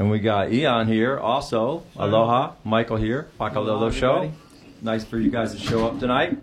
And 0.00 0.10
we 0.10 0.18
got 0.18 0.50
Ian 0.50 0.88
here 0.88 1.18
also. 1.18 1.82
Aloha. 1.94 2.54
Michael 2.64 2.96
here. 2.96 3.28
Pakalolo 3.38 3.92
Show. 3.92 4.16
everybody. 4.16 4.32
Nice 4.80 5.04
for 5.04 5.18
you 5.18 5.30
guys 5.30 5.52
to 5.52 5.58
show 5.58 5.86
up 5.86 6.00
tonight. 6.00 6.38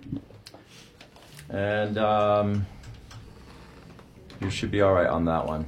And 1.49 1.97
um, 1.97 2.67
you 4.39 4.51
should 4.51 4.69
be 4.69 4.81
all 4.81 4.93
right 4.93 5.07
on 5.07 5.25
that 5.25 5.47
one. 5.47 5.65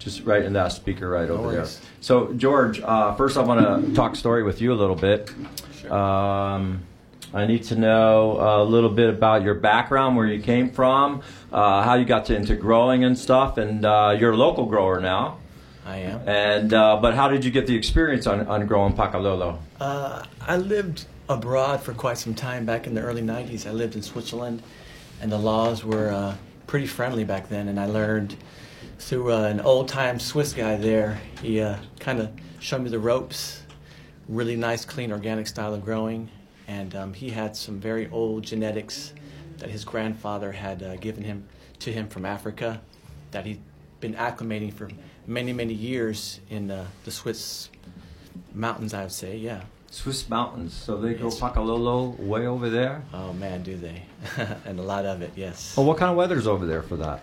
Just 0.00 0.24
right 0.24 0.42
in 0.42 0.54
that 0.54 0.72
speaker 0.72 1.08
right 1.08 1.30
over 1.30 1.52
there. 1.52 1.66
So, 2.00 2.32
George, 2.32 2.80
uh, 2.80 3.14
first 3.14 3.36
I 3.36 3.42
want 3.42 3.86
to 3.86 3.94
talk 3.94 4.16
story 4.16 4.42
with 4.42 4.60
you 4.60 4.72
a 4.72 4.74
little 4.74 4.96
bit. 4.96 5.32
Um, 5.88 6.82
I 7.32 7.46
need 7.46 7.62
to 7.66 7.76
know 7.76 8.36
a 8.40 8.64
little 8.64 8.90
bit 8.90 9.10
about 9.10 9.44
your 9.44 9.54
background, 9.54 10.16
where 10.16 10.26
you 10.26 10.42
came 10.42 10.72
from, 10.72 11.22
uh, 11.52 11.84
how 11.84 11.94
you 11.94 12.04
got 12.04 12.24
to, 12.24 12.34
into 12.34 12.56
growing 12.56 13.04
and 13.04 13.16
stuff, 13.16 13.58
and 13.58 13.84
uh, 13.84 14.16
you're 14.18 14.32
a 14.32 14.36
local 14.36 14.66
grower 14.66 15.00
now. 15.00 15.38
I 15.84 15.96
am. 15.98 16.28
And 16.28 16.74
uh, 16.74 16.98
but 17.00 17.14
how 17.14 17.28
did 17.28 17.44
you 17.44 17.50
get 17.50 17.66
the 17.66 17.74
experience 17.74 18.26
on, 18.26 18.46
on 18.46 18.66
growing 18.66 18.94
pakalolo? 18.94 19.58
Uh, 19.80 20.24
I 20.40 20.56
lived 20.56 21.06
abroad 21.28 21.80
for 21.80 21.94
quite 21.94 22.18
some 22.18 22.34
time 22.34 22.66
back 22.66 22.86
in 22.86 22.94
the 22.94 23.00
early 23.00 23.22
90s. 23.22 23.66
I 23.66 23.70
lived 23.70 23.94
in 23.94 24.02
Switzerland, 24.02 24.62
and 25.20 25.30
the 25.30 25.38
laws 25.38 25.84
were 25.84 26.10
uh, 26.10 26.36
pretty 26.66 26.86
friendly 26.86 27.24
back 27.24 27.48
then. 27.48 27.68
And 27.68 27.78
I 27.78 27.86
learned 27.86 28.36
through 28.98 29.32
uh, 29.32 29.42
an 29.42 29.60
old 29.60 29.88
time 29.88 30.18
Swiss 30.18 30.52
guy 30.52 30.76
there. 30.76 31.20
He 31.42 31.60
uh, 31.60 31.76
kind 31.98 32.20
of 32.20 32.30
showed 32.58 32.82
me 32.82 32.90
the 32.90 32.98
ropes. 32.98 33.62
Really 34.28 34.56
nice, 34.56 34.84
clean, 34.84 35.12
organic 35.12 35.46
style 35.46 35.74
of 35.74 35.84
growing. 35.84 36.28
And 36.68 36.94
um, 36.94 37.14
he 37.14 37.30
had 37.30 37.56
some 37.56 37.80
very 37.80 38.08
old 38.10 38.44
genetics 38.44 39.12
that 39.58 39.70
his 39.70 39.84
grandfather 39.84 40.52
had 40.52 40.82
uh, 40.82 40.96
given 40.96 41.24
him 41.24 41.48
to 41.80 41.92
him 41.92 42.08
from 42.08 42.24
Africa 42.24 42.80
that 43.30 43.46
he'd 43.46 43.60
been 44.00 44.14
acclimating 44.14 44.72
for 44.72 44.88
many, 45.30 45.52
many 45.52 45.72
years 45.72 46.40
in 46.50 46.70
uh, 46.70 46.84
the 47.04 47.10
Swiss 47.10 47.70
mountains, 48.52 48.92
I 48.92 49.02
would 49.02 49.12
say, 49.12 49.36
yeah. 49.36 49.62
Swiss 49.90 50.28
mountains. 50.28 50.74
So 50.74 50.96
they 51.00 51.16
Yes. 51.16 51.40
pakalolo 51.40 52.18
way 52.18 52.46
over 52.46 52.68
there. 52.68 53.02
Oh 53.14 53.32
man, 53.32 53.62
do 53.62 53.76
they? 53.76 54.02
and 54.66 54.78
a 54.78 54.82
lot 54.82 55.06
of 55.06 55.22
it, 55.22 55.32
yes. 55.36 55.76
Well, 55.76 55.86
what 55.86 55.98
kind 55.98 56.10
of 56.10 56.16
weather's 56.16 56.46
over 56.46 56.66
there 56.66 56.82
for 56.82 56.96
that? 56.96 57.22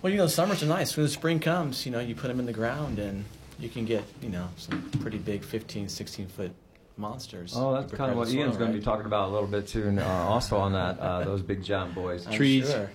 Well, 0.00 0.12
you 0.12 0.18
know, 0.18 0.24
the 0.26 0.30
summers 0.30 0.62
are 0.62 0.66
nice. 0.66 0.96
When 0.96 1.04
the 1.06 1.10
spring 1.10 1.40
comes, 1.40 1.86
you 1.86 1.92
know, 1.92 2.00
you 2.00 2.14
put 2.14 2.28
them 2.28 2.38
in 2.38 2.46
the 2.46 2.52
ground 2.52 2.98
and 2.98 3.24
you 3.58 3.68
can 3.68 3.84
get, 3.84 4.04
you 4.20 4.28
know, 4.28 4.48
some 4.56 4.82
pretty 5.00 5.18
big 5.18 5.44
15, 5.44 5.88
16 5.88 6.26
foot 6.28 6.52
monsters. 6.96 7.54
Oh, 7.56 7.72
that's 7.74 7.92
kind 7.92 8.10
of 8.10 8.16
what 8.16 8.28
Ian's 8.28 8.56
going 8.56 8.72
to 8.72 8.78
be 8.78 8.84
talking 8.84 9.06
about 9.06 9.28
a 9.28 9.32
little 9.32 9.48
bit 9.48 9.66
too, 9.66 9.88
and, 9.88 9.98
uh, 10.00 10.04
also 10.28 10.56
on 10.58 10.72
that 10.72 10.98
uh, 11.00 11.24
those 11.24 11.42
big 11.42 11.62
giant 11.62 11.94
boys. 11.94 12.26
Trees. 12.32 12.70
sure. 12.70 12.90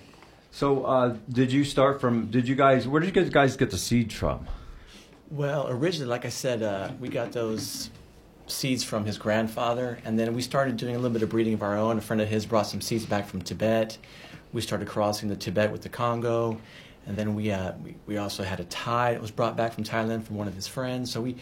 So, 0.52 0.83
uh, 0.83 1.16
did 1.30 1.52
you 1.52 1.64
start 1.64 2.02
from? 2.02 2.28
Did 2.31 2.47
you 2.47 2.55
guys? 2.55 2.88
Where 2.88 3.00
did 3.02 3.16
you 3.16 3.30
guys 3.30 3.55
get 3.55 3.69
the 3.72 3.78
seeds 3.78 4.14
from? 4.14 4.47
Well, 5.30 5.67
originally, 5.69 6.09
like 6.09 6.25
I 6.25 6.30
said, 6.30 6.64
uh, 6.64 6.89
we 7.00 7.08
got 7.08 7.31
those 7.31 7.91
seeds 8.47 8.83
from 8.83 9.06
his 9.06 9.19
grandfather, 9.19 10.00
and 10.03 10.17
then 10.17 10.33
we 10.33 10.41
started 10.41 10.75
doing 10.75 10.95
a 10.95 10.97
little 10.97 11.14
bit 11.14 11.22
of 11.22 11.30
breeding 11.30 11.53
of 11.53 11.61
our 11.61 11.78
own. 11.78 11.97
A 12.00 12.02
friend 12.02 12.19
of 12.19 12.28
his 12.28 12.45
brought 12.47 12.64
some 12.64 12.81
seeds 12.81 13.06
back 13.06 13.28
from 13.28 13.41
Tibet. 13.44 13.97
We 14.52 14.61
started 14.61 14.88
crossing 14.88 15.30
the 15.30 15.36
Tibet 15.36 15.72
with 15.72 15.83
the 15.83 15.89
Congo, 15.89 16.59
and 17.06 17.16
then 17.16 17.36
we 17.36 17.52
uh, 17.52 17.73
we, 17.84 17.95
we 18.08 18.17
also 18.17 18.44
had 18.44 18.59
a 18.59 18.63
Thai 18.66 19.13
that 19.13 19.22
was 19.22 19.30
brought 19.31 19.56
back 19.56 19.73
from 19.73 19.84
Thailand 19.84 20.23
from 20.23 20.36
one 20.36 20.47
of 20.47 20.56
his 20.56 20.67
friends. 20.67 21.11
So 21.11 21.22
we 21.22 21.36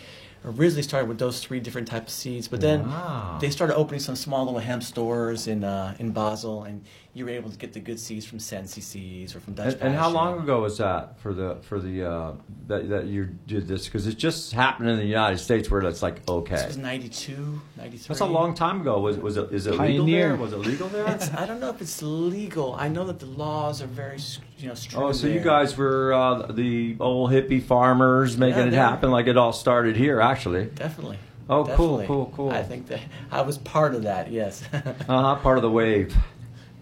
originally 0.44 0.84
started 0.84 1.08
with 1.08 1.18
those 1.18 1.40
three 1.42 1.62
different 1.62 1.88
types 1.88 2.12
of 2.14 2.20
seeds, 2.20 2.48
but 2.50 2.60
then 2.62 2.90
Wow. 2.90 3.38
they 3.40 3.50
started 3.50 3.76
opening 3.76 4.02
some 4.02 4.16
small 4.18 4.44
little 4.46 4.60
hemp 4.60 4.84
stores 4.84 5.48
in 5.48 5.64
uh, 5.64 5.96
in 5.98 6.12
Basel, 6.12 6.64
and 6.66 6.84
you 7.18 7.26
were 7.26 7.32
able 7.32 7.50
to 7.50 7.58
get 7.58 7.74
the 7.74 7.80
good 7.80 8.00
seeds 8.00 8.26
from 8.26 8.38
Sensi 8.40 8.80
Seeds 8.80 9.36
or 9.36 9.40
from 9.40 9.54
Dutch. 9.56 9.74
And, 9.74 9.82
and 9.82 9.96
how 9.96 10.10
long 10.10 10.40
ago 10.40 10.62
was 10.62 10.78
that 10.78 11.20
for 11.20 11.34
the 11.34 11.58
for 11.64 11.80
the 11.80 12.08
uh, 12.08 12.32
that 12.68 12.88
that 12.90 13.06
you 13.08 13.26
did 13.48 13.68
this? 13.68 13.86
Because 13.86 14.06
it 14.06 14.18
just 14.18 14.54
happened 14.54 14.90
in 14.90 14.98
the 14.98 15.06
United 15.06 15.40
States 15.40 15.70
where 15.72 15.82
that's 15.82 16.04
like 16.04 16.18
This 16.20 16.30
okay. 16.30 16.68
was 16.68 16.78
92, 16.78 17.60
93. 17.78 18.08
That's 18.08 18.20
a 18.22 18.26
long 18.26 18.54
time 18.54 18.82
ago. 18.82 19.00
Was 19.00 19.18
was 19.18 19.38
it 19.38 19.52
is 19.52 19.66
it 19.66 19.80
legal 19.80 20.06
there? 20.06 20.36
Was 20.36 20.54
it 20.54 20.58
legal 20.58 20.88
there? 20.90 21.08
It's, 21.08 21.34
I 21.34 21.46
don't 21.48 21.60
know 21.60 21.70
if 21.70 21.82
it's 21.82 22.02
legal. 22.04 22.76
I 22.76 22.88
know 22.88 23.06
that 23.06 23.20
the 23.20 23.26
laws 23.26 23.82
are 23.82 23.88
very, 23.88 24.20
you 24.60 24.68
know, 24.68 24.76
strict. 24.76 25.02
Oh, 25.04 25.12
so 25.12 25.26
you 25.28 25.40
guys 25.40 25.76
were 25.76 26.14
uh, 26.14 26.52
the 26.52 26.98
old 27.00 27.32
hippie 27.32 27.64
farmers 27.64 28.38
making 28.38 28.60
Yeah, 28.60 28.68
it 28.68 28.74
happen 28.74 29.10
like 29.10 29.26
it 29.28 29.38
all 29.38 29.54
started 29.54 29.96
here, 29.96 30.22
actually. 30.22 30.66
definitely. 30.66 31.18
Oh, 31.50 31.64
cool, 31.64 32.04
cool, 32.06 32.32
cool. 32.36 32.52
I 32.52 32.62
think 32.62 32.88
that 32.88 33.00
I 33.32 33.42
was 33.42 33.58
part 33.58 33.96
of 33.96 34.04
that. 34.04 34.30
Yes, 34.32 34.62
Uh 34.74 34.82
huh. 35.08 35.36
Part 35.38 35.58
of 35.58 35.62
the 35.62 35.72
wave. 35.72 36.14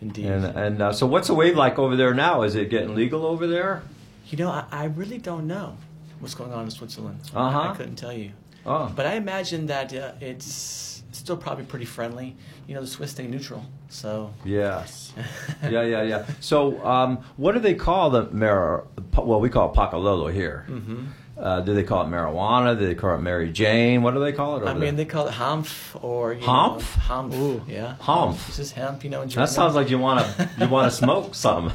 Indeed. 0.06 0.26
And 0.26 0.46
and 0.46 0.82
uh, 0.82 0.94
so, 0.94 1.06
what's 1.06 1.28
the 1.28 1.34
wave 1.36 1.56
like 1.56 1.78
over 1.80 1.96
there 1.96 2.14
now? 2.14 2.44
Is 2.44 2.56
it 2.56 2.70
getting 2.70 2.96
legal 2.96 3.26
over 3.26 3.46
there? 3.48 3.82
you 4.28 4.38
know, 4.40 4.50
I, 4.50 4.66
I 4.72 4.86
really 4.86 5.20
don't 5.20 5.46
know 5.46 5.78
what's 6.20 6.34
going 6.34 6.52
on 6.52 6.64
in 6.66 6.72
Switzerland. 6.72 7.20
Uh-huh. 7.34 7.60
I 7.70 7.76
couldn't 7.76 7.96
tell 7.96 8.12
you, 8.14 8.32
Oh, 8.66 8.92
but 8.96 9.06
I 9.06 9.14
imagine 9.16 9.68
that 9.68 9.94
uh, 9.94 10.14
it's 10.20 11.04
still 11.12 11.38
probably 11.38 11.66
pretty 11.66 11.86
friendly. 11.86 12.36
You 12.68 12.74
know, 12.74 12.82
the 12.82 12.88
Swiss 12.88 13.12
stay 13.12 13.28
neutral, 13.28 13.64
so. 13.90 14.34
yes. 14.44 15.14
yeah, 15.64 15.84
yeah, 15.84 16.02
yeah. 16.02 16.26
So, 16.40 16.84
um, 16.84 17.20
what 17.38 17.52
do 17.54 17.60
they 17.60 17.76
call 17.76 18.10
the 18.10 18.24
mar? 18.32 18.86
Well, 19.16 19.40
we 19.40 19.50
call 19.50 19.72
it 19.72 19.76
pakalolo 19.76 20.34
here. 20.34 20.66
hmm 20.68 21.06
Uh, 21.38 21.60
do 21.60 21.74
they 21.74 21.84
call 21.84 22.02
it 22.06 22.10
marijuana? 22.10 22.80
Do 22.80 22.88
they 22.88 22.96
call 22.96 23.16
it 23.16 23.22
Mary 23.22 23.52
Jane? 23.52 24.02
What 24.04 24.14
do 24.14 24.22
they 24.22 24.32
call 24.32 24.56
it 24.58 24.66
I 24.66 24.72
mean, 24.74 24.82
there? 24.82 24.92
they 24.94 25.06
call 25.06 25.28
it 25.28 25.34
Hanf 25.34 26.02
or 26.02 26.34
you 26.34 26.40
Hanf? 26.42 26.80
Know, 26.80 27.30
Hanf. 27.30 27.34
Ooh. 27.36 27.62
Yeah. 27.68 27.96
Hanf. 28.02 28.46
This 28.48 28.60
is 28.60 28.72
hemp. 28.72 29.04
You 29.04 29.10
know, 29.10 29.22
in 29.22 29.28
that 29.30 29.50
sounds 29.50 29.76
like 29.76 29.90
you 29.90 30.00
want 30.00 30.26
to 30.26 30.50
you 30.60 30.70
want 30.70 30.90
to 30.90 30.96
smoke 30.98 31.36
some. 31.46 31.74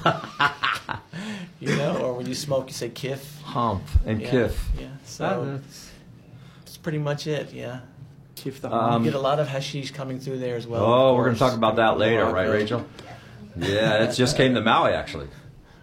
You 1.61 1.77
know, 1.77 1.99
or 1.99 2.15
when 2.15 2.27
you 2.27 2.35
smoke, 2.35 2.69
you 2.69 2.73
say 2.75 2.89
kiff. 2.89 3.41
Hump 3.43 3.83
and 4.07 4.21
Yeah, 4.23 4.31
kiff. 4.31 4.57
Yeah. 4.79 4.87
So 5.05 5.45
that's- 5.45 5.91
that's 6.65 6.77
pretty 6.79 6.99
much 6.99 7.27
it. 7.27 7.53
Yeah. 7.53 7.81
Keep 8.37 8.61
the 8.63 8.73
Um, 8.75 9.05
you 9.05 9.11
get 9.11 9.19
a 9.19 9.23
lot 9.23 9.39
of 9.41 9.49
hashish 9.49 9.91
coming 9.91 10.19
through 10.21 10.39
there 10.39 10.57
as 10.57 10.67
well. 10.67 10.83
oh, 10.83 11.15
we're 11.15 11.25
going 11.25 11.35
to 11.35 11.39
talk 11.39 11.53
about 11.55 11.77
that 11.77 11.99
later, 11.99 12.25
right, 12.25 12.47
Morocco. 12.47 12.53
Rachel? 12.53 12.87
Yeah, 13.57 14.05
it 14.05 14.15
just 14.15 14.37
came 14.39 14.55
to 14.55 14.63
Maui 14.63 14.93
actually. 14.93 15.27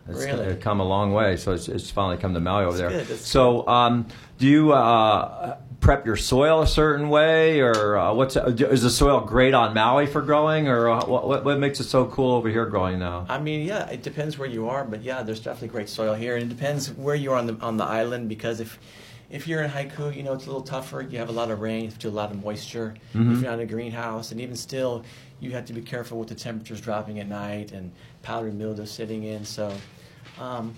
It's 0.09 0.23
Really? 0.23 0.55
come 0.57 0.79
a 0.79 0.83
long 0.85 1.13
way, 1.13 1.37
so 1.37 1.51
it's, 1.53 1.67
it's 1.67 1.89
finally 1.91 2.17
come 2.17 2.33
to 2.33 2.39
Maui 2.39 2.65
over 2.65 2.77
That's 2.77 2.95
there. 2.95 3.05
good, 3.05 3.19
so, 3.19 3.67
um, 3.67 4.07
do 4.37 4.47
you 4.47 4.71
uh, 4.73 5.57
prep 5.79 6.05
your 6.05 6.15
soil 6.15 6.61
a 6.61 6.67
certain 6.67 7.09
way, 7.09 7.59
or 7.59 7.97
uh, 7.97 8.13
what's 8.13 8.35
is 8.35 8.83
the 8.83 8.89
soil 8.89 9.19
great 9.21 9.53
on 9.53 9.73
Maui 9.73 10.05
for 10.07 10.21
growing, 10.21 10.67
or 10.67 10.89
uh, 10.89 11.05
what, 11.05 11.43
what 11.43 11.59
makes 11.59 11.79
it 11.79 11.85
so 11.85 12.05
cool 12.05 12.33
over 12.35 12.49
here 12.49 12.65
growing 12.65 12.99
now? 12.99 13.25
I 13.29 13.39
mean, 13.39 13.65
yeah, 13.67 13.87
it 13.89 14.01
depends 14.03 14.37
where 14.37 14.47
you 14.49 14.69
are, 14.69 14.83
but 14.85 15.01
yeah, 15.03 15.23
there's 15.23 15.39
definitely 15.39 15.69
great 15.69 15.89
soil 15.89 16.13
here, 16.13 16.35
and 16.35 16.43
it 16.51 16.55
depends 16.55 16.91
where 16.91 17.15
you 17.15 17.31
are 17.31 17.37
on 17.37 17.47
the 17.47 17.57
on 17.61 17.77
the 17.77 17.83
island 17.85 18.29
because 18.29 18.59
if 18.59 18.79
if 19.29 19.45
you're 19.47 19.61
in 19.61 19.69
haiku, 19.69 20.15
you 20.15 20.23
know 20.23 20.33
it's 20.33 20.45
a 20.45 20.47
little 20.47 20.61
tougher. 20.61 21.01
You 21.01 21.17
have 21.19 21.29
a 21.29 21.33
lot 21.33 21.51
of 21.51 21.59
rain, 21.59 21.81
you 21.81 21.87
have 21.89 21.95
to 21.99 22.07
do 22.07 22.09
a 22.09 22.15
lot 22.15 22.31
of 22.31 22.41
moisture. 22.43 22.93
Mhm. 23.13 23.33
If 23.33 23.41
you're 23.41 23.49
not 23.51 23.55
in 23.59 23.61
a 23.61 23.65
greenhouse, 23.65 24.31
and 24.31 24.39
even 24.39 24.55
still, 24.55 25.03
you 25.41 25.51
have 25.51 25.65
to 25.65 25.73
be 25.73 25.81
careful 25.81 26.17
with 26.17 26.29
the 26.29 26.35
temperatures 26.35 26.79
dropping 26.79 27.19
at 27.19 27.27
night 27.27 27.71
and 27.71 27.91
powdery 28.23 28.51
mildew 28.51 28.85
sitting 28.85 29.23
in. 29.23 29.43
So, 29.45 29.73
um, 30.39 30.75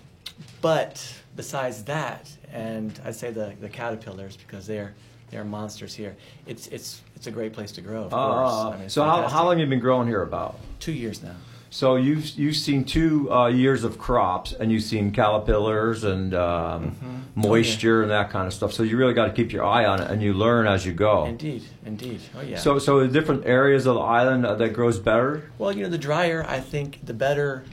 but 0.62 1.14
besides 1.36 1.84
that, 1.86 2.30
and 2.54 3.00
I'd 3.06 3.16
say 3.16 3.32
the 3.32 3.54
the 3.62 3.70
caterpillars 3.70 4.38
because 4.38 4.68
they're 4.68 4.94
they're 5.32 5.44
monsters 5.44 5.94
here. 5.94 6.16
It's 6.46 6.68
it's 6.68 7.02
it's 7.16 7.28
a 7.28 7.32
great 7.32 7.54
place 7.54 7.72
to 7.74 7.82
grow. 7.82 8.04
Of 8.04 8.12
course. 8.12 8.52
Uh, 8.52 8.70
I 8.70 8.78
mean, 8.78 8.90
so 8.90 9.04
how, 9.04 9.16
fantastic. 9.16 9.38
how 9.38 9.44
long 9.46 9.60
have 9.60 9.68
you 9.68 9.70
been 9.70 9.80
growing 9.80 10.08
here 10.08 10.22
about? 10.24 10.58
Two 10.80 10.92
years 10.94 11.22
now. 11.22 11.36
So 11.72 11.98
you've 11.98 12.28
you've 12.30 12.56
seen 12.56 12.84
two 12.84 13.32
uh, 13.32 13.48
years 13.48 13.84
of 13.84 14.00
crops, 14.00 14.54
and 14.54 14.72
you've 14.72 14.84
seen 14.84 15.12
caterpillars 15.12 16.04
and 16.04 16.34
um, 16.34 16.96
Mhm. 16.96 17.20
moisture 17.36 18.02
and 18.02 18.10
that 18.10 18.32
kind 18.32 18.48
of 18.48 18.54
stuff. 18.54 18.74
So 18.74 18.82
you 18.82 18.98
really 18.98 19.14
got 19.14 19.26
to 19.28 19.34
keep 19.34 19.52
your 19.54 19.64
eye 19.64 19.86
on 19.86 20.02
it, 20.02 20.10
and 20.10 20.20
you 20.24 20.34
learn 20.34 20.66
as 20.66 20.84
you 20.86 20.94
go. 20.94 21.26
Indeed, 21.26 21.64
indeed. 21.86 22.22
Oh 22.36 22.42
yeah. 22.42 22.58
So 22.58 22.80
so 22.80 23.02
the 23.02 23.08
different 23.08 23.46
areas 23.46 23.86
of 23.86 23.94
the 23.96 24.02
island 24.02 24.48
uh, 24.48 24.56
that 24.56 24.74
grows 24.74 24.98
better. 25.00 25.52
well, 25.60 25.72
you 25.72 25.84
know, 25.84 25.90
the 25.90 25.98
drier, 26.00 26.44
I 26.50 26.60
think, 26.60 27.06
the 27.06 27.14
better 27.14 27.64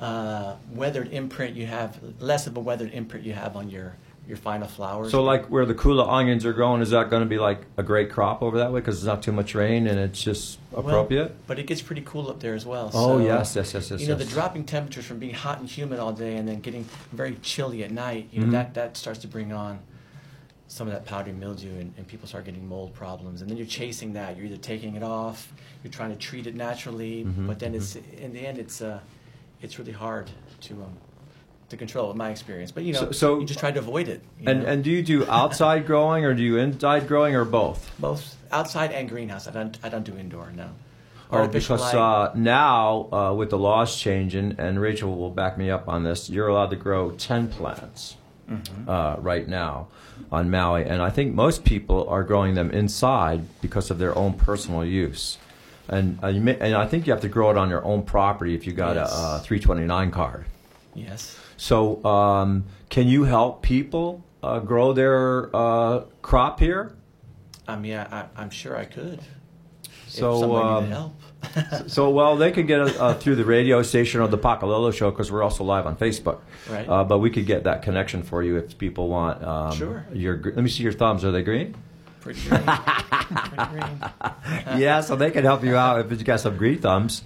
uh, 0.00 0.56
weathered 0.72 1.12
imprint 1.12 1.56
you 1.56 1.66
have, 1.66 1.98
less 2.20 2.46
of 2.46 2.56
a 2.56 2.60
weathered 2.60 2.92
imprint 2.92 3.24
you 3.24 3.32
have 3.32 3.56
on 3.56 3.70
your 3.70 3.96
your 4.28 4.36
final 4.36 4.66
flowers. 4.66 5.12
So 5.12 5.22
like 5.22 5.46
where 5.46 5.64
the 5.64 5.72
kula 5.74 6.08
onions 6.08 6.44
are 6.44 6.52
growing, 6.52 6.82
is 6.82 6.90
that 6.90 7.10
going 7.10 7.22
to 7.22 7.28
be 7.28 7.38
like 7.38 7.60
a 7.76 7.84
great 7.84 8.10
crop 8.10 8.42
over 8.42 8.58
that 8.58 8.72
way 8.72 8.80
because 8.80 8.96
it's 8.96 9.04
not 9.06 9.22
too 9.22 9.30
much 9.30 9.54
rain 9.54 9.86
and 9.86 10.00
it's 10.00 10.20
just 10.20 10.58
Well, 10.72 10.80
appropriate? 10.84 11.46
but 11.46 11.60
it 11.60 11.68
gets 11.68 11.80
pretty 11.80 12.02
cool 12.04 12.28
up 12.28 12.40
there 12.40 12.54
as 12.54 12.66
well. 12.66 12.90
oh 12.92 13.18
so, 13.18 13.24
yes, 13.24 13.54
yes, 13.54 13.72
yes, 13.72 13.88
yes. 13.92 14.00
you 14.00 14.08
know, 14.08 14.16
yes. 14.16 14.26
the 14.26 14.32
dropping 14.34 14.64
temperatures 14.64 15.04
from 15.06 15.20
being 15.20 15.32
hot 15.32 15.60
and 15.60 15.68
humid 15.68 16.00
all 16.00 16.12
day 16.12 16.34
and 16.38 16.48
then 16.48 16.58
getting 16.60 16.84
very 17.12 17.36
chilly 17.40 17.84
at 17.84 17.92
night, 17.92 18.28
you 18.32 18.40
know, 18.40 18.48
Mhm. 18.48 18.50
that, 18.50 18.74
that 18.74 18.96
starts 18.96 19.20
to 19.20 19.28
bring 19.28 19.52
on 19.52 19.78
some 20.66 20.88
of 20.88 20.92
that 20.92 21.04
powdery 21.06 21.32
mildew 21.32 21.70
and, 21.78 21.94
and 21.96 22.08
people 22.08 22.26
start 22.26 22.44
getting 22.46 22.66
mold 22.66 22.92
problems. 22.94 23.42
And 23.42 23.48
then 23.48 23.56
you're 23.56 23.64
chasing 23.64 24.14
that. 24.14 24.36
You're 24.36 24.46
either 24.46 24.56
taking 24.56 24.96
it 24.96 25.04
off, 25.04 25.52
you're 25.84 25.92
trying 25.92 26.10
to 26.10 26.16
treat 26.16 26.48
it 26.48 26.56
naturally, 26.56 27.24
Mhm, 27.24 27.46
but 27.46 27.60
then 27.60 27.76
it's 27.76 27.94
in 27.94 28.32
the 28.32 28.44
end 28.44 28.58
it's 28.58 28.82
uh, 28.82 28.98
it's 29.66 29.78
really 29.78 29.92
hard 29.92 30.30
to 30.62 30.74
um, 30.74 30.94
to 31.68 31.76
control, 31.76 32.12
in 32.12 32.16
my 32.16 32.30
experience. 32.30 32.70
But 32.70 32.84
you 32.84 32.92
know, 32.94 33.00
So- 33.00 33.10
so- 33.12 33.40
you 33.40 33.46
just 33.46 33.58
try 33.60 33.72
to 33.72 33.80
avoid 33.80 34.08
it. 34.08 34.22
And 34.46 34.62
know? 34.62 34.68
and 34.70 34.84
do 34.84 34.90
you 34.90 35.02
do 35.02 35.26
outside 35.28 35.84
growing 35.90 36.24
or 36.24 36.32
do 36.34 36.42
you 36.42 36.56
inside 36.56 37.06
growing 37.08 37.34
or 37.34 37.44
both? 37.44 37.90
both 37.98 38.36
outside 38.52 38.92
and 38.92 39.08
greenhouse. 39.08 39.48
I 39.48 39.50
don't 39.50 39.76
I 39.82 39.88
don't 39.88 40.04
do 40.04 40.16
indoor. 40.16 40.50
No. 40.52 40.68
Oh, 41.32 41.48
because 41.48 41.92
uh, 41.92 42.30
now 42.36 43.08
uh, 43.12 43.34
with 43.34 43.50
the 43.50 43.58
laws 43.58 43.96
changing, 43.98 44.54
and 44.58 44.80
Rachel 44.80 45.10
will 45.16 45.32
back 45.32 45.58
me 45.58 45.68
up 45.76 45.88
on 45.88 46.04
this, 46.04 46.30
you're 46.30 46.46
allowed 46.46 46.70
to 46.70 46.76
grow 46.76 47.10
ten 47.10 47.48
plants. 47.48 48.16
uh, 48.86 49.16
right 49.18 49.48
now 49.48 49.88
on 50.30 50.48
Maui, 50.48 50.84
and 50.84 51.02
I 51.02 51.10
think 51.10 51.34
most 51.34 51.64
people 51.64 52.08
are 52.08 52.22
growing 52.22 52.54
them 52.54 52.70
inside 52.70 53.40
because 53.60 53.90
of 53.90 53.98
their 53.98 54.16
own 54.16 54.34
personal 54.34 54.84
use. 54.84 55.36
And 55.88 56.18
uh, 56.22 56.28
you 56.28 56.40
may, 56.40 56.58
and 56.58 56.74
I 56.74 56.86
think 56.86 57.06
you 57.06 57.12
have 57.12 57.22
to 57.22 57.28
grow 57.28 57.50
it 57.50 57.56
on 57.56 57.70
your 57.70 57.84
own 57.84 58.02
property 58.02 58.54
if 58.54 58.66
you 58.66 58.72
got 58.72 58.96
Yes. 58.96 59.12
a, 59.12 59.36
a 59.36 59.40
329 59.44 60.10
card. 60.10 60.46
Yes. 60.94 61.38
So, 61.56 62.04
um, 62.04 62.64
can 62.90 63.06
you 63.08 63.24
help 63.24 63.62
people 63.62 64.24
uh, 64.42 64.58
grow 64.60 64.92
their 64.92 65.54
uh, 65.54 66.00
crop 66.22 66.58
here? 66.60 66.94
I 67.68 67.76
mean, 67.76 67.96
I, 67.96 68.26
I'm 68.36 68.50
sure 68.50 68.76
I 68.76 68.84
could. 68.84 69.20
So, 70.08 70.56
um, 70.56 70.88
help. 70.88 71.20
So, 71.86 72.10
well, 72.10 72.36
they 72.36 72.50
could 72.50 72.66
get 72.66 72.80
uh, 72.80 73.14
through 73.14 73.36
the 73.36 73.44
radio 73.44 73.82
station 73.82 74.20
or 74.20 74.28
the 74.28 74.38
Pakalolo 74.38 74.92
show 74.92 75.10
because 75.10 75.30
we're 75.30 75.42
also 75.42 75.62
live 75.64 75.86
on 75.86 75.96
Facebook. 75.96 76.40
Right. 76.70 76.88
Uh, 76.88 77.04
but 77.04 77.18
we 77.18 77.30
could 77.30 77.46
get 77.46 77.64
that 77.64 77.82
connection 77.82 78.22
for 78.22 78.42
you 78.42 78.56
if 78.56 78.76
people 78.78 79.08
want. 79.08 79.42
Um, 79.44 79.72
Sure. 79.76 80.06
Your, 80.12 80.36
let 80.42 80.56
me 80.56 80.68
see 80.68 80.82
your 80.82 80.92
thumbs. 80.92 81.24
Are 81.24 81.30
they 81.32 81.42
green? 81.42 81.74
Pretty 82.26 82.48
green. 82.48 82.62
Pretty 82.66 83.70
green. 83.70 84.00
yeah, 84.80 85.00
so 85.00 85.14
they 85.14 85.30
can 85.30 85.44
help 85.44 85.62
you 85.62 85.76
out 85.76 86.00
if 86.00 86.10
you 86.10 86.24
got 86.24 86.40
some 86.40 86.56
green 86.56 86.80
thumbs. 86.80 87.22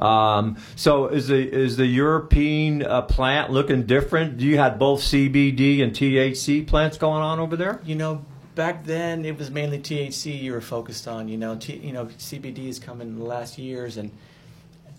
Um, 0.00 0.56
so, 0.74 1.08
is 1.08 1.28
the 1.28 1.36
is 1.36 1.76
the 1.76 1.84
European 1.84 2.82
uh, 2.82 3.02
plant 3.02 3.50
looking 3.50 3.82
different? 3.82 4.38
Do 4.38 4.46
you 4.46 4.56
had 4.56 4.78
both 4.78 5.02
CBD 5.02 5.82
and 5.82 5.92
THC 5.92 6.66
plants 6.66 6.96
going 6.96 7.20
on 7.22 7.40
over 7.40 7.56
there? 7.56 7.82
You 7.84 7.96
know, 7.96 8.24
back 8.54 8.84
then 8.84 9.26
it 9.26 9.36
was 9.36 9.50
mainly 9.50 9.80
THC 9.80 10.40
you 10.40 10.52
were 10.52 10.62
focused 10.62 11.06
on. 11.06 11.28
You 11.28 11.36
know, 11.36 11.56
T, 11.56 11.76
you 11.76 11.92
know, 11.92 12.06
CBD 12.06 12.68
has 12.68 12.78
come 12.78 13.02
in 13.02 13.18
the 13.18 13.24
last 13.24 13.58
years, 13.58 13.98
and 13.98 14.10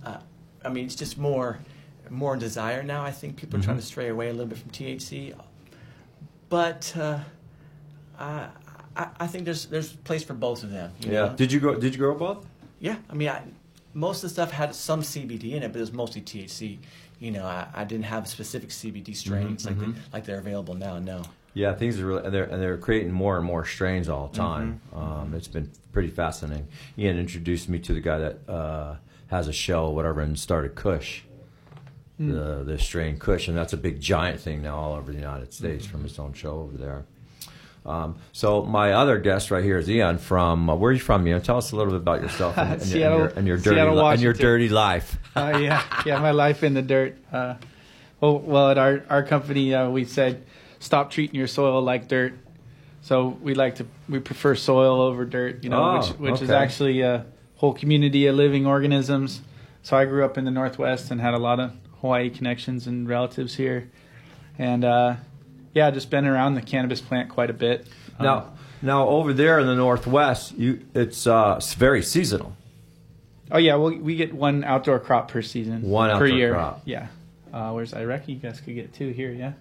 uh, 0.06 0.18
I 0.64 0.70
mean, 0.70 0.86
it's 0.86 0.96
just 0.96 1.18
more, 1.18 1.58
more 2.12 2.36
desire 2.38 2.84
now. 2.84 3.04
I 3.04 3.12
think 3.12 3.36
people 3.36 3.60
are 3.60 3.64
trying 3.64 3.78
to 3.78 3.84
stray 3.84 4.10
away 4.10 4.30
a 4.30 4.32
little 4.32 4.46
bit 4.46 4.60
from 4.60 4.70
THC, 4.70 5.34
but 6.50 6.94
uh, 6.96 7.20
I, 8.20 8.50
I, 9.00 9.08
I 9.22 9.28
think 9.28 9.46
there's 9.46 9.66
there's 9.68 9.94
place 9.94 10.24
for 10.24 10.34
both 10.34 10.64
of 10.64 10.72
them. 10.72 10.92
Yeah. 11.00 11.12
Know? 11.12 11.36
Did 11.36 11.52
you 11.52 11.60
grow? 11.60 11.76
Did 11.76 11.94
you 11.94 12.00
grow 12.00 12.16
both? 12.16 12.46
Yeah, 12.80 12.98
I 13.10 13.14
mean, 13.14 13.30
I, 13.30 13.42
most 13.94 14.18
of 14.18 14.22
the 14.24 14.30
stuff 14.30 14.52
had 14.52 14.76
some 14.76 15.02
CBD 15.02 15.54
in 15.54 15.64
it, 15.64 15.72
but 15.72 15.78
it 15.78 15.82
was 15.82 15.92
mostly 15.94 16.22
THC. 16.22 16.78
You 17.20 17.32
know, 17.32 17.46
I, 17.46 17.68
I 17.74 17.84
didn't 17.84 18.06
have 18.06 18.28
specific 18.28 18.70
CBD 18.70 19.16
strains 19.16 19.66
like 19.66 19.76
mhm. 19.76 19.96
they, 19.96 20.02
like 20.14 20.26
they're 20.26 20.40
available 20.40 20.74
now. 20.76 21.00
No. 21.00 21.24
Yeah, 21.54 21.74
things 21.74 22.00
are 22.00 22.06
really 22.06 22.24
and 22.26 22.34
they're 22.34 22.44
and 22.44 22.62
they're 22.62 22.78
creating 22.78 23.12
more 23.12 23.38
and 23.38 23.46
more 23.46 23.66
strains 23.66 24.08
all 24.10 24.28
the 24.28 24.38
time. 24.38 24.82
Mm-hmm. 24.94 25.00
Um, 25.04 25.34
it's 25.34 25.48
been 25.48 25.72
pretty 25.92 26.10
fascinating. 26.10 26.68
Ian 26.98 27.18
introduced 27.18 27.68
me 27.70 27.80
to 27.80 27.94
the 27.94 28.02
guy 28.02 28.20
that 28.20 28.50
uh, 28.50 28.96
has 29.28 29.48
a 29.48 29.54
shell, 29.54 29.94
whatever, 29.96 30.22
and 30.22 30.38
started 30.38 30.76
Kush, 30.76 31.22
Hmm. 32.18 32.32
the 32.32 32.64
the 32.66 32.78
strain 32.78 33.18
Kush, 33.18 33.48
and 33.48 33.58
that's 33.58 33.74
a 33.74 33.78
big 33.78 34.00
giant 34.00 34.40
thing 34.42 34.62
now 34.62 34.76
all 34.78 34.94
over 34.94 35.12
the 35.12 35.18
United 35.18 35.54
States 35.54 35.86
Mm-hmm. 35.86 35.92
from 35.92 36.04
his 36.04 36.20
own 36.20 36.34
show 36.34 36.52
over 36.60 36.78
there. 36.78 37.06
Um, 37.86 38.18
so 38.34 38.64
my 38.64 38.94
other 38.94 39.18
guest 39.18 39.52
right 39.52 39.64
here 39.64 39.78
is 39.78 39.90
Ian 39.90 40.18
from 40.18 40.70
uh, 40.70 40.76
where 40.76 40.90
are 40.92 40.94
you 40.94 41.00
from? 41.00 41.28
Ian, 41.28 41.42
tell 41.42 41.58
us 41.58 41.72
a 41.72 41.76
little 41.76 41.92
bit 41.94 42.02
about 42.02 42.22
yourself 42.22 42.58
and, 42.58 42.74
and, 42.74 42.82
Seattle- 42.82 43.18
your, 43.20 43.28
and 43.30 43.48
your 43.48 43.58
dirty 43.58 43.78
Seattle, 43.78 43.96
li- 43.96 44.14
and 44.14 44.22
your 44.22 44.34
dirty 44.34 44.70
life. 44.70 45.18
uh, 45.36 45.58
yeah, 45.62 45.84
yeah, 46.06 46.20
my 46.20 46.32
life 46.32 46.64
in 46.64 46.74
the 46.74 46.82
dirt. 46.82 47.18
Uh, 47.32 47.56
well, 48.20 48.38
well, 48.40 48.70
at 48.70 48.78
our 48.78 49.04
our 49.10 49.24
company, 49.24 49.74
uh, 49.74 49.90
we 49.90 50.04
said 50.06 50.44
stop 50.80 51.10
treating 51.12 51.36
your 51.36 51.48
soil 51.48 51.82
like 51.82 52.08
dirt. 52.08 52.34
So 53.02 53.30
we 53.42 53.56
like 53.56 53.76
to 53.76 53.86
we 54.10 54.20
prefer 54.20 54.56
soil 54.56 55.00
over 55.02 55.24
dirt. 55.26 55.64
You 55.64 55.70
know, 55.70 55.82
Oh, 55.82 55.98
which 56.00 56.08
which 56.32 56.42
is 56.42 56.50
actually 56.52 57.02
a 57.02 57.26
whole 57.56 57.74
community 57.74 58.28
of 58.28 58.36
living 58.36 58.66
organisms. 58.68 59.42
So 59.84 59.96
I 59.98 60.04
grew 60.06 60.26
up 60.26 60.38
in 60.38 60.44
the 60.46 60.52
Northwest 60.52 61.10
and 61.12 61.22
had 61.22 61.34
a 61.34 61.38
lot 61.40 61.60
of 61.62 61.72
Hawaii 62.02 62.30
connections 62.30 62.88
and 62.88 63.08
relatives 63.08 63.56
here, 63.56 63.90
and 64.58 64.84
uh, 64.84 65.16
yeah, 65.74 65.92
just 65.92 66.10
been 66.10 66.26
around 66.26 66.56
the 66.56 66.62
cannabis 66.62 67.02
plant 67.02 67.30
quite 67.30 67.50
a 67.50 67.54
bit. 67.54 67.88
Um, 68.20 68.26
Now, 68.26 68.54
now 68.82 69.08
over 69.08 69.34
there 69.34 69.60
in 69.60 69.68
the 69.68 69.76
Northwest, 69.76 70.54
you 70.58 70.86
it's 70.94 71.28
uh, 71.28 71.56
it's 71.58 71.74
very 71.74 72.02
seasonal. 72.02 72.56
oh 73.52 73.58
yeah, 73.58 73.76
well, 73.76 73.96
we 73.98 74.16
get 74.16 74.34
one 74.34 74.64
outdoor 74.64 75.00
crop 75.00 75.30
per 75.32 75.42
season. 75.42 75.82
One 75.84 76.10
per 76.10 76.16
outdoor 76.16 76.28
year. 76.28 76.54
crop. 76.54 76.82
Yeah. 76.86 77.08
Uh, 77.54 77.72
whereas 77.72 77.94
I 77.94 78.04
reckon 78.04 78.36
you 78.36 78.40
guys 78.40 78.62
could 78.62 78.76
get 78.76 78.94
two 78.94 79.10
here, 79.12 79.32
yeah. 79.32 79.54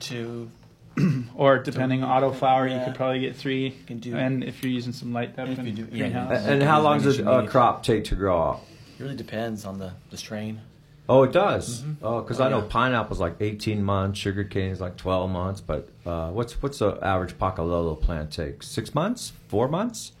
two, 0.00 0.50
Or 1.34 1.58
depending 1.58 2.02
on 2.02 2.10
auto 2.10 2.32
flower, 2.32 2.66
you 2.66 2.80
could 2.82 2.94
probably 2.94 3.20
get 3.20 3.36
three. 3.36 3.76
can 3.86 3.98
do- 3.98 4.16
and 4.16 4.42
if 4.42 4.62
you're 4.62 4.72
using 4.72 4.94
some 4.94 5.12
light 5.12 5.36
depth 5.36 5.50
If 5.50 5.58
and 5.58 5.68
you 5.68 5.74
do- 5.74 5.88
yeah, 5.92 5.98
greenhouse. 6.04 6.38
And, 6.44 6.54
and 6.54 6.62
how 6.62 6.80
long 6.80 7.02
does 7.02 7.18
a 7.18 7.24
many 7.24 7.46
crop 7.48 7.82
take 7.82 8.04
to 8.04 8.14
grow 8.14 8.40
up? 8.40 8.64
it 8.98 9.02
really 9.02 9.14
depends 9.16 9.66
on 9.66 9.78
the, 9.78 9.92
the 10.10 10.16
strain. 10.16 10.60
Oh, 11.08 11.22
it 11.22 11.32
does. 11.32 11.84
Oh, 12.02 12.20
because 12.20 12.40
Oh, 12.40 12.44
I 12.44 12.48
know 12.48 12.58
yeah. 12.62 12.66
pineapple's 12.68 13.20
like 13.20 13.36
18 13.40 13.82
months, 13.82 14.18
sugar 14.18 14.42
cane 14.44 14.70
is 14.70 14.80
like 14.80 14.96
12 14.96 15.30
months. 15.30 15.60
But 15.60 15.88
uh, 16.04 16.30
what's 16.30 16.60
what's 16.62 16.78
the 16.80 16.98
average 17.02 17.38
Pakalolo 17.38 18.00
plant 18.00 18.32
take? 18.32 18.62
Six 18.62 18.94
months? 18.94 19.32
Four 19.48 19.68
months? 19.68 20.12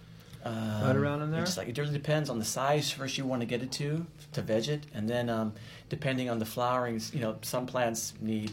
Um, 0.44 0.54
Right 0.84 0.94
around 0.94 1.22
in 1.22 1.32
there? 1.32 1.42
It's 1.42 1.56
like 1.56 1.68
it 1.68 1.76
really 1.76 1.92
depends 1.92 2.30
on 2.30 2.38
the 2.38 2.44
size 2.44 2.90
first 2.92 3.18
you 3.18 3.26
want 3.26 3.42
to 3.42 3.46
get 3.46 3.62
it 3.62 3.72
to 3.72 4.06
to 4.32 4.42
veg 4.42 4.68
it, 4.68 4.84
and 4.94 5.08
then 5.08 5.28
um, 5.28 5.54
depending 5.88 6.30
on 6.30 6.38
the 6.38 6.44
flowerings, 6.44 7.12
you 7.12 7.20
know, 7.20 7.36
some 7.42 7.66
plants 7.66 8.14
need 8.20 8.52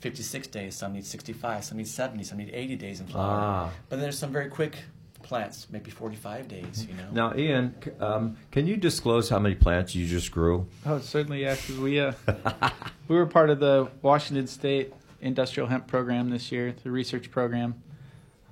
56 0.00 0.46
days, 0.48 0.76
some 0.76 0.92
need 0.92 1.04
65, 1.06 1.64
some 1.64 1.78
need 1.78 1.88
70, 1.88 2.22
some 2.24 2.38
need 2.38 2.50
80 2.52 2.76
days 2.76 3.00
in 3.00 3.06
flower. 3.06 3.38
Ah. 3.40 3.70
But 3.88 3.96
then 3.96 4.02
there's 4.02 4.18
some 4.18 4.30
very 4.32 4.48
quick 4.48 4.76
plants, 5.24 5.66
maybe 5.70 5.90
45 5.90 6.46
days. 6.46 6.86
You 6.88 6.94
know. 6.94 7.08
Now, 7.30 7.36
Ian, 7.36 7.74
um, 7.98 8.36
can 8.52 8.66
you 8.68 8.76
disclose 8.76 9.28
how 9.28 9.40
many 9.40 9.56
plants 9.56 9.94
you 9.94 10.06
just 10.06 10.30
grew? 10.30 10.66
Oh, 10.86 11.00
certainly, 11.00 11.42
yeah. 11.42 11.54
Because 11.56 11.78
we 11.78 11.98
uh, 11.98 12.12
we 13.08 13.16
were 13.16 13.26
part 13.26 13.50
of 13.50 13.58
the 13.58 13.88
Washington 14.02 14.46
State 14.46 14.92
Industrial 15.20 15.68
Hemp 15.68 15.88
Program 15.88 16.30
this 16.30 16.52
year, 16.52 16.74
the 16.84 16.90
research 16.90 17.30
program, 17.30 17.82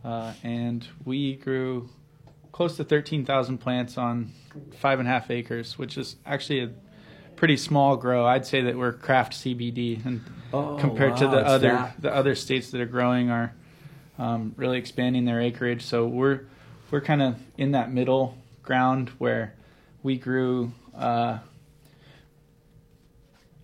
uh, 0.04 0.32
and 0.42 0.86
we 1.04 1.36
grew 1.36 1.88
close 2.50 2.76
to 2.78 2.84
thirteen 2.84 3.24
thousand 3.24 3.58
plants 3.58 3.96
on 3.96 4.32
five 4.78 4.98
and 4.98 5.06
a 5.08 5.10
half 5.12 5.30
acres, 5.30 5.78
which 5.78 5.96
is 5.96 6.16
actually 6.26 6.60
a 6.64 6.70
pretty 7.36 7.56
small 7.56 7.96
grow. 7.96 8.26
I'd 8.26 8.46
say 8.46 8.62
that 8.62 8.76
we're 8.76 8.92
craft 8.92 9.34
CBD, 9.34 10.04
and 10.04 10.20
Oh, 10.54 10.76
compared 10.78 11.16
to 11.16 11.26
the 11.28 11.38
other 11.38 11.69
that- 11.69 12.00
the 12.02 12.14
other 12.14 12.34
states 12.34 12.70
that 12.72 12.80
are 12.80 12.86
growing 12.86 13.30
are 13.30 13.54
um, 14.19 14.52
really 14.56 14.76
expanding 14.78 15.24
their 15.24 15.40
acreage. 15.40 15.82
So 15.82 16.06
we're 16.06 16.40
we're 16.92 17.00
kind 17.00 17.22
of 17.22 17.36
in 17.56 17.72
that 17.72 17.90
middle 17.90 18.36
ground 18.62 19.08
where 19.18 19.54
we 20.04 20.16
grew. 20.16 20.70
Uh, 20.94 21.38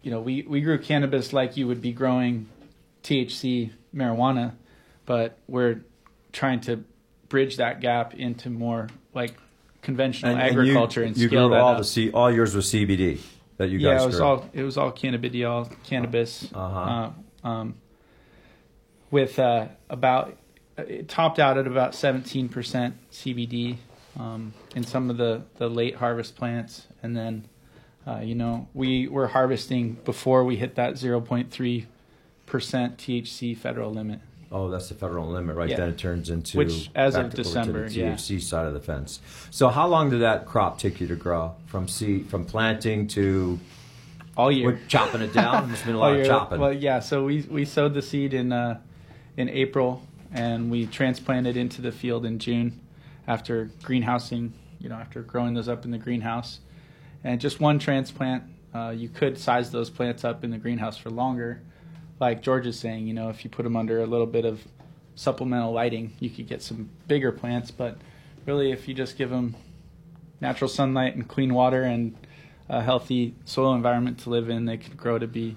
you 0.03 0.11
know, 0.11 0.21
we, 0.21 0.43
we 0.43 0.63
grew 0.63 0.79
cannabis 0.79 1.33
like 1.33 1.57
you 1.57 1.67
would 1.67 1.83
be 1.83 1.93
growing 1.93 2.49
THC 3.05 3.71
marijuana, 3.95 4.55
but 5.05 5.39
we're 5.47 5.83
trying 6.33 6.61
to 6.63 6.83
bridge 7.29 7.59
that 7.59 7.81
gap 7.81 8.15
into 8.15 8.49
more 8.49 8.89
like 9.13 9.35
conventional 9.83 10.35
agriculture 10.35 11.03
and, 11.03 11.17
you, 11.17 11.25
you 11.25 11.29
scale 11.29 11.49
grew 11.49 11.57
that 11.57 11.63
all 11.63 11.73
up. 11.73 11.79
the 11.79 11.85
C, 11.85 12.11
all 12.11 12.33
yours 12.33 12.55
was 12.55 12.73
CBD 12.73 13.21
that 13.59 13.69
you 13.69 13.79
yeah, 13.79 13.95
guys 13.95 14.05
it 14.05 14.07
was 14.07 14.17
grew. 14.17 14.25
all 14.25 14.51
it 14.55 14.63
was 14.63 14.79
all 14.79 14.91
cannabidiol 14.91 15.71
cannabis. 15.85 16.49
Uh-huh. 16.55 17.11
uh, 17.45 17.47
um, 17.47 17.75
with 19.11 19.39
uh, 19.39 19.69
about 19.91 20.37
it 20.79 21.09
topped 21.09 21.39
out 21.39 21.59
at 21.59 21.67
about 21.67 21.93
17% 21.93 22.93
CBD 23.13 23.77
um, 24.19 24.53
in 24.75 24.85
some 24.85 25.11
of 25.11 25.17
the, 25.17 25.43
the 25.57 25.69
late 25.69 25.97
harvest 25.97 26.37
plants, 26.37 26.87
and 27.03 27.17
then 27.17 27.49
uh, 28.07 28.21
you 28.21 28.35
know 28.35 28.69
we 28.75 29.07
were 29.09 29.29
harvesting 29.29 29.95
before 30.05 30.45
we 30.45 30.57
hit 30.57 30.75
that 30.77 30.95
0.3% 30.95 31.87
THC 32.47 33.57
federal 33.57 33.93
limit. 33.93 34.21
Oh, 34.51 34.71
that's 34.71 34.89
the 34.89 34.95
federal 34.95 35.29
limit, 35.29 35.57
right? 35.57 35.69
Yeah. 35.69 35.77
Then 35.77 35.89
it 35.91 35.99
turns 35.99 36.31
into 36.31 36.57
Which, 36.57 36.91
as 36.95 37.15
of 37.15 37.25
practical 37.25 37.45
to 37.45 37.49
December, 37.49 37.89
the 37.89 37.95
yeah. 37.95 38.13
THC 38.15 38.41
side 38.41 38.67
of 38.67 38.73
the 38.73 38.81
fence. 38.81 39.21
So, 39.51 39.69
how 39.69 39.87
long 39.87 40.09
did 40.09 40.23
that 40.23 40.47
crop 40.47 40.79
take 40.79 41.01
you 41.01 41.07
to 41.09 41.17
grow 41.17 41.55
from 41.67 41.87
seed, 41.87 42.31
from 42.31 42.47
planting 42.47 43.09
to 43.09 43.59
All 44.39 44.51
year. 44.51 44.71
what, 44.71 44.89
chopping 44.89 45.21
it 45.21 45.35
down? 45.35 45.69
There's 45.69 45.83
been 45.83 45.97
a 45.97 45.99
lot 46.01 46.19
of 46.19 46.27
chopping. 46.27 46.61
Well, 46.61 46.73
yeah. 46.73 47.01
So 47.01 47.25
we 47.25 47.43
we 47.43 47.67
sowed 47.67 47.93
the 47.93 48.01
seed 48.01 48.33
in 48.33 48.53
uh, 48.53 48.81
in 49.37 49.51
April, 49.51 50.03
and 50.33 50.71
we 50.71 50.87
transplanted 50.87 51.57
into 51.57 51.83
the 51.83 51.93
field 51.93 52.25
in 52.25 52.39
June, 52.39 52.81
after 53.27 53.71
greenhousing. 53.83 54.53
You 54.79 54.89
know, 54.89 54.95
after 54.95 55.23
growing 55.23 55.55
those 55.55 55.69
up 55.69 55.85
in 55.85 55.91
the 55.91 55.99
greenhouse, 55.99 56.61
and 57.25 57.41
just 57.41 57.61
one 57.61 57.79
transplant. 57.79 58.45
Uh, 58.73 58.91
you 58.91 59.09
could 59.09 59.39
size 59.39 59.71
those 59.71 59.91
plants 59.91 60.25
up 60.25 60.45
in 60.45 60.51
the 60.51 60.59
greenhouse 60.59 60.97
for 60.97 61.11
longer, 61.11 61.61
like 62.21 62.43
George 62.43 62.67
is 62.67 62.79
saying. 62.79 63.07
You 63.07 63.15
know, 63.15 63.29
if 63.29 63.43
you 63.43 63.51
put 63.51 63.65
them 63.65 63.77
under 63.77 64.01
a 64.03 64.07
little 64.07 64.27
bit 64.27 64.45
of 64.45 64.63
supplemental 65.15 65.73
lighting, 65.73 66.13
you 66.21 66.31
could 66.31 66.47
get 66.47 66.63
some 66.63 66.91
bigger 67.09 67.33
plants. 67.33 67.71
But 67.71 67.99
really, 68.47 68.71
if 68.71 68.87
you 68.87 68.95
just 68.95 69.19
give 69.19 69.31
them 69.31 69.57
natural 70.41 70.69
sunlight 70.69 71.17
and 71.17 71.27
clean 71.27 71.55
water 71.55 71.83
and 71.83 72.15
a 72.69 72.83
healthy 72.83 73.35
soil 73.45 73.75
environment 73.75 74.19
to 74.21 74.31
live 74.31 74.49
in, 74.49 74.67
they 74.67 74.77
could 74.77 74.97
grow 74.97 75.19
to 75.19 75.27
be 75.27 75.57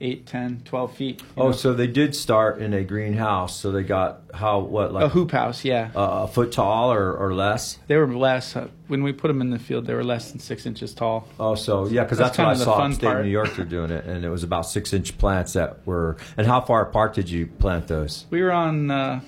8, 0.00 0.26
10, 0.26 0.62
12 0.64 0.96
feet. 0.96 1.22
Oh, 1.36 1.46
know. 1.46 1.52
so 1.52 1.72
they 1.72 1.86
did 1.86 2.16
start 2.16 2.60
in 2.60 2.74
a 2.74 2.82
greenhouse. 2.82 3.56
So 3.58 3.70
they 3.70 3.84
got 3.84 4.22
how 4.34 4.58
what 4.58 4.92
like 4.92 5.04
a 5.04 5.08
hoop 5.08 5.30
house, 5.30 5.64
yeah. 5.64 5.90
uh, 5.94 6.24
a 6.24 6.28
foot 6.28 6.50
tall 6.50 6.92
or, 6.92 7.16
or 7.16 7.34
less. 7.34 7.78
they 7.86 7.96
were 7.96 8.08
less 8.08 8.56
uh, 8.56 8.68
when 8.88 9.04
we 9.04 9.12
put 9.12 9.28
them 9.28 9.40
in 9.40 9.50
the 9.50 9.60
field. 9.60 9.86
They 9.86 9.94
were 9.94 10.02
less 10.02 10.32
than 10.32 10.40
six 10.40 10.66
inches 10.66 10.92
tall. 10.92 11.28
Oh, 11.38 11.54
so 11.54 11.86
yeah, 11.86 12.02
because 12.02 12.18
That's 12.18 12.36
that's, 12.36 12.38
what 12.38 12.48
I 12.48 12.64
saw 12.64 12.74
in 12.74 12.80
fun 12.80 12.92
state 12.94 13.06
part. 13.06 13.20
of 13.20 13.26
New 13.26 13.30
York. 13.30 13.54
They're 13.54 13.64
doing 13.64 13.92
it, 13.92 14.04
and 14.04 14.24
it 14.24 14.30
was 14.30 14.42
about 14.42 14.66
six 14.66 14.92
inch 14.92 15.16
plants 15.18 15.52
that 15.52 15.86
were. 15.86 16.16
And 16.36 16.48
how 16.48 16.60
far 16.60 16.82
apart 16.82 17.14
did 17.14 17.30
you 17.30 17.46
plant 17.46 17.86
those? 17.86 18.26
We 18.30 18.42
were 18.42 18.52
on 18.52 18.90
uh, 18.90 19.20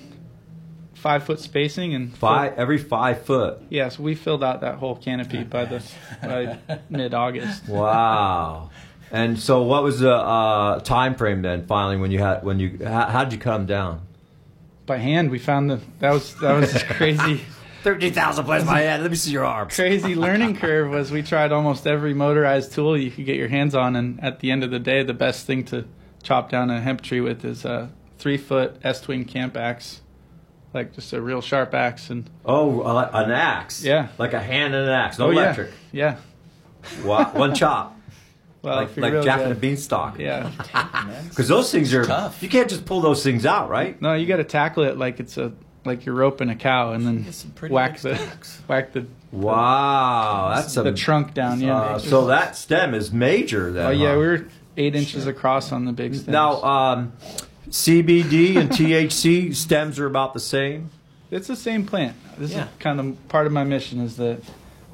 five 1.05 1.23
foot 1.23 1.39
spacing 1.39 1.93
and 1.93 2.17
Five 2.17 2.53
every 2.57 2.79
five 2.79 3.25
foot. 3.25 3.59
Yeah, 3.69 3.89
so 3.89 4.01
we 4.01 4.15
filled 4.15 4.43
out 4.43 4.61
that 4.61 4.75
whole 4.75 4.95
canopy 4.95 5.43
by 5.43 5.65
the 5.65 5.83
by 6.21 6.57
mid 6.89 7.13
August. 7.13 7.69
Wow. 7.69 8.71
And 9.11 9.39
so, 9.39 9.61
what 9.63 9.83
was 9.83 9.99
the 9.99 10.13
uh, 10.13 10.79
time 10.79 11.15
frame 11.15 11.41
then? 11.41 11.65
Finally, 11.67 11.97
when 11.97 12.11
you 12.11 12.19
had 12.19 12.43
when 12.43 12.59
you 12.59 12.79
how, 12.83 13.05
how 13.07 13.23
did 13.23 13.33
you 13.33 13.39
cut 13.39 13.57
them 13.57 13.65
down? 13.65 14.01
By 14.85 14.97
hand, 14.97 15.31
we 15.31 15.39
found 15.39 15.69
the 15.69 15.79
that 15.99 16.11
was 16.11 16.35
that 16.41 16.53
was 16.59 16.73
this 16.73 16.83
crazy 16.83 17.41
Thirteen 17.83 18.13
thousand 18.13 18.45
plants 18.45 18.65
my 18.65 18.79
head. 18.79 19.01
Let 19.01 19.11
me 19.11 19.15
see 19.17 19.31
your 19.31 19.45
arms. 19.45 19.75
crazy 19.75 20.15
learning 20.15 20.55
curve. 20.57 20.89
Was 20.89 21.11
we 21.11 21.21
tried 21.21 21.51
almost 21.51 21.85
every 21.85 22.15
motorized 22.15 22.73
tool 22.73 22.97
you 22.97 23.11
could 23.11 23.25
get 23.27 23.35
your 23.35 23.47
hands 23.47 23.75
on, 23.75 23.95
and 23.95 24.19
at 24.23 24.39
the 24.39 24.49
end 24.49 24.63
of 24.63 24.71
the 24.71 24.79
day, 24.79 25.03
the 25.03 25.13
best 25.13 25.45
thing 25.45 25.63
to 25.65 25.85
chop 26.23 26.49
down 26.49 26.71
a 26.71 26.81
hemp 26.81 27.01
tree 27.01 27.21
with 27.21 27.45
is 27.45 27.63
a 27.63 27.91
three 28.17 28.37
foot 28.37 28.79
Estwing 28.81 29.27
camp 29.27 29.55
axe, 29.55 30.01
like 30.73 30.93
just 30.95 31.13
a 31.13 31.21
real 31.21 31.41
sharp 31.41 31.75
axe, 31.75 32.09
and 32.09 32.27
Oh, 32.43 32.81
uh, 32.81 33.07
an 33.13 33.29
axe. 33.31 33.83
Yeah. 33.83 34.07
like 34.17 34.33
a 34.33 34.41
hand 34.41 34.73
and 34.73 34.85
an 34.87 34.89
axe, 34.93 35.19
no 35.19 35.27
oh 35.27 35.29
electric. 35.31 35.69
yeah, 35.91 36.17
Wa- 37.03 37.29
One 37.33 37.53
chop, 37.53 37.91
yeah. 37.91 37.94
Well, 38.65 38.75
like 38.75 38.89
if 38.89 38.97
you're 38.97 39.09
like 39.11 39.23
Jack 39.23 39.41
and 39.41 39.51
the 39.51 39.55
Beanstalk. 39.55 40.19
Yeah, 40.19 40.51
Because 41.29 41.47
those 41.47 41.71
things 41.71 41.93
are 41.93 42.03
tough. 42.03 42.41
You 42.43 42.49
can't 42.49 42.69
just 42.69 42.85
pull 42.85 43.01
those 43.01 43.23
things 43.23 43.45
out, 43.45 43.69
right? 43.69 43.99
no, 44.01 44.13
you 44.13 44.25
got 44.25 44.37
to 44.37 44.43
tackle 44.43 44.83
it 44.83 44.97
like 44.97 45.19
it's 45.19 45.37
a 45.37 45.53
like 45.85 46.05
you're 46.05 46.15
roping 46.15 46.49
a 46.49 46.55
cow, 46.55 46.93
and 46.93 47.05
then 47.05 47.23
Get 47.23 47.33
some 47.35 47.51
pretty 47.51 47.73
whack 47.75 47.99
the 47.99 48.15
whack 48.67 48.91
the 48.93 49.05
Wow, 49.31 50.53
that's 50.55 50.75
a 50.77 50.83
the 50.83 50.93
trunk 50.93 51.33
down. 51.33 51.59
Yeah. 51.61 51.77
Uh, 51.77 51.99
so 51.99 52.25
that 52.27 52.55
stem 52.55 52.93
is 52.93 53.11
major. 53.11 53.71
Then, 53.71 53.85
Oh 53.85 53.89
yeah, 53.91 54.13
huh? 54.13 54.19
we 54.19 54.25
were 54.25 54.45
eight 54.77 54.95
inches 54.95 55.27
across 55.27 55.71
on 55.71 55.85
the 55.85 55.91
big 55.93 56.13
stems. 56.15 56.27
now 56.27 56.61
um, 56.63 57.13
CBD 57.69 58.55
and 58.57 58.69
THC 58.69 59.55
stems 59.65 59.99
are 59.99 60.05
about 60.07 60.33
the 60.33 60.39
same. 60.39 60.89
it's 61.31 61.47
the 61.47 61.55
same 61.55 61.85
plant. 61.85 62.15
This 62.37 62.51
Yeah. 62.51 62.63
is 62.65 62.69
kind 62.79 62.99
of 62.99 63.27
part 63.29 63.45
of 63.45 63.51
my 63.53 63.63
mission 63.63 63.99
is 64.01 64.17
that 64.17 64.41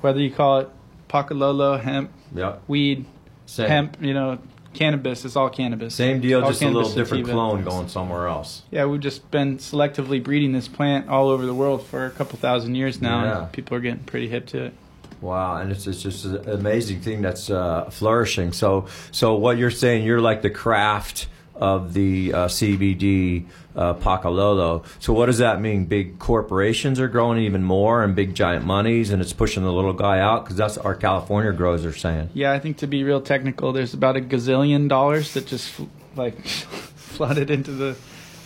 whether 0.02 0.20
you 0.20 0.32
call 0.32 0.60
it 0.60 0.70
pakalolo, 1.10 1.80
hemp, 1.80 2.12
Yep, 2.34 2.64
weed, 2.68 3.06
same. 3.52 3.68
hemp, 3.68 3.98
you 4.02 4.14
know, 4.14 4.40
cannabis, 4.74 5.26
it's 5.26 5.36
all 5.36 5.50
cannabis. 5.50 5.94
Same 5.96 6.22
deal, 6.22 6.42
All 6.42 6.50
just 6.50 6.62
a 6.62 6.68
little 6.70 6.90
different 6.90 7.26
sativa. 7.26 7.32
clone 7.34 7.64
going 7.64 7.88
somewhere 7.90 8.28
else. 8.28 8.62
Yeah, 8.72 8.86
we've 8.86 9.02
just 9.02 9.30
been 9.32 9.58
selectively 9.58 10.24
breeding 10.24 10.54
this 10.54 10.68
plant 10.68 11.10
all 11.10 11.30
over 11.30 11.46
the 11.46 11.54
world 11.54 11.86
for 11.86 12.06
a 12.06 12.12
couple 12.12 12.40
thousand 12.40 12.76
years 12.76 13.02
now, 13.02 13.24
Yeah. 13.24 13.42
and 13.44 13.52
people 13.52 13.76
are 13.78 13.82
getting 13.82 14.00
pretty 14.04 14.30
hip 14.30 14.46
to 14.48 14.66
it. 14.66 14.74
Wow, 15.20 15.58
and 15.58 15.72
it's, 15.72 15.86
it's 15.88 16.02
just 16.02 16.26
an 16.26 16.50
amazing 16.50 17.02
thing 17.02 17.22
that's 17.22 17.50
uh, 17.50 17.90
flourishing. 17.92 18.54
So, 18.54 18.88
so 19.12 19.36
what 19.36 19.58
you're 19.58 19.70
saying, 19.70 20.04
you're 20.06 20.22
like 20.22 20.42
the 20.42 20.50
craft 20.50 21.28
of 21.62 21.94
the 21.94 22.34
uh, 22.34 22.48
CBD 22.48 23.46
uh, 23.76 23.94
Pakalolo. 23.94 24.84
So, 25.00 25.14
what 25.14 25.28
does 25.28 25.38
that 25.38 25.62
mean? 25.62 25.86
Big 25.86 26.20
corporations 26.20 27.00
are 27.00 27.08
growing 27.08 27.40
even 27.44 27.64
more, 27.64 28.04
and 28.04 28.16
big 28.16 28.34
giant 28.36 28.66
monies, 28.66 29.12
and 29.12 29.22
it's 29.22 29.32
pushing 29.32 29.64
the 29.64 29.72
little 29.72 29.94
guy 29.94 30.20
out 30.20 30.44
because 30.44 30.58
that's 30.58 30.76
what 30.78 30.86
our 30.86 30.96
California 30.96 31.52
growers 31.54 31.86
are 31.86 31.94
saying. 31.94 32.30
Yeah, 32.34 32.52
I 32.52 32.60
think 32.60 32.78
to 32.78 32.88
be 32.88 33.04
real 33.04 33.22
technical, 33.22 33.72
there's 33.72 33.94
about 33.94 34.18
a 34.18 34.22
gazillion 34.22 34.90
dollars 34.90 35.34
that 35.36 35.46
just 35.48 35.72
like 36.16 36.44
flooded 36.46 37.50
into 37.50 37.72
the 37.72 37.96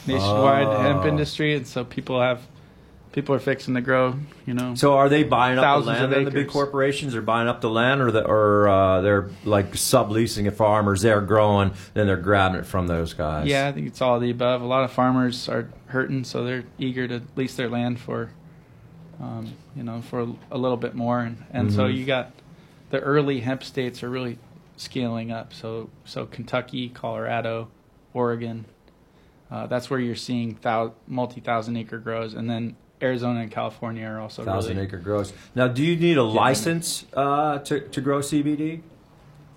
nationwide 0.06 0.68
Oh. 0.68 0.82
hemp 0.82 1.06
industry, 1.06 1.56
and 1.56 1.66
so 1.66 1.84
people 1.84 2.22
have 2.22 2.42
people 3.16 3.34
are 3.34 3.40
fixing 3.40 3.74
to 3.74 3.82
grow. 3.82 4.14
You 4.46 4.54
know, 4.54 4.76
So, 4.76 4.96
are 4.98 5.08
they 5.10 5.24
buying 5.24 5.58
up 5.58 5.84
the 5.84 5.88
land? 5.88 6.14
of 6.14 6.26
the 6.26 6.32
big 6.32 6.50
corporations 6.50 7.16
are 7.16 7.22
buying 7.22 7.48
up 7.48 7.62
the 7.62 7.70
land, 7.70 8.02
or 8.02 8.12
the, 8.12 8.24
or 8.26 8.68
uh, 8.68 9.02
they're 9.02 9.30
like 9.46 9.72
subleasing 9.72 10.46
it 10.46 10.52
farmers. 10.52 11.02
They're 11.02 11.22
growing, 11.22 11.72
then 11.94 12.06
they're 12.08 12.18
grabbing 12.18 12.60
it 12.60 12.66
from 12.66 12.88
those 12.88 13.14
guys. 13.14 13.48
yeah, 13.48 13.68
I 13.68 13.72
think 13.72 13.88
it's 13.88 14.02
all 14.02 14.18
of 14.18 14.22
the 14.22 14.30
above. 14.30 14.62
A 14.62 14.66
lot 14.66 14.84
of 14.84 14.92
farmers 14.92 15.48
are 15.50 15.70
hurting, 15.88 16.26
so 16.26 16.44
they're 16.44 16.66
eager 16.78 17.08
to 17.08 17.22
lease 17.38 17.56
their 17.56 17.70
land 17.70 18.00
for, 18.00 18.30
um, 19.22 19.54
you 19.76 19.84
know, 19.84 20.02
for 20.02 20.28
a 20.52 20.58
little 20.58 20.78
bit 20.78 20.94
more, 20.94 21.22
and, 21.22 21.44
and 21.52 21.72
so 21.74 21.84
Mhm. 21.88 21.96
you 21.96 22.06
got 22.06 22.32
the 22.90 23.00
early 23.00 23.40
hemp 23.40 23.64
states 23.64 24.04
are 24.04 24.10
really 24.10 24.38
scaling 24.78 25.32
up. 25.32 25.54
So 25.54 25.90
so 26.04 26.26
Kentucky, 26.26 26.90
Colorado, 26.90 27.70
Oregon, 28.14 28.66
uh, 29.50 29.68
that's 29.68 29.90
where 29.90 30.02
you're 30.02 30.16
seeing 30.16 30.58
thou- 30.62 30.94
multi 31.08 31.40
thousand 31.40 31.78
acre 31.78 31.98
grows, 31.98 32.34
and 32.34 32.50
then 32.50 32.76
Arizona 33.02 33.42
and 33.42 33.52
California 33.52 34.06
are 34.06 34.20
also 34.20 34.44
thousand 34.46 34.76
really 34.78 34.88
acre 34.88 34.98
grows. 34.98 35.34
Now, 35.54 35.68
do 35.68 35.84
you 35.84 35.96
need 35.96 36.18
a 36.18 36.24
license 36.24 37.06
uh, 37.14 37.60
to 37.60 37.82
to 37.82 38.02
grow 38.02 38.20
CBD? 38.20 38.82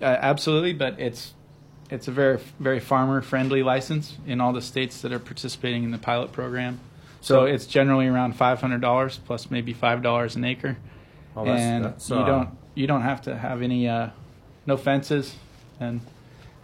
uh, 0.01 0.05
absolutely, 0.05 0.73
but 0.73 0.99
it's 0.99 1.33
it's 1.89 2.07
a 2.07 2.11
very 2.11 2.39
very 2.59 2.79
farmer 2.79 3.21
friendly 3.21 3.63
license 3.63 4.17
in 4.27 4.41
all 4.41 4.53
the 4.53 4.61
states 4.61 5.01
that 5.01 5.11
are 5.11 5.19
participating 5.19 5.83
in 5.83 5.91
the 5.91 5.97
pilot 5.97 6.31
program. 6.31 6.79
So, 7.21 7.33
So- 7.41 7.45
it's 7.45 7.65
generally 7.65 8.07
around 8.07 8.33
five 8.35 8.61
hundred 8.61 8.81
dollars 8.81 9.19
plus 9.25 9.49
maybe 9.51 9.73
five 9.73 10.01
dollars 10.01 10.35
an 10.35 10.43
acre, 10.43 10.77
Oh, 11.35 11.43
that's- 11.45 11.61
and 11.61 11.85
that's, 11.85 12.09
you 12.09 12.15
uh, 12.17 12.25
don't 12.25 12.49
you 12.75 12.87
don't 12.87 13.01
have 13.01 13.21
to 13.23 13.35
have 13.37 13.61
any 13.61 13.87
uh, 13.87 14.09
no 14.65 14.77
fences 14.77 15.35
and 15.79 16.01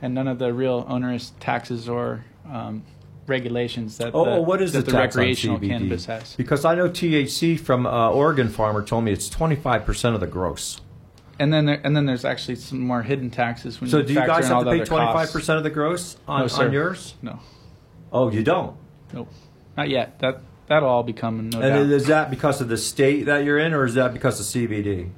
and 0.02 0.14
none 0.14 0.28
of 0.28 0.40
the 0.40 0.54
real 0.54 0.86
onerous 0.90 1.32
taxes 1.40 1.88
or 1.90 2.26
um, 2.52 2.84
regulations 3.28 3.98
that 3.98 4.14
Oh, 4.14 4.26
the, 4.26 4.32
oh, 4.32 4.42
what 4.42 4.62
is 4.62 4.74
that 4.74 4.86
the, 4.86 4.92
the 4.92 4.98
recreational 4.98 5.60
cannabis 5.60 6.06
has. 6.06 6.36
Because 6.36 6.66
I 6.66 6.76
know 6.76 6.90
THC 6.90 7.60
from 7.60 7.86
uh, 7.86 8.10
Oregon 8.10 8.50
farmer 8.50 8.84
told 8.84 9.04
me 9.04 9.12
it's 9.12 9.30
twenty 9.30 9.56
five 9.56 9.86
percent 9.86 10.16
of 10.16 10.22
the 10.22 10.28
gross. 10.28 10.82
And 11.38 11.52
then 11.54 11.66
there, 11.66 11.82
and 11.84 11.96
then 11.96 12.06
there's 12.06 12.24
actually 12.24 12.56
some 12.56 12.80
more 12.80 13.04
hidden 13.04 13.30
taxes 13.30 13.82
when 13.82 13.90
So 13.90 13.98
you 13.98 14.04
do 14.04 14.14
you 14.14 14.20
guys 14.26 14.48
have 14.48 14.64
to 14.64 14.70
pay 14.70 14.80
25% 14.80 15.58
of 15.58 15.64
the 15.64 15.70
gross 15.70 16.16
on, 16.30 16.48
No, 16.48 16.56
on 16.56 16.72
yours? 16.72 17.16
No, 17.22 17.40
Oh, 18.10 18.32
you 18.32 18.42
don't. 18.42 18.78
nope, 19.12 19.28
not 19.76 19.90
yet. 19.90 20.18
That 20.20 20.40
that'll 20.68 20.88
all 20.88 21.04
be 21.04 21.12
coming. 21.12 21.50
No 21.50 21.60
doubt. 21.62 21.72
and 21.82 21.92
is 21.92 22.08
that 22.08 22.30
because 22.30 22.62
of 22.62 22.70
the 22.70 22.78
state 22.78 23.26
that 23.26 23.44
you're 23.44 23.60
in, 23.60 23.74
or 23.74 23.84
is 23.84 23.96
that 23.96 24.14
because 24.14 24.40
of 24.40 24.46
CBD? 24.46 25.10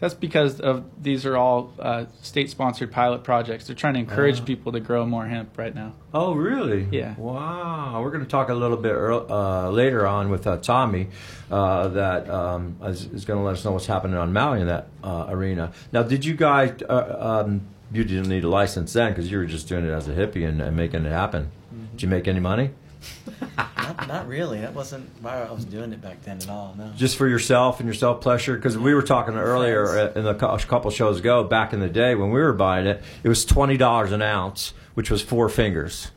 That's 0.00 0.14
because 0.14 0.60
of 0.60 0.84
these 1.02 1.26
are 1.26 1.36
all 1.36 1.72
uh, 1.78 2.04
state-sponsored 2.22 2.92
pilot 2.92 3.24
projects. 3.24 3.66
They're 3.66 3.76
trying 3.76 3.94
to 3.94 4.00
encourage 4.00 4.40
Ah. 4.40 4.44
people 4.44 4.72
to 4.72 4.80
grow 4.80 5.04
more 5.06 5.26
hemp 5.26 5.58
right 5.58 5.74
now. 5.74 5.92
Oh, 6.14 6.34
really? 6.34 6.86
Yeah. 6.92 7.14
Wow. 7.16 8.00
We're 8.02 8.10
going 8.10 8.24
to 8.24 8.30
talk 8.30 8.48
a 8.48 8.54
little 8.54 8.76
bit 8.76 8.92
earl- 8.92 9.26
uh, 9.30 9.70
later 9.70 10.06
on 10.06 10.30
with 10.30 10.46
uh, 10.46 10.58
Tommy 10.58 11.08
uh, 11.50 11.88
that 11.88 12.30
um, 12.30 12.76
is, 12.84 13.04
is 13.06 13.24
going 13.24 13.38
to 13.40 13.44
let 13.44 13.54
us 13.54 13.64
know 13.64 13.72
what's 13.72 13.86
happening 13.86 14.16
on 14.16 14.32
Maui 14.32 14.60
in 14.60 14.66
that 14.68 14.88
uh, 15.02 15.26
arena. 15.28 15.72
Now, 15.92 16.02
did 16.04 16.24
you 16.24 16.34
guys? 16.34 16.80
Uh, 16.88 17.42
um, 17.46 17.62
you 17.92 18.04
didn't 18.04 18.28
need 18.28 18.44
a 18.44 18.48
license 18.48 18.92
then 18.92 19.12
because 19.12 19.30
you 19.30 19.38
were 19.38 19.46
just 19.46 19.66
doing 19.68 19.84
it 19.84 19.90
as 19.90 20.06
a 20.08 20.12
hippie 20.12 20.46
and, 20.46 20.60
and 20.60 20.76
making 20.76 21.06
it 21.06 21.10
happen. 21.10 21.50
Did 21.92 22.02
you 22.02 22.08
make 22.08 22.28
any 22.28 22.40
money? 22.40 22.70
not, 23.96 24.08
not 24.08 24.28
really. 24.28 24.60
That 24.60 24.74
wasn't 24.74 25.08
why 25.20 25.42
I 25.42 25.50
was 25.50 25.64
doing 25.64 25.92
it 25.92 26.00
back 26.02 26.22
then 26.24 26.36
at 26.38 26.48
all. 26.48 26.74
No. 26.78 26.90
Just 26.96 27.16
for 27.16 27.26
yourself 27.28 27.80
and 27.80 27.86
your 27.86 27.94
self 27.94 28.20
pleasure? 28.20 28.56
Because 28.56 28.76
we 28.78 28.94
were 28.94 29.02
talking 29.02 29.34
earlier 29.36 29.86
uh, 29.86 30.12
in 30.18 30.26
a 30.26 30.34
couple 30.34 30.90
shows 30.90 31.18
ago, 31.20 31.44
back 31.44 31.72
in 31.72 31.80
the 31.80 31.88
day 31.88 32.14
when 32.14 32.30
we 32.30 32.40
were 32.40 32.52
buying 32.52 32.86
it, 32.86 33.02
it 33.22 33.28
was 33.28 33.44
twenty 33.44 33.76
dollars 33.76 34.12
an 34.12 34.22
ounce, 34.22 34.72
which 34.94 35.10
was 35.10 35.22
four 35.22 35.48
fingers, 35.48 36.10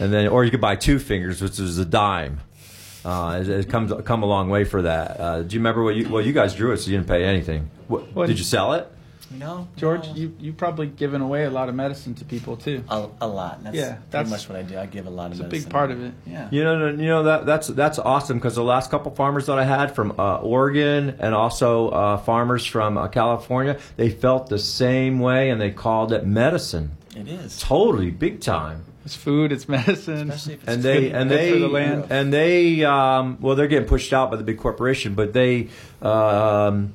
and 0.00 0.12
then 0.12 0.28
or 0.28 0.44
you 0.44 0.50
could 0.50 0.60
buy 0.60 0.76
two 0.76 0.98
fingers, 0.98 1.40
which 1.42 1.58
was 1.58 1.78
a 1.78 1.84
dime. 1.84 2.40
Uh, 3.04 3.38
it, 3.40 3.48
it 3.48 3.68
comes 3.68 3.92
come 4.04 4.22
a 4.22 4.26
long 4.26 4.48
way 4.50 4.64
for 4.64 4.82
that. 4.82 5.20
Uh, 5.20 5.42
do 5.42 5.54
you 5.54 5.60
remember 5.60 5.82
what 5.84 5.94
you 5.94 6.08
well 6.08 6.20
you 6.24 6.32
guys 6.32 6.54
drew 6.54 6.72
it, 6.72 6.78
so 6.78 6.90
you 6.90 6.96
didn't 6.96 7.08
pay 7.08 7.24
anything. 7.24 7.70
What, 7.88 8.12
What- 8.12 8.26
did 8.26 8.38
you 8.38 8.44
sell 8.44 8.72
it? 8.74 8.90
No, 9.30 9.66
George, 9.76 10.06
no. 10.06 10.14
you 10.14 10.34
you 10.38 10.52
probably 10.52 10.86
given 10.86 11.20
away 11.20 11.44
a 11.44 11.50
lot 11.50 11.68
of 11.68 11.74
medicine 11.74 12.14
to 12.14 12.24
people 12.24 12.56
too. 12.56 12.84
a, 12.88 13.08
a 13.20 13.26
lot. 13.26 13.62
That's 13.64 13.76
Yeah, 13.76 13.86
pretty 13.94 14.06
that's- 14.10 14.30
much 14.30 14.48
what 14.48 14.56
I 14.58 14.62
do. 14.62 14.78
I 14.78 14.86
give 14.86 15.06
a 15.06 15.10
lot 15.10 15.26
of 15.26 15.32
It's 15.32 15.40
a 15.40 15.42
medicine. 15.44 15.64
big 15.64 15.72
part 15.72 15.90
of 15.90 16.02
it. 16.02 16.12
Yeah. 16.26 16.48
You 16.50 16.62
know, 16.64 16.86
you 16.88 17.06
know 17.08 17.22
that 17.24 17.44
that's 17.44 17.66
that's 17.68 17.98
awesome 17.98 18.38
because 18.38 18.54
the 18.54 18.62
last 18.62 18.90
couple 18.90 19.12
farmers 19.14 19.46
that 19.46 19.58
I 19.58 19.64
had 19.64 19.94
from 19.94 20.12
uh, 20.18 20.36
Oregon 20.38 21.16
and 21.18 21.34
also 21.34 21.88
uh, 21.88 22.16
farmers 22.18 22.64
from 22.64 22.96
uh, 22.96 23.08
California, 23.08 23.78
they 23.96 24.10
felt 24.10 24.48
the 24.48 24.58
same 24.60 25.18
way 25.18 25.50
and 25.50 25.60
they 25.60 25.70
called 25.72 26.12
it 26.12 26.24
medicine. 26.26 26.92
It 27.16 27.28
is. 27.28 27.58
Totally, 27.60 28.10
big 28.10 28.40
time. 28.40 28.84
It's 29.04 29.14
food, 29.16 29.52
it's 29.52 29.68
medicine. 29.68 30.30
Especially 30.30 30.54
if 30.54 30.60
it's 30.64 30.68
And 30.72 30.82
they 30.82 31.00
good- 31.02 31.12
and 31.14 31.30
they 31.30 31.52
for 31.52 31.58
the 31.60 31.68
land. 31.68 32.06
and 32.10 32.32
they 32.32 32.84
um, 32.84 33.38
well, 33.40 33.56
they're 33.56 33.66
getting 33.68 33.88
pushed 33.88 34.12
out 34.12 34.30
by 34.30 34.36
the 34.36 34.44
big 34.44 34.58
corporation, 34.58 35.14
but 35.14 35.32
they 35.32 35.68
um, 36.02 36.92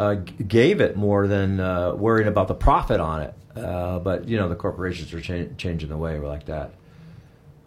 uh, 0.00 0.14
gave 0.14 0.80
it 0.80 0.96
more 0.96 1.26
than 1.26 1.60
uh, 1.60 1.92
worrying 1.94 2.28
about 2.28 2.48
the 2.48 2.54
profit 2.54 3.00
on 3.00 3.22
it. 3.22 3.34
Uh, 3.56 3.98
but 3.98 4.28
you 4.28 4.36
know, 4.38 4.48
the 4.48 4.54
corporations 4.56 5.12
are 5.12 5.20
cha- 5.20 5.52
changing 5.58 5.88
the 5.88 5.96
way 5.96 6.18
we're 6.18 6.28
like 6.28 6.46
that. 6.46 6.70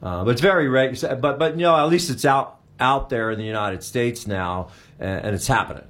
Uh, 0.01 0.23
but 0.23 0.31
it's 0.31 0.41
very 0.41 0.67
reg- 0.67 0.97
But 1.21 1.37
but 1.39 1.51
you 1.57 1.61
know, 1.63 1.75
at 1.75 1.85
least 1.89 2.09
it's 2.09 2.25
out 2.25 2.59
out 2.79 3.09
there 3.09 3.31
in 3.31 3.37
the 3.37 3.45
United 3.45 3.83
States 3.83 4.25
now, 4.27 4.69
and, 4.99 5.25
and 5.25 5.35
it's 5.35 5.47
happening. 5.47 5.83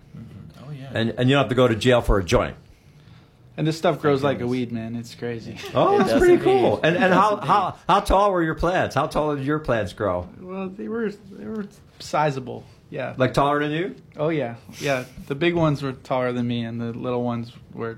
Oh 0.59 0.71
yeah. 0.71 0.89
And 0.93 1.09
and 1.17 1.29
you 1.29 1.35
don't 1.35 1.43
have 1.43 1.49
to 1.49 1.55
go 1.55 1.67
to 1.67 1.75
jail 1.75 2.01
for 2.01 2.19
a 2.19 2.23
joint. 2.23 2.55
And 3.55 3.67
this 3.67 3.77
stuff 3.77 4.01
grows 4.01 4.23
like 4.23 4.41
a 4.41 4.47
weed, 4.47 4.71
man. 4.71 4.95
It's 4.95 5.13
crazy. 5.13 5.57
Oh, 5.75 5.95
It 5.95 5.99
that's 6.07 6.17
pretty 6.17 6.33
indeed. 6.33 6.45
cool. 6.45 6.79
And 6.83 6.95
and 6.97 7.13
how, 7.13 7.35
does 7.35 7.47
how 7.47 7.77
how 7.87 7.99
tall 7.99 8.31
were 8.31 8.41
your 8.43 8.55
plants? 8.55 8.95
How 8.95 9.05
tall 9.07 9.35
did 9.35 9.45
your 9.45 9.59
plants 9.59 9.93
grow? 9.93 10.27
Well, 10.41 10.69
they 10.69 10.87
were 10.87 11.11
they 11.31 11.45
were 11.45 11.67
sizable. 11.99 12.63
Yeah. 12.89 13.15
Like 13.17 13.33
taller 13.33 13.59
than 13.59 13.71
you? 13.71 13.95
Oh 14.17 14.29
yeah, 14.29 14.55
yeah. 14.79 15.05
The 15.27 15.35
big 15.35 15.55
ones 15.55 15.81
were 15.81 15.93
taller 15.93 16.31
than 16.31 16.47
me, 16.47 16.63
and 16.63 16.79
the 16.79 16.93
little 16.93 17.23
ones 17.23 17.51
were 17.73 17.97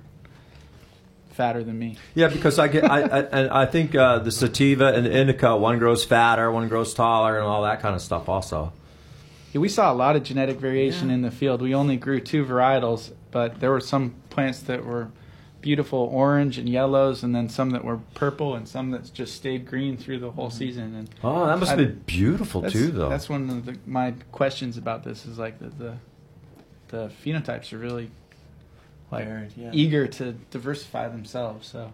fatter 1.31 1.63
than 1.63 1.77
me. 1.77 1.97
Yeah, 2.13 2.29
because 2.29 2.57
I 2.59 2.67
get 2.69 2.89
I, 2.89 3.01
I 3.01 3.19
and 3.23 3.49
I 3.49 3.65
think 3.65 3.93
uh, 3.93 4.19
the 4.19 4.31
sativa 4.31 4.93
and 4.93 5.05
the 5.05 5.11
indica 5.17 5.55
one 5.57 5.79
grows 5.79 6.05
fatter, 6.05 6.49
one 6.51 6.69
grows 6.69 6.93
taller, 6.93 7.37
and 7.37 7.45
all 7.45 7.63
that 7.63 7.81
kind 7.81 7.93
of 7.95 8.01
stuff. 8.01 8.29
Also, 8.29 8.71
Yeah, 9.53 9.59
we 9.59 9.67
saw 9.69 9.91
a 9.91 9.95
lot 9.95 10.15
of 10.15 10.23
genetic 10.23 10.57
variation 10.59 11.09
Yeah. 11.09 11.15
in 11.15 11.21
the 11.23 11.31
field. 11.31 11.61
We 11.61 11.75
only 11.75 11.97
grew 11.97 12.21
two 12.21 12.45
varietals, 12.45 13.11
but 13.31 13.59
there 13.59 13.71
were 13.71 13.81
some 13.81 14.15
plants 14.29 14.61
that 14.61 14.85
were 14.85 15.09
beautiful 15.65 16.07
orange 16.13 16.59
and 16.59 16.69
yellows, 16.69 17.23
and 17.23 17.33
then 17.35 17.49
some 17.49 17.71
that 17.71 17.83
were 17.83 17.97
purple, 18.13 18.53
and 18.55 18.69
some 18.69 18.91
that 18.91 19.11
just 19.13 19.33
stayed 19.33 19.65
green 19.65 19.97
through 19.97 20.19
the 20.19 20.29
whole 20.29 20.51
season. 20.51 20.93
And 20.95 21.09
oh, 21.23 21.47
that 21.47 21.57
must 21.57 21.71
have 21.71 21.79
I- 21.79 21.85
been 21.85 22.03
beautiful 22.05 22.61
too, 22.61 22.91
though. 22.91 23.09
That's 23.09 23.27
one 23.27 23.49
of 23.49 23.65
the, 23.65 23.75
my 23.87 24.13
questions 24.31 24.77
about 24.77 25.03
this 25.03 25.25
is 25.25 25.39
like 25.39 25.57
the 25.57 25.69
the, 25.69 25.93
the 26.89 27.11
phenotypes 27.23 27.73
are 27.73 27.79
really 27.79 28.11
like 29.11 29.25
Varied, 29.25 29.53
yeah. 29.57 29.71
eager 29.73 30.05
to 30.07 30.33
diversify 30.51 31.07
themselves. 31.07 31.67
So 31.67 31.91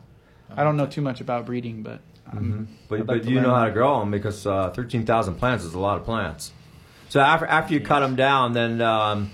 I 0.54 0.64
don't 0.66 0.76
know 0.76 0.86
too 0.86 1.02
much 1.02 1.22
about 1.22 1.46
breeding, 1.46 1.82
but 1.82 2.02
Mhm. 2.30 2.38
um, 2.38 2.68
But 2.90 3.06
but 3.06 3.24
you 3.26 3.36
learn 3.36 3.44
know 3.46 3.56
how 3.56 3.66
to 3.66 3.72
grow 3.72 4.00
them 4.02 4.12
because 4.12 4.46
uh, 4.46 4.70
thirteen 4.72 5.06
thousand 5.06 5.36
plants 5.36 5.64
is 5.64 5.74
a 5.74 5.80
lot 5.80 5.98
of 5.98 6.04
plants. 6.04 6.52
So 7.08 7.22
after 7.22 7.46
after 7.46 7.74
you 7.74 7.80
cut 7.80 8.02
them 8.02 8.16
down, 8.18 8.52
then 8.52 8.82
um, 8.82 9.32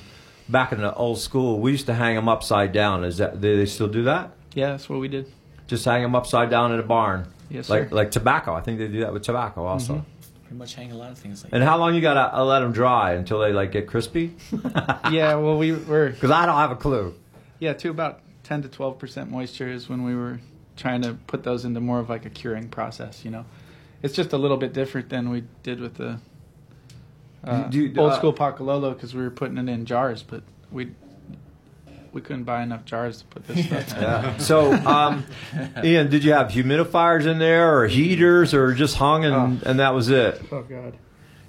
back 0.49 0.71
in 0.71 0.79
the 0.81 0.93
old 0.93 1.19
school, 1.19 1.59
we 1.59 1.71
used 1.71 1.85
to 1.87 1.93
hang 1.93 2.15
them 2.15 2.27
upside 2.29 2.71
down. 2.71 3.03
Is 3.03 3.17
that 3.17 3.39
do 3.41 3.57
they 3.57 3.65
still 3.65 3.87
do 3.87 4.03
that? 4.03 4.31
Yeah, 4.53 4.71
that's 4.71 4.89
what 4.89 4.99
we 4.99 5.07
did. 5.07 5.31
Just 5.67 5.85
hang 5.85 6.01
them 6.01 6.15
upside 6.15 6.49
down 6.49 6.71
in 6.73 6.79
a 6.79 6.83
barn, 6.83 7.27
Yes, 7.49 7.69
like 7.69 7.89
sir. 7.89 7.95
like 7.95 8.11
tobacco. 8.11 8.53
I 8.53 8.61
think 8.61 8.79
they 8.79 8.87
do 8.87 9.01
that 9.01 9.13
with 9.13 9.23
tobacco 9.23 9.65
also. 9.65 9.95
Mhm. 9.95 10.03
Pretty 10.43 10.57
much 10.59 10.75
hang 10.75 10.91
a 10.93 10.95
lot 10.95 11.11
of 11.11 11.17
things 11.17 11.43
like 11.43 11.51
And 11.51 11.61
how 11.61 11.77
long 11.77 11.93
you 11.93 11.99
gotta 11.99 12.33
uh, 12.37 12.43
let 12.45 12.61
them 12.61 12.71
dry 12.71 13.13
until 13.13 13.39
they 13.39 13.51
like 13.51 13.73
get 13.73 13.85
crispy? 13.87 14.33
yeah, 15.11 15.35
well, 15.35 15.57
we 15.57 15.73
were 15.73 16.09
because 16.13 16.31
I 16.31 16.45
don't 16.45 16.55
have 16.55 16.71
a 16.71 16.75
clue. 16.77 17.13
yeah 17.59 17.73
to 17.73 17.89
about 17.89 18.21
ten 18.43 18.61
to 18.61 18.69
twelve 18.69 18.97
percent 18.97 19.29
moisture 19.29 19.67
is 19.69 19.89
when 19.89 20.03
we 20.05 20.15
were 20.15 20.39
trying 20.77 21.01
to 21.01 21.15
put 21.27 21.43
those 21.43 21.65
into 21.65 21.81
more 21.81 21.99
of 21.99 22.09
like 22.09 22.25
a 22.25 22.29
curing 22.29 22.69
process. 22.69 23.25
You 23.25 23.31
know, 23.31 23.45
it's 24.01 24.13
just 24.15 24.31
a 24.31 24.37
little 24.37 24.57
bit 24.57 24.71
different 24.73 25.09
than 25.09 25.29
we 25.29 25.43
did 25.63 25.81
with 25.81 25.95
the 25.95 26.19
uh, 27.43 27.63
Do 27.69 27.79
you- 27.83 27.93
old 27.99 28.11
uh, 28.11 28.17
school 28.17 28.33
Pakalolo 28.33 28.93
because 28.93 29.13
we 29.15 29.21
were 29.21 29.29
putting 29.31 29.57
it 29.57 29.69
in 29.69 29.85
jars, 29.85 30.23
but 30.23 30.43
we 30.71 30.91
we 32.13 32.21
couldn't 32.21 32.45
buy 32.45 32.63
enough 32.63 32.83
jars 32.85 33.19
to 33.19 33.25
put 33.25 33.47
this 33.47 33.65
stuff. 33.65 33.95
in. 33.95 34.01
Yeah. 34.01 34.37
So, 34.37 34.73
um, 34.73 35.25
Ian, 35.83 36.09
did 36.09 36.23
you 36.23 36.33
have 36.33 36.47
humidifiers 36.47 37.25
in 37.27 37.37
there, 37.37 37.77
or 37.77 37.87
heaters, 37.87 38.53
or 38.53 38.73
just 38.73 38.95
hung 38.95 39.23
and, 39.25 39.61
and 39.63 39.79
that 39.79 39.93
was 39.93 40.09
it? 40.09 40.41
Oh 40.51 40.61
God, 40.63 40.97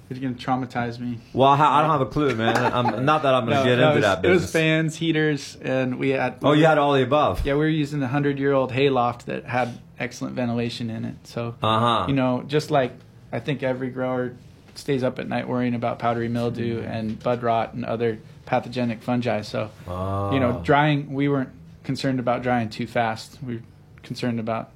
it's 0.09 0.19
gonna 0.19 0.35
traumatize 0.35 0.99
me. 0.99 1.19
Well, 1.33 1.49
I 1.49 1.55
I 1.79 1.81
don't 1.81 1.89
have 1.91 2.01
a 2.01 2.05
clue, 2.05 2.35
man. 2.35 2.55
I'm, 2.57 3.03
not 3.05 3.23
that 3.23 3.33
I'm 3.33 3.45
going 3.45 3.57
to 3.63 3.69
get 3.69 3.77
no, 3.79 3.87
into 3.87 3.91
it 3.93 3.95
was, 3.95 4.03
that 4.03 4.25
It 4.25 4.29
was 4.29 4.51
fans, 4.51 4.95
heaters, 4.97 5.55
and 5.61 5.97
we 5.97 6.09
had. 6.09 6.35
oh, 6.43 6.51
you 6.53 6.65
had 6.65 6.77
all 6.77 6.93
the 6.93 7.03
above. 7.03 7.45
Yeah, 7.45 7.53
we 7.53 7.59
were 7.61 7.67
using 7.67 7.99
the 7.99 8.07
hundred-year-old 8.09 8.71
hayloft 8.71 9.25
that 9.25 9.45
had 9.45 9.79
excellent 9.99 10.35
ventilation 10.35 10.89
in 10.89 11.05
it. 11.05 11.15
So, 11.25 11.55
Uh 11.63 11.79
huh. 11.79 12.05
you 12.07 12.13
know, 12.13 12.43
just 12.47 12.69
like 12.69 12.93
I 13.31 13.39
think 13.39 13.63
every 13.63 13.89
grower 13.89 14.35
stays 14.75 15.03
up 15.03 15.19
at 15.19 15.27
night 15.27 15.47
worrying 15.47 15.73
about 15.75 15.99
powdery 15.99 16.29
mildew 16.29 16.81
and 16.81 17.21
bud 17.21 17.43
rot 17.43 17.73
and 17.73 17.85
other 17.85 18.19
pathogenic 18.45 19.01
fungi. 19.01 19.41
So, 19.41 19.69
you 19.87 20.39
know, 20.39 20.57
Oh. 20.59 20.61
drying. 20.63 21.13
We 21.13 21.29
weren't 21.29 21.49
concerned 21.83 22.19
about 22.19 22.41
drying 22.43 22.69
too 22.69 22.87
fast. 22.87 23.37
We 23.45 23.55
were 23.57 23.61
concerned 24.03 24.39
about 24.39 24.71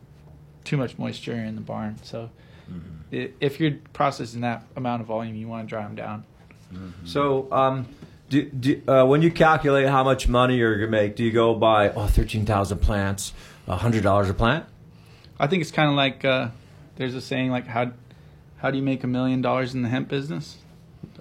too 0.63 0.77
much 0.77 0.97
moisture 0.97 1.33
in 1.33 1.55
the 1.55 1.61
barn. 1.61 1.97
So, 2.03 2.29
i 3.11 3.29
if 3.39 3.59
you're 3.59 3.73
processing 3.93 4.41
that 4.41 4.63
amount 4.75 5.01
of 5.01 5.07
volume, 5.07 5.35
you 5.35 5.47
want 5.47 5.67
to 5.67 5.69
dry 5.69 5.83
them 5.83 5.95
down. 5.95 6.23
So, 7.05 7.51
um, 7.51 7.87
do, 8.29 8.49
do, 8.49 8.81
uh, 8.87 9.05
when 9.05 9.21
you 9.21 9.29
calculate 9.29 9.87
how 9.87 10.03
much 10.03 10.27
money 10.27 10.55
you're 10.57 10.77
going 10.77 10.91
to 10.91 10.97
make, 10.97 11.15
do 11.15 11.23
you 11.23 11.31
go 11.31 11.53
by 11.53 11.89
oh, 11.89 12.07
thirteen 12.07 12.45
thousand 12.45 12.79
plants, 12.79 13.33
hundred 13.67 14.01
dollars 14.03 14.29
a 14.29 14.33
plant? 14.33 14.65
I 15.39 15.45
think 15.47 15.61
it's 15.61 15.71
kind 15.71 15.89
of 15.89 15.95
like 15.95 16.25
uh, 16.25 16.47
there's 16.95 17.13
a 17.13 17.21
saying 17.21 17.51
like 17.51 17.67
how 17.67 17.91
how 18.63 18.71
do 18.71 18.77
you 18.77 18.83
make 18.83 19.03
a 19.03 19.07
million 19.07 19.41
dollars 19.41 19.75
in 19.75 19.81
the 19.81 19.89
hemp 19.89 20.07
business? 20.07 20.55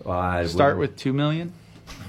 I 0.06 0.46
Start 0.46 0.78
with 0.78 0.96
two 0.96 1.12
million. 1.12 1.52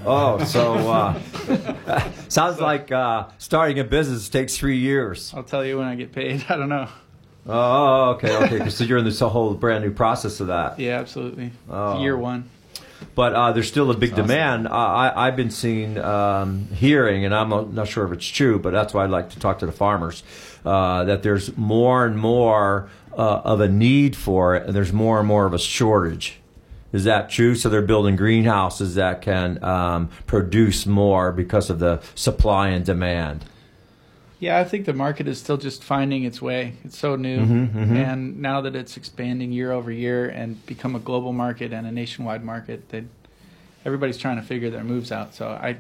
Oh, 0.06 0.44
so 0.44 0.76
uh, 0.92 2.12
sounds 2.30 2.62
like 2.62 2.92
uh, 2.92 3.26
starting 3.40 3.80
a 3.80 3.84
business 3.84 4.30
takes 4.30 4.56
three 4.56 4.78
years. 4.78 5.34
I'll 5.36 5.44
tell 5.44 5.66
you 5.66 5.80
when 5.80 5.88
I 5.88 5.96
get 5.96 6.12
paid. 6.12 6.46
I 6.50 6.56
don't 6.56 6.70
know. 6.70 6.88
Oh, 7.48 8.12
okay, 8.12 8.38
okay. 8.38 8.70
So 8.70 8.84
you're 8.84 9.00
in 9.00 9.06
this 9.06 9.22
whole 9.22 9.56
brand 9.56 9.84
new 9.84 9.92
process 9.92 10.40
of 10.40 10.48
that. 10.48 10.80
Yeah, 10.80 11.00
absolutely. 11.00 11.52
Oh. 11.68 12.00
Year 12.00 12.16
one. 12.16 12.48
But 13.16 13.34
uh, 13.34 13.52
there's 13.54 13.68
still 13.68 13.90
a 13.90 13.98
big 13.98 14.14
awesome. 14.14 14.28
demand. 14.28 14.68
Uh, 14.68 14.72
I, 14.72 15.28
I've 15.28 15.36
been 15.36 15.52
seeing, 15.52 15.98
um, 15.98 16.68
hearing, 16.68 17.26
and 17.26 17.36
I'm 17.36 17.50
not 17.50 17.74
not 17.74 17.88
sure 17.88 18.06
if 18.06 18.12
it's 18.14 18.26
true, 18.26 18.60
but 18.60 18.72
that's 18.72 18.94
why 18.94 19.04
I'd 19.04 19.10
like 19.10 19.32
to 19.32 19.40
talk 19.40 19.60
to 19.60 19.66
the 19.66 19.72
farmers. 19.72 20.24
Uh, 20.64 21.04
that 21.04 21.24
there's 21.24 21.58
more 21.58 22.06
and 22.06 22.18
more 22.18 22.90
uh, 23.18 23.42
of 23.44 23.62
a 23.62 23.68
need 23.68 24.16
for 24.16 24.56
it, 24.56 24.66
and 24.68 24.76
there's 24.76 24.94
more 24.94 25.20
and 25.20 25.28
more 25.28 25.46
of 25.46 25.54
a 25.54 25.60
shortage. 25.60 26.40
Is 26.92 27.06
that 27.06 27.30
true? 27.30 27.56
So 27.56 27.70
they're 27.70 27.82
building 27.82 28.16
greenhouses 28.16 28.96
that 28.96 29.22
can 29.22 29.64
um, 29.64 30.10
produce 30.28 30.86
more 30.86 31.32
because 31.32 31.70
of 31.72 31.80
the 31.80 32.02
supply 32.14 32.70
and 32.70 32.86
demand. 32.86 33.46
Yeah, 34.40 34.60
I 34.60 34.64
think 34.66 34.86
the 34.86 34.94
market 34.94 35.28
is 35.28 35.40
still 35.40 35.58
just 35.58 35.84
finding 35.84 36.24
its 36.24 36.42
way. 36.42 36.74
It's 36.84 36.98
so 36.98 37.16
new, 37.16 37.40
Mhm, 37.40 37.70
mhm. 37.74 37.96
and 37.96 38.42
now 38.42 38.60
that 38.62 38.76
it's 38.76 38.98
expanding 38.98 39.52
year 39.54 39.72
over 39.72 39.90
year 39.92 40.28
and 40.28 40.64
become 40.66 40.96
a 40.96 41.00
global 41.00 41.32
market 41.32 41.72
and 41.72 41.88
a 41.88 41.92
nationwide 41.92 42.44
market, 42.44 42.90
that 42.90 43.06
everybody's 43.86 44.18
trying 44.18 44.36
to 44.36 44.42
figure 44.42 44.70
their 44.70 44.84
moves 44.84 45.12
out. 45.14 45.34
So 45.34 45.48
I, 45.48 45.78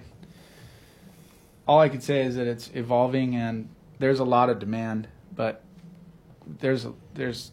all 1.67 1.79
I 1.79 1.89
could 1.89 2.03
say 2.03 2.23
is 2.23 2.35
that 2.37 2.47
it's 2.47 2.69
evolving 2.73 3.35
and 3.35 3.67
there's 3.99 4.19
a 4.19 4.23
lot 4.25 4.49
of 4.49 4.59
demand, 4.59 5.07
but 5.35 5.62
there's 6.59 6.85
a, 6.85 6.93
there's 7.13 7.51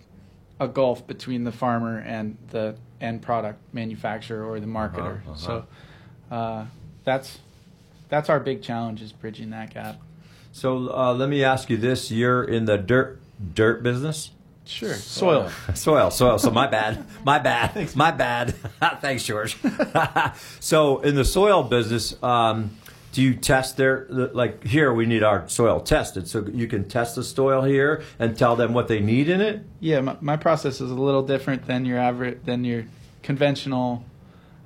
a 0.59 0.68
gulf 0.68 1.07
between 1.07 1.44
the 1.44 1.53
farmer 1.53 1.98
and 1.98 2.37
the 2.50 2.76
end 3.00 3.22
product 3.22 3.59
manufacturer 3.72 4.44
or 4.44 4.61
the 4.61 4.66
marketer. 4.66 5.20
Uh-huh, 5.26 5.31
uh-huh. 5.31 5.37
So 5.37 5.66
uh, 6.31 6.66
that's 7.05 7.38
that's 8.09 8.29
our 8.29 8.40
big 8.40 8.62
challenge 8.62 9.03
is 9.03 9.12
bridging 9.12 9.50
that 9.50 9.72
gap. 9.72 9.96
So 10.53 10.92
uh, 10.92 11.14
let 11.14 11.29
me 11.29 11.42
ask 11.42 11.70
you 11.70 11.76
this: 11.76 12.11
You're 12.11 12.44
in 12.44 12.66
the 12.66 12.76
dirt 12.76 13.20
dirt 13.55 13.83
business. 13.83 14.31
Sure. 14.66 14.94
Soil. 14.94 15.50
Soil, 15.74 16.11
soil. 16.12 16.38
So 16.38 16.50
my 16.50 16.66
bad, 16.66 17.05
my 17.24 17.38
bad, 17.38 17.72
Thanks. 17.72 17.96
my 17.96 18.11
bad. 18.11 18.55
Thanks, 19.00 19.24
George. 19.24 19.57
so 20.61 21.00
in 21.00 21.16
the 21.16 21.24
soil 21.24 21.62
business, 21.64 22.20
um, 22.22 22.70
do 23.12 23.22
you 23.22 23.34
test 23.34 23.76
their 23.76 24.06
like 24.08 24.64
here? 24.64 24.92
We 24.92 25.06
need 25.06 25.22
our 25.22 25.48
soil 25.48 25.80
tested, 25.80 26.28
so 26.28 26.46
you 26.46 26.66
can 26.68 26.88
test 26.88 27.16
the 27.16 27.24
soil 27.24 27.62
here 27.62 28.02
and 28.18 28.36
tell 28.36 28.56
them 28.56 28.72
what 28.72 28.88
they 28.88 29.00
need 29.00 29.28
in 29.28 29.40
it. 29.40 29.62
Yeah, 29.80 30.00
my, 30.00 30.16
my 30.20 30.36
process 30.36 30.80
is 30.80 30.90
a 30.90 30.94
little 30.94 31.22
different 31.22 31.66
than 31.66 31.84
your 31.84 31.98
average 31.98 32.38
than 32.44 32.64
your 32.64 32.84
conventional 33.22 34.04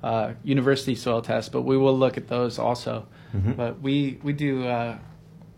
uh, 0.03 0.33
university 0.43 0.95
soil 0.95 1.21
test, 1.21 1.51
but 1.51 1.63
we 1.63 1.77
will 1.77 1.97
look 1.97 2.17
at 2.17 2.27
those 2.27 2.59
also. 2.59 3.07
Mhm. 3.35 3.55
But 3.55 3.81
we 3.81 4.19
we 4.21 4.33
do 4.33 4.65
uh, 4.67 4.97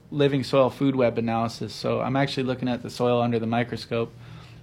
living 0.10 0.44
soil 0.44 0.70
food 0.70 0.96
web 0.96 1.18
analysis. 1.18 1.74
So 1.74 2.00
I'm 2.00 2.16
actually 2.16 2.44
looking 2.44 2.70
at 2.70 2.84
the 2.84 2.90
soil 2.90 3.22
under 3.22 3.40
the 3.40 3.48
microscope, 3.48 4.14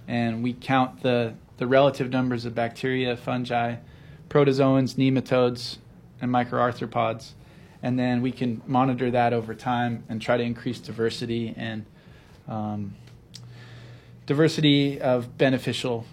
and 0.07 0.43
we 0.43 0.53
count 0.53 1.03
the 1.03 1.33
the 1.57 1.67
relative 1.67 2.09
numbers 2.09 2.45
of 2.45 2.55
bacteria, 2.55 3.15
fungi, 3.15 3.75
protozoans, 4.29 4.95
nematodes, 4.95 5.77
and 6.21 6.31
microarthropods, 6.31 7.31
and 7.85 7.99
then 7.99 8.23
we 8.23 8.31
can 8.31 8.63
monitor 8.65 9.11
that 9.11 9.31
over 9.31 9.53
time 9.53 10.03
and 10.09 10.19
try 10.19 10.37
to 10.37 10.43
increase 10.43 10.79
diversity 10.79 11.53
and 11.55 11.85
um, 12.47 12.95
diversity 14.25 14.99
of 14.99 15.37
beneficial 15.37 16.03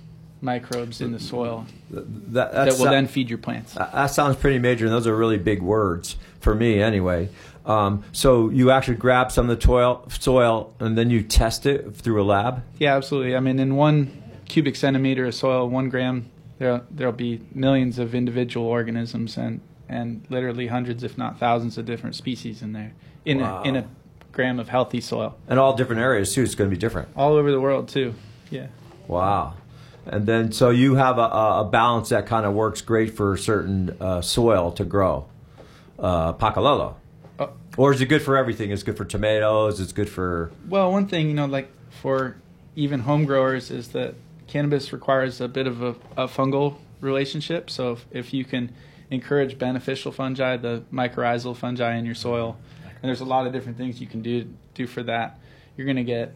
microbes 0.42 1.00
in 1.00 1.12
the 1.12 1.18
soil 1.18 1.64
That, 1.88 2.32
that 2.34 2.52
that's- 2.52 2.78
will 2.78 2.90
then 2.90 3.06
feed 3.06 3.30
your 3.30 3.38
plants. 3.38 3.72
That 3.72 3.90
that 3.92 4.06
sounds 4.08 4.36
pretty 4.36 4.58
major, 4.58 4.84
and 4.84 4.92
those 4.92 5.06
are 5.06 5.16
really 5.16 5.38
big 5.38 5.62
words 5.62 6.16
for 6.40 6.54
me, 6.54 6.82
anyway. 6.82 7.30
Um, 7.64 8.04
so 8.12 8.50
you 8.50 8.70
actually 8.70 8.96
grab 8.98 9.32
some 9.32 9.48
of 9.48 9.58
the 9.58 9.64
toil, 9.66 10.04
soil 10.10 10.74
and 10.78 10.98
then 10.98 11.08
you 11.08 11.22
test 11.22 11.64
it 11.64 11.94
through 11.94 12.20
a 12.20 12.24
lab. 12.24 12.62
Yeah, 12.78 12.96
absolutely. 12.96 13.34
I 13.34 13.40
mean, 13.40 13.58
in 13.58 13.76
one 13.76 14.22
cubic 14.46 14.76
centimeter 14.76 15.24
of 15.24 15.34
soil, 15.34 15.70
one 15.70 15.88
gram, 15.88 16.28
there 16.58 16.82
there'll 16.90 17.14
be 17.14 17.40
millions 17.54 17.98
of 17.98 18.14
individual 18.14 18.66
organisms 18.66 19.38
and 19.38 19.60
and 19.92 20.24
literally 20.30 20.66
hundreds, 20.68 21.02
if 21.04 21.16
not 21.18 21.38
thousands, 21.38 21.78
of 21.78 21.84
different 21.86 22.14
species 22.16 22.62
in 22.62 22.72
there 22.72 22.92
in 23.24 23.40
Wow. 23.40 23.62
a, 23.62 23.68
in 23.68 23.76
a 23.76 23.84
gram 24.32 24.58
of 24.58 24.68
healthy 24.68 25.00
soil, 25.00 25.36
And 25.48 25.58
all 25.58 25.76
different 25.76 26.00
areas 26.02 26.34
too. 26.34 26.42
It's 26.42 26.54
going 26.54 26.68
to 26.70 26.74
be 26.74 26.80
different. 26.80 27.08
all 27.16 27.34
over 27.34 27.50
the 27.50 27.60
world 27.60 27.88
too. 27.88 28.14
Yeah. 28.50 28.68
Wow. 29.06 29.54
And 30.06 30.26
then, 30.26 30.50
so 30.52 30.70
you 30.70 30.94
have 30.96 31.18
a, 31.18 31.22
a 31.22 31.68
balance 31.70 32.08
that 32.08 32.26
kind 32.26 32.44
of 32.46 32.54
works 32.54 32.80
great 32.80 33.14
for 33.16 33.36
certain 33.36 33.96
uh, 34.00 34.20
soil 34.22 34.72
to 34.72 34.84
grow. 34.84 35.26
Uh, 35.98 36.32
Pakalolo. 36.32 36.94
Uh, 37.38 37.48
Or 37.76 37.92
is 37.92 38.00
it 38.00 38.06
good 38.06 38.22
for 38.22 38.36
everything? 38.36 38.70
It's 38.72 38.82
good 38.82 38.96
for 38.96 39.04
tomatoes. 39.04 39.78
It's 39.80 39.92
good 39.92 40.08
for. 40.08 40.50
Well, 40.68 40.90
one 40.90 41.06
thing 41.06 41.28
you 41.28 41.34
know, 41.34 41.46
like 41.46 41.70
for 41.90 42.36
even 42.74 43.00
home 43.00 43.24
growers, 43.26 43.70
is 43.70 43.88
that 43.88 44.14
cannabis 44.48 44.92
requires 44.92 45.40
a 45.40 45.46
bit 45.48 45.66
of 45.68 45.82
a, 45.82 45.94
a 46.16 46.26
fungal 46.26 46.76
relationship. 47.00 47.70
So 47.70 47.92
if, 47.92 48.06
if 48.10 48.34
you 48.34 48.44
can 48.44 48.72
encourage 49.12 49.58
beneficial 49.58 50.10
fungi, 50.10 50.56
the 50.56 50.82
mycorrhizal 50.92 51.56
fungi 51.56 51.96
in 51.96 52.04
your 52.06 52.14
soil, 52.14 52.56
and 52.84 53.08
there's 53.08 53.20
a 53.20 53.24
lot 53.24 53.46
of 53.46 53.52
different 53.52 53.76
things 53.78 54.00
you 54.00 54.06
can 54.06 54.22
do 54.22 54.46
do 54.74 54.86
for 54.86 55.02
that, 55.02 55.38
you're 55.76 55.84
going 55.84 55.96
to 55.98 56.04
get 56.04 56.34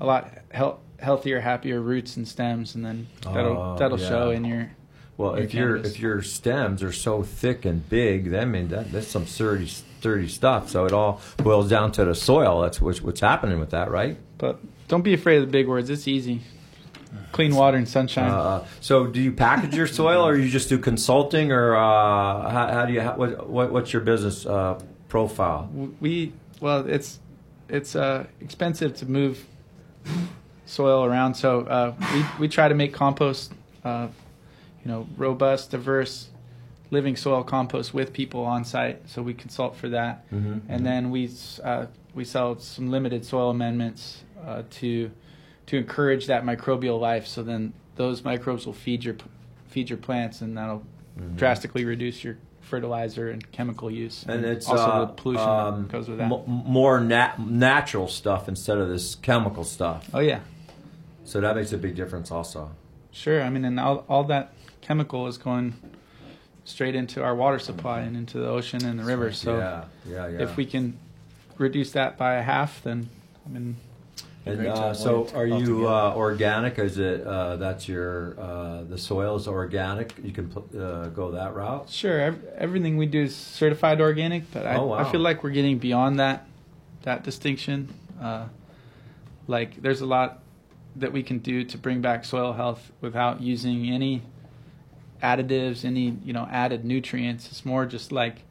a 0.00 0.04
lot 0.06 0.28
health, 0.50 0.78
healthier, 0.98 1.40
happier 1.40 1.80
roots 1.80 2.16
and 2.16 2.26
stems, 2.26 2.74
and 2.74 2.84
then 2.84 3.06
that'll 3.22 3.56
Oh, 3.56 3.76
that'll 3.78 4.00
yeah. 4.00 4.08
show 4.08 4.30
in 4.30 4.44
your 4.44 4.72
Well, 5.16 5.36
Your 5.36 5.44
if 5.44 5.54
your 5.54 5.76
if 5.76 6.00
your 6.00 6.22
stems 6.22 6.82
are 6.82 6.92
so 6.92 7.22
thick 7.22 7.64
and 7.64 7.88
big, 7.88 8.30
that 8.32 8.42
I 8.42 8.44
mean 8.44 8.68
that 8.68 8.90
that's 8.92 9.06
some 9.08 9.26
sturdy 9.26 9.66
sturdy 9.68 10.28
stuff. 10.28 10.68
So 10.68 10.84
it 10.84 10.92
all 10.92 11.20
boils 11.38 11.70
down 11.70 11.92
to 11.92 12.04
the 12.04 12.14
soil. 12.14 12.60
That's 12.62 12.80
what's 12.80 13.00
what's 13.00 13.20
happening 13.20 13.60
with 13.60 13.70
that, 13.70 13.90
right? 13.90 14.16
But 14.36 14.58
don't 14.88 15.02
be 15.02 15.14
afraid 15.14 15.36
of 15.36 15.46
the 15.46 15.50
big 15.52 15.68
words. 15.68 15.88
It's 15.90 16.06
easy. 16.08 16.42
Clean 17.32 17.54
water 17.54 17.76
and 17.76 17.88
sunshine. 17.88 18.30
Uh, 18.30 18.64
so 18.80 19.06
do 19.06 19.20
you 19.20 19.32
package 19.32 19.74
your 19.76 19.86
soil, 19.86 20.26
or 20.26 20.36
you 20.36 20.48
just 20.48 20.68
do 20.68 20.78
consulting, 20.78 21.52
or 21.52 21.74
uh, 21.76 22.50
how, 22.50 22.68
how 22.72 22.86
do 22.86 22.92
you 22.92 23.00
how, 23.00 23.14
what, 23.16 23.48
what 23.48 23.72
what's 23.72 23.92
your 23.92 24.02
business 24.02 24.46
uh, 24.46 24.80
profile? 25.08 25.68
we 26.00 26.32
well, 26.60 26.86
it's 26.86 27.20
it's 27.68 27.94
uh, 27.96 28.24
expensive 28.40 28.96
to 28.96 29.06
move 29.06 29.44
soil 30.66 31.04
around, 31.04 31.34
so 31.34 31.60
uh, 31.62 31.94
we 32.14 32.24
we 32.40 32.48
try 32.48 32.68
to 32.68 32.74
make 32.74 32.92
compost, 32.92 33.52
uh, 33.84 34.08
you 34.84 34.90
know, 34.90 35.06
robust, 35.16 35.70
diverse, 35.70 36.28
living 36.90 37.16
soil 37.16 37.42
compost 37.42 37.92
with 37.94 38.12
people 38.12 38.44
on 38.44 38.64
site. 38.64 39.08
So 39.08 39.22
we 39.22 39.34
consult 39.34 39.76
for 39.76 39.88
that, 39.90 40.28
Mhm, 40.30 40.62
and 40.68 40.80
mhm. 40.80 40.84
then 40.84 41.10
we 41.10 41.30
uh, 41.62 41.86
we 42.14 42.24
sell 42.24 42.58
some 42.58 42.90
limited 42.90 43.24
soil 43.24 43.50
amendments 43.50 44.24
uh, 44.44 44.62
to 44.70 45.10
to 45.66 45.76
encourage 45.76 46.26
that 46.26 46.44
microbial 46.44 47.00
life. 47.00 47.26
So 47.26 47.42
then 47.42 47.72
those 47.96 48.24
microbes 48.24 48.66
will 48.66 48.72
feed 48.72 49.04
your 49.04 49.16
feed 49.68 49.90
your 49.90 49.98
plants, 49.98 50.40
and 50.40 50.56
that'll 50.56 50.82
Mhm. 51.18 51.36
drastically 51.36 51.84
reduce 51.84 52.22
your 52.24 52.36
fertilizer 52.60 53.30
and 53.30 53.50
chemical 53.52 53.90
use. 53.90 54.24
And 54.28 54.44
it's 54.44 54.68
also 54.68 54.82
uh, 54.82 55.00
the 55.06 55.12
pollution 55.12 55.48
um, 55.48 55.82
that 55.82 55.92
goes 55.92 56.08
with 56.08 56.18
that. 56.18 56.28
mo- 56.28 56.44
more 56.46 57.00
nat- 57.00 57.38
natural 57.38 58.08
stuff 58.08 58.48
instead 58.48 58.78
of 58.78 58.88
this 58.88 59.14
chemical 59.16 59.64
stuff. 59.64 60.08
oh 60.14 60.18
yeah, 60.20 60.40
So 61.24 61.40
that 61.40 61.54
makes 61.56 61.72
a 61.72 61.78
big 61.78 61.94
difference, 61.94 62.30
also. 62.30 62.70
sure. 63.12 63.42
I 63.42 63.50
mean, 63.50 63.64
and 63.64 63.78
all 63.80 64.04
all 64.08 64.24
that 64.24 64.52
chemical 64.80 65.26
is 65.26 65.36
going 65.38 65.74
straight 66.64 66.94
into 66.96 67.22
our 67.22 67.34
water 67.34 67.58
supply 67.58 68.00
and 68.00 68.16
into 68.16 68.38
the 68.38 68.48
ocean 68.48 68.84
and 68.84 68.98
the 68.98 69.04
rivers. 69.04 69.38
So 69.38 69.56
yeah, 69.58 69.84
yeah, 70.08 70.28
yeah. 70.28 70.42
if 70.42 70.56
we 70.56 70.66
can 70.66 70.98
reduce 71.58 71.92
that 71.92 72.16
by 72.18 72.34
a 72.34 72.42
half, 72.42 72.82
then 72.82 73.08
I 73.46 73.48
mean, 73.48 73.76
And 74.46 74.64
uh, 74.68 74.94
so, 74.94 75.28
are 75.34 75.46
you 75.46 75.88
uh, 75.88 76.14
organic? 76.16 76.78
Is 76.78 76.98
it 76.98 77.26
uh, 77.26 77.56
that's 77.56 77.88
your 77.88 78.38
uh, 78.38 78.84
the 78.84 78.96
soil 78.96 79.34
is 79.34 79.48
organic? 79.48 80.14
You 80.22 80.30
can 80.32 80.48
pl- 80.48 80.68
uh, 80.80 81.08
go 81.08 81.32
that 81.32 81.54
route. 81.54 81.90
sure, 81.90 82.20
ev- 82.20 82.44
everything 82.56 82.96
we 82.96 83.06
do 83.06 83.22
is 83.24 83.34
certified 83.34 84.00
organic, 84.00 84.50
but 84.52 84.64
I, 84.64 84.76
Oh, 84.76 84.86
wow. 84.86 84.98
I 84.98 85.10
feel 85.10 85.20
like 85.20 85.42
we're 85.42 85.50
getting 85.50 85.78
beyond 85.78 86.20
that 86.20 86.46
that 87.02 87.24
distinction. 87.24 87.92
Uh, 88.22 88.46
like 89.48 89.82
there's 89.82 90.00
a 90.00 90.06
lot 90.06 90.42
that 90.94 91.12
we 91.12 91.24
can 91.24 91.38
do 91.38 91.64
to 91.64 91.76
bring 91.76 92.00
back 92.00 92.24
soil 92.24 92.52
health 92.52 92.92
without 93.00 93.40
using 93.40 93.86
any 93.90 94.22
additives, 95.22 95.84
any 95.84 96.16
you 96.24 96.32
know 96.32 96.46
added 96.52 96.84
nutrients. 96.84 97.48
It's 97.48 97.64
more 97.64 97.84
just 97.84 98.12
like 98.12 98.42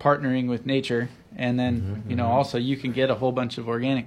partnering 0.00 0.48
with 0.48 0.66
nature, 0.66 1.08
and 1.36 1.56
then 1.58 2.02
Mhm, 2.04 2.10
you 2.10 2.16
know 2.16 2.26
mhm. 2.26 2.30
also 2.34 2.58
you 2.58 2.76
can 2.76 2.90
get 2.90 3.10
a 3.10 3.14
whole 3.14 3.32
bunch 3.32 3.58
of 3.58 3.68
organic 3.68 4.06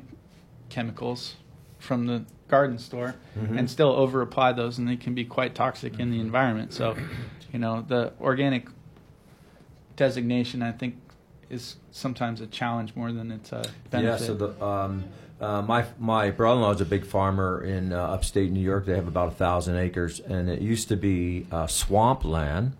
chemicals 0.70 1.36
from 1.80 2.06
the 2.08 2.24
garden 2.48 2.78
store 2.78 3.16
Mhm. 3.38 3.58
and 3.60 3.70
still 3.70 3.90
over 3.92 4.22
apply 4.22 4.54
those, 4.54 4.78
and 4.78 4.88
they 4.88 4.96
can 4.96 5.14
be 5.14 5.26
quite 5.26 5.54
toxic 5.54 6.00
in 6.00 6.12
the 6.12 6.20
environment. 6.20 6.74
So, 6.74 6.96
you 7.52 7.60
know, 7.60 7.84
the 7.88 8.14
organic 8.22 8.68
designation 9.96 10.62
I 10.62 10.72
think 10.72 10.96
is 11.50 11.78
sometimes 11.92 12.42
a 12.42 12.48
challenge 12.48 12.96
more 12.96 13.12
than 13.12 13.32
it's 13.32 13.52
a 13.52 13.64
benefit. 13.90 14.22
Yeah. 14.22 14.28
So 14.28 14.34
the 14.34 14.64
um, 14.66 15.04
uh, 15.40 15.62
my 15.62 15.86
my 16.00 16.30
brother-in-law 16.32 16.72
is 16.74 16.82
a 16.82 16.86
big 16.86 17.06
farmer 17.06 17.62
in 17.64 17.94
uh, 17.94 17.98
upstate 18.02 18.52
New 18.52 18.60
York. 18.62 18.86
They 18.86 18.96
have 18.96 19.08
about 19.08 19.30
a 19.30 19.36
thousand 19.36 19.78
acres, 19.78 20.20
and 20.20 20.50
it 20.50 20.62
used 20.62 20.88
to 20.90 20.96
be 20.96 21.48
uh, 21.52 21.68
swamp 21.68 22.26
land. 22.26 22.74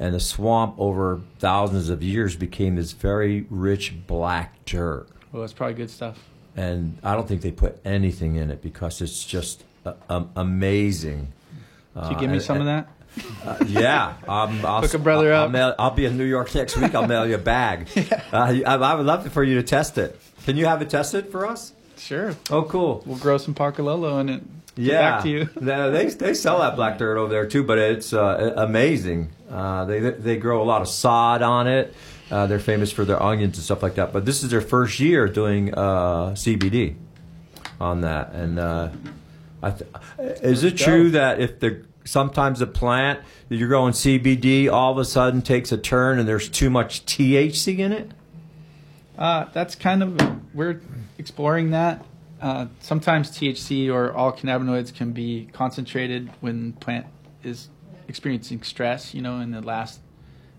And 0.00 0.14
the 0.14 0.20
swamp, 0.20 0.76
over 0.78 1.20
thousands 1.40 1.88
of 1.88 2.04
years, 2.04 2.36
became 2.36 2.76
this 2.76 2.92
very 2.92 3.46
rich 3.50 4.06
black 4.06 4.64
dirt. 4.64 5.08
well, 5.32 5.42
it's 5.42 5.52
probably 5.52 5.74
good 5.74 5.90
stuff. 5.90 6.18
And 6.56 6.98
I 7.04 7.14
don't 7.14 7.28
think 7.28 7.42
they 7.42 7.52
put 7.52 7.80
anything 7.84 8.36
in 8.36 8.50
it 8.50 8.62
because 8.62 9.00
it's 9.00 9.24
just 9.24 9.62
uh, 9.86 9.94
um, 10.08 10.30
amazing. 10.36 11.32
Could 11.94 12.12
you 12.12 12.18
give 12.18 12.30
me 12.30 12.40
some 12.40 12.58
of 12.60 12.66
that? 12.66 12.88
Uh, 13.44 13.56
yeah, 13.66 14.14
um, 14.28 14.60
I'll, 14.64 14.82
Hook 14.82 14.94
a 14.94 14.98
brother 14.98 15.32
I'll, 15.32 15.44
up. 15.44 15.50
mail, 15.50 15.74
I'll 15.78 15.90
be 15.90 16.04
in 16.04 16.16
New 16.16 16.24
York 16.24 16.54
next 16.54 16.76
week. 16.76 16.94
I'll 16.94 17.06
mail 17.06 17.26
you 17.26 17.34
a 17.34 17.38
bag. 17.38 17.88
uh, 17.96 18.16
I, 18.32 18.62
I 18.62 18.94
would 18.94 19.06
love 19.06 19.30
for 19.32 19.42
you 19.42 19.56
to 19.56 19.62
test 19.62 19.98
it. 19.98 20.20
Can 20.44 20.56
you 20.56 20.66
have 20.66 20.82
it 20.82 20.90
tested 20.90 21.30
for 21.30 21.46
us? 21.46 21.72
Sure. 21.96 22.36
Oh, 22.50 22.62
cool. 22.62 23.02
We'll 23.06 23.18
grow 23.18 23.38
some 23.38 23.54
Pakalolo 23.54 24.20
in 24.20 24.28
it. 24.28 24.42
Get 24.76 24.84
Yeah, 24.84 25.10
Back 25.10 25.22
to 25.24 25.28
you. 25.28 25.48
They 25.60 26.06
they 26.10 26.34
sell 26.34 26.60
that 26.60 26.76
black 26.76 26.98
dirt 26.98 27.18
over 27.18 27.32
there 27.32 27.46
too, 27.46 27.64
but 27.64 27.78
it's 27.78 28.12
uh, 28.12 28.54
amazing. 28.56 29.30
Uh, 29.50 29.84
they 29.86 29.98
they 29.98 30.36
grow 30.36 30.62
a 30.62 30.64
lot 30.64 30.82
of 30.82 30.88
sod 30.88 31.42
on 31.42 31.66
it. 31.66 31.92
Uh, 32.30 32.46
they're 32.46 32.58
famous 32.58 32.92
for 32.92 33.04
their 33.04 33.22
onions 33.22 33.56
and 33.56 33.64
stuff 33.64 33.82
like 33.82 33.94
that. 33.94 34.12
But 34.12 34.24
this 34.26 34.42
is 34.42 34.50
their 34.50 34.60
first 34.60 35.00
year 35.00 35.26
doing 35.28 35.72
uh, 35.74 36.30
CBD 36.32 36.94
on 37.80 38.02
that. 38.02 38.32
And 38.32 38.58
uh, 38.58 38.90
I 39.62 39.70
th- 39.70 39.90
is 40.42 40.62
it 40.64 40.76
true 40.76 41.10
that 41.12 41.40
if 41.40 41.58
the 41.60 41.84
sometimes 42.04 42.60
a 42.60 42.66
plant 42.66 43.20
that 43.48 43.56
you're 43.56 43.68
growing 43.68 43.92
CBD 43.92 44.70
all 44.70 44.92
of 44.92 44.98
a 44.98 45.04
sudden 45.04 45.42
takes 45.42 45.72
a 45.72 45.78
turn 45.78 46.18
and 46.18 46.28
there's 46.28 46.48
too 46.48 46.70
much 46.70 47.04
THC 47.06 47.78
in 47.78 47.92
it? 47.92 48.10
Uh, 49.16 49.46
that's 49.52 49.74
kind 49.74 50.02
of 50.02 50.20
we're 50.54 50.80
exploring 51.18 51.70
that. 51.70 52.04
Uh, 52.40 52.66
sometimes 52.80 53.30
THC 53.32 53.92
or 53.92 54.12
all 54.12 54.32
cannabinoids 54.32 54.94
can 54.94 55.12
be 55.12 55.48
concentrated 55.52 56.30
when 56.40 56.72
plant 56.74 57.06
is 57.42 57.68
experiencing 58.06 58.62
stress. 58.62 59.12
You 59.14 59.22
know, 59.22 59.40
in 59.40 59.50
the 59.50 59.60
last 59.60 60.00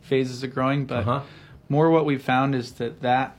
phases 0.01 0.43
of 0.43 0.53
growing, 0.53 0.86
but 0.86 1.08
Uh-huh. 1.08 1.21
More 1.69 1.89
what 1.89 2.05
we've 2.05 2.21
found 2.21 2.55
is 2.55 2.73
that 2.73 3.01
that 3.01 3.38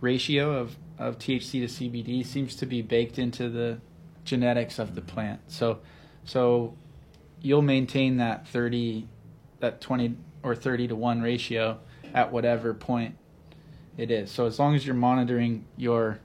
ratio 0.00 0.56
of, 0.58 0.76
of 0.98 1.18
THC 1.18 1.50
to 1.52 1.66
CBD 1.66 2.24
seems 2.24 2.54
to 2.56 2.66
be 2.66 2.82
baked 2.82 3.18
into 3.18 3.48
the 3.48 3.80
genetics 4.24 4.78
of 4.78 4.94
the 4.94 5.00
plant. 5.00 5.40
So, 5.48 5.80
so 6.24 6.74
you'll 7.40 7.62
maintain 7.62 8.18
that 8.18 8.46
30, 8.48 9.08
that 9.60 9.80
20 9.80 10.16
or 10.42 10.54
30 10.54 10.88
to 10.88 10.96
1 10.96 11.22
ratio 11.22 11.78
at 12.14 12.30
whatever 12.30 12.74
point 12.74 13.16
it 13.96 14.10
is. 14.10 14.30
So 14.30 14.46
as 14.46 14.58
long 14.58 14.74
as 14.74 14.84
you're 14.86 14.94
monitoring 14.94 15.64
your 15.76 16.18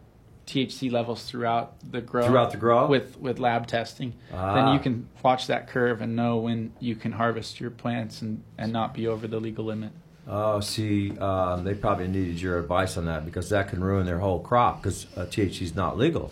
THC 0.48 0.92
levels 0.92 1.24
throughout 1.30 1.76
the 1.92 2.00
grow, 2.02 2.26
Throughout 2.26 2.52
the 2.52 2.58
grow? 2.58 2.88
with 2.88 3.20
with 3.20 3.38
lab 3.38 3.68
testing, 3.68 4.14
Ah. 4.34 4.54
then 4.56 4.74
you 4.74 4.80
can 4.80 5.10
watch 5.22 5.48
that 5.48 5.68
curve 5.68 6.02
and 6.02 6.16
know 6.16 6.38
when 6.38 6.72
you 6.80 6.96
can 6.96 7.12
harvest 7.12 7.60
your 7.60 7.70
plants 7.70 8.22
and, 8.22 8.44
and 8.58 8.72
not 8.72 8.94
be 8.94 9.08
over 9.08 9.28
the 9.28 9.40
legal 9.42 9.66
limit. 9.66 9.92
Oh, 10.30 10.60
see, 10.60 11.18
um, 11.20 11.64
they 11.64 11.74
probably 11.74 12.08
needed 12.08 12.42
your 12.42 12.60
advice 12.60 12.98
on 12.98 13.06
that 13.06 13.24
because 13.26 13.50
that 13.50 13.70
can 13.70 13.82
ruin 13.84 14.06
their 14.06 14.20
whole 14.20 14.40
crop 14.40 14.82
because 14.84 15.06
uh, 15.16 15.22
THC 15.22 15.62
is 15.62 15.76
not 15.76 15.98
legal 15.98 16.32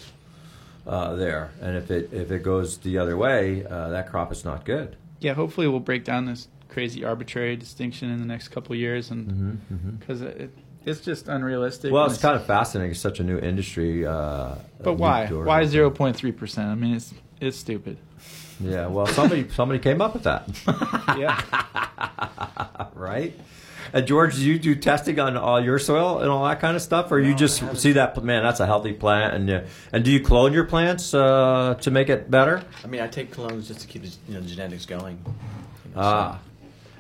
uh, 0.86 1.16
there, 1.16 1.52
and 1.62 1.78
if 1.78 1.90
it 1.90 2.12
if 2.12 2.30
it 2.32 2.44
goes 2.44 2.78
the 2.80 2.98
other 2.98 3.16
way, 3.16 3.66
uh, 3.66 3.90
that 3.90 4.10
crop 4.10 4.32
is 4.32 4.44
not 4.44 4.66
good. 4.66 4.98
Yeah, 5.20 5.34
hopefully 5.34 5.68
we'll 5.68 5.80
break 5.80 6.04
down 6.04 6.26
this 6.26 6.50
crazy 6.68 7.06
arbitrary 7.06 7.56
distinction 7.56 8.10
in 8.10 8.20
the 8.20 8.26
next 8.26 8.50
couple 8.50 8.76
years, 8.76 9.12
and 9.12 9.28
Mm-hmm, 9.72 9.90
because 9.92 10.22
it, 10.22 10.52
it's 10.86 11.00
just 11.00 11.28
unrealistic. 11.30 11.92
Well, 11.94 12.04
and 12.04 12.12
it's 12.14 12.22
kind 12.22 12.36
of 12.36 12.46
fascinating. 12.46 12.92
It's 12.92 13.00
such 13.00 13.20
a 13.20 13.24
new 13.24 13.40
industry. 13.40 14.06
Uh, 14.06 14.56
But 14.84 14.96
why? 14.96 15.26
Why 15.28 15.64
zero 15.66 15.90
point 15.90 16.16
three 16.18 16.34
percent? 16.34 16.68
I 16.68 16.76
mean, 16.76 16.96
it's 16.96 17.14
it's 17.40 17.58
stupid. 17.58 17.98
Yeah, 18.60 18.88
well, 18.88 19.08
somebody 19.08 19.48
somebody 19.50 19.80
came 19.80 20.02
up 20.02 20.14
with 20.14 20.24
that, 20.24 20.48
Yeah. 21.18 21.42
right? 22.94 23.34
And 23.94 24.06
George, 24.08 24.36
do 24.36 24.42
you 24.42 24.60
do 24.60 24.76
testing 24.76 25.20
on 25.20 25.38
all 25.38 25.60
your 25.64 25.80
soil 25.80 26.20
and 26.20 26.30
all 26.30 26.44
that 26.46 26.60
kind 26.60 26.76
of 26.76 26.82
stuff, 26.82 27.12
or 27.12 27.20
you 27.20 27.34
just 27.36 27.78
see 27.78 27.94
that 27.94 28.22
man? 28.24 28.44
That's 28.44 28.60
a 28.60 28.66
healthy 28.66 28.94
plant, 28.94 29.34
and 29.36 29.50
you, 29.50 29.62
and 29.94 30.04
do 30.04 30.12
you 30.12 30.20
clone 30.22 30.54
your 30.54 30.66
plants 30.66 31.14
uh, 31.14 31.76
to 31.82 31.92
make 31.92 32.10
it 32.10 32.30
better? 32.30 32.64
I 32.84 32.88
mean, 32.88 33.02
I 33.02 33.08
take 33.08 33.32
clones 33.32 33.68
just 33.68 33.82
to 33.82 33.88
keep 33.88 34.02
the 34.04 34.12
you 34.28 34.34
know, 34.36 34.42
genetics 34.42 34.86
going. 34.86 35.20
You 35.26 35.96
know, 35.96 36.02
Ah, 36.02 36.40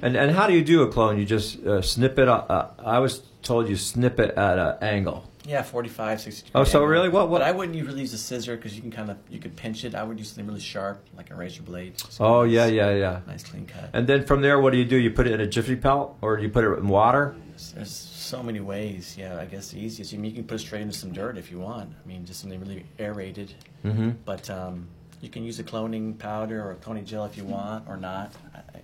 and 0.02 0.16
and 0.16 0.32
how 0.32 0.48
do 0.48 0.54
you 0.54 0.64
do 0.64 0.84
a 0.84 0.88
clone? 0.92 1.18
You 1.18 1.26
just 1.26 1.60
uh, 1.66 1.82
snip 1.82 2.18
it. 2.20 2.28
Uh, 2.28 2.44
uh, 2.48 2.72
I 2.84 3.00
was 3.00 3.24
told 3.42 3.68
you 3.68 3.76
snip 3.76 4.20
it 4.20 4.36
at 4.38 4.58
an 4.58 4.76
angle. 4.82 5.30
Yeah, 5.48 5.62
45, 5.62 6.22
60 6.22 6.50
Oh, 6.56 6.64
so 6.64 6.84
really? 6.84 7.08
What- 7.08 7.30
what- 7.30 7.40
But 7.40 7.48
I 7.48 7.52
wouldn't 7.52 7.80
really 7.86 8.02
use 8.02 8.14
a 8.14 8.18
scissor 8.18 8.56
because 8.56 8.76
you 8.76 8.82
can 8.82 8.92
kind 8.92 9.12
of 9.12 9.18
you 9.30 9.40
could 9.40 9.56
pinch 9.56 9.86
it. 9.86 9.94
I 9.94 10.04
would 10.04 10.18
use 10.18 10.30
something 10.30 10.48
really 10.48 10.60
sharp, 10.60 11.06
like 11.16 11.30
a 11.32 11.36
razor 11.36 11.62
blade. 11.62 12.00
So 12.10 12.26
Oh 12.26 12.44
yeah, 12.44 12.66
yeah, 12.66 12.90
yeah. 12.92 13.20
Nice 13.28 13.44
clean 13.44 13.66
cut. 13.68 13.90
And 13.94 14.08
then 14.08 14.26
from 14.26 14.42
there, 14.42 14.60
what 14.60 14.72
do 14.72 14.78
you 14.80 14.86
do? 14.86 14.98
You 14.98 15.12
put 15.12 15.28
it 15.28 15.34
in 15.34 15.42
a 15.42 15.48
jiffy 15.48 15.76
pellet, 15.76 16.10
or 16.22 16.38
do 16.38 16.44
you 16.44 16.50
put 16.50 16.64
it 16.64 16.78
in 16.80 16.88
water? 16.88 17.36
There's 17.76 17.92
so 17.92 18.42
many 18.44 18.60
ways. 18.60 19.16
Yeah, 19.18 19.38
I 19.40 19.46
guess 19.46 19.70
the 19.70 19.80
easiest. 19.80 20.14
I 20.14 20.18
mean, 20.18 20.32
you 20.32 20.36
can 20.36 20.46
put 20.46 20.56
it 20.56 20.60
straight 20.66 20.82
into 20.82 20.98
some 20.98 21.14
dirt 21.14 21.38
if 21.38 21.52
you 21.52 21.60
want. 21.60 21.90
I 22.04 22.08
mean, 22.08 22.26
just 22.26 22.42
something 22.42 22.60
really 22.60 22.86
aerated. 23.00 23.54
Mm-hmm. 23.86 24.10
But 24.26 24.50
um, 24.50 24.88
you 25.22 25.30
can 25.30 25.44
use 25.44 25.60
a 25.60 25.64
cloning 25.64 26.18
powder 26.18 26.62
or 26.66 26.72
a 26.72 26.76
cloning 26.76 27.06
gel 27.06 27.24
if 27.26 27.38
you 27.38 27.44
want 27.46 27.88
or 27.88 27.98
not. 27.98 28.34
I, 28.54 28.80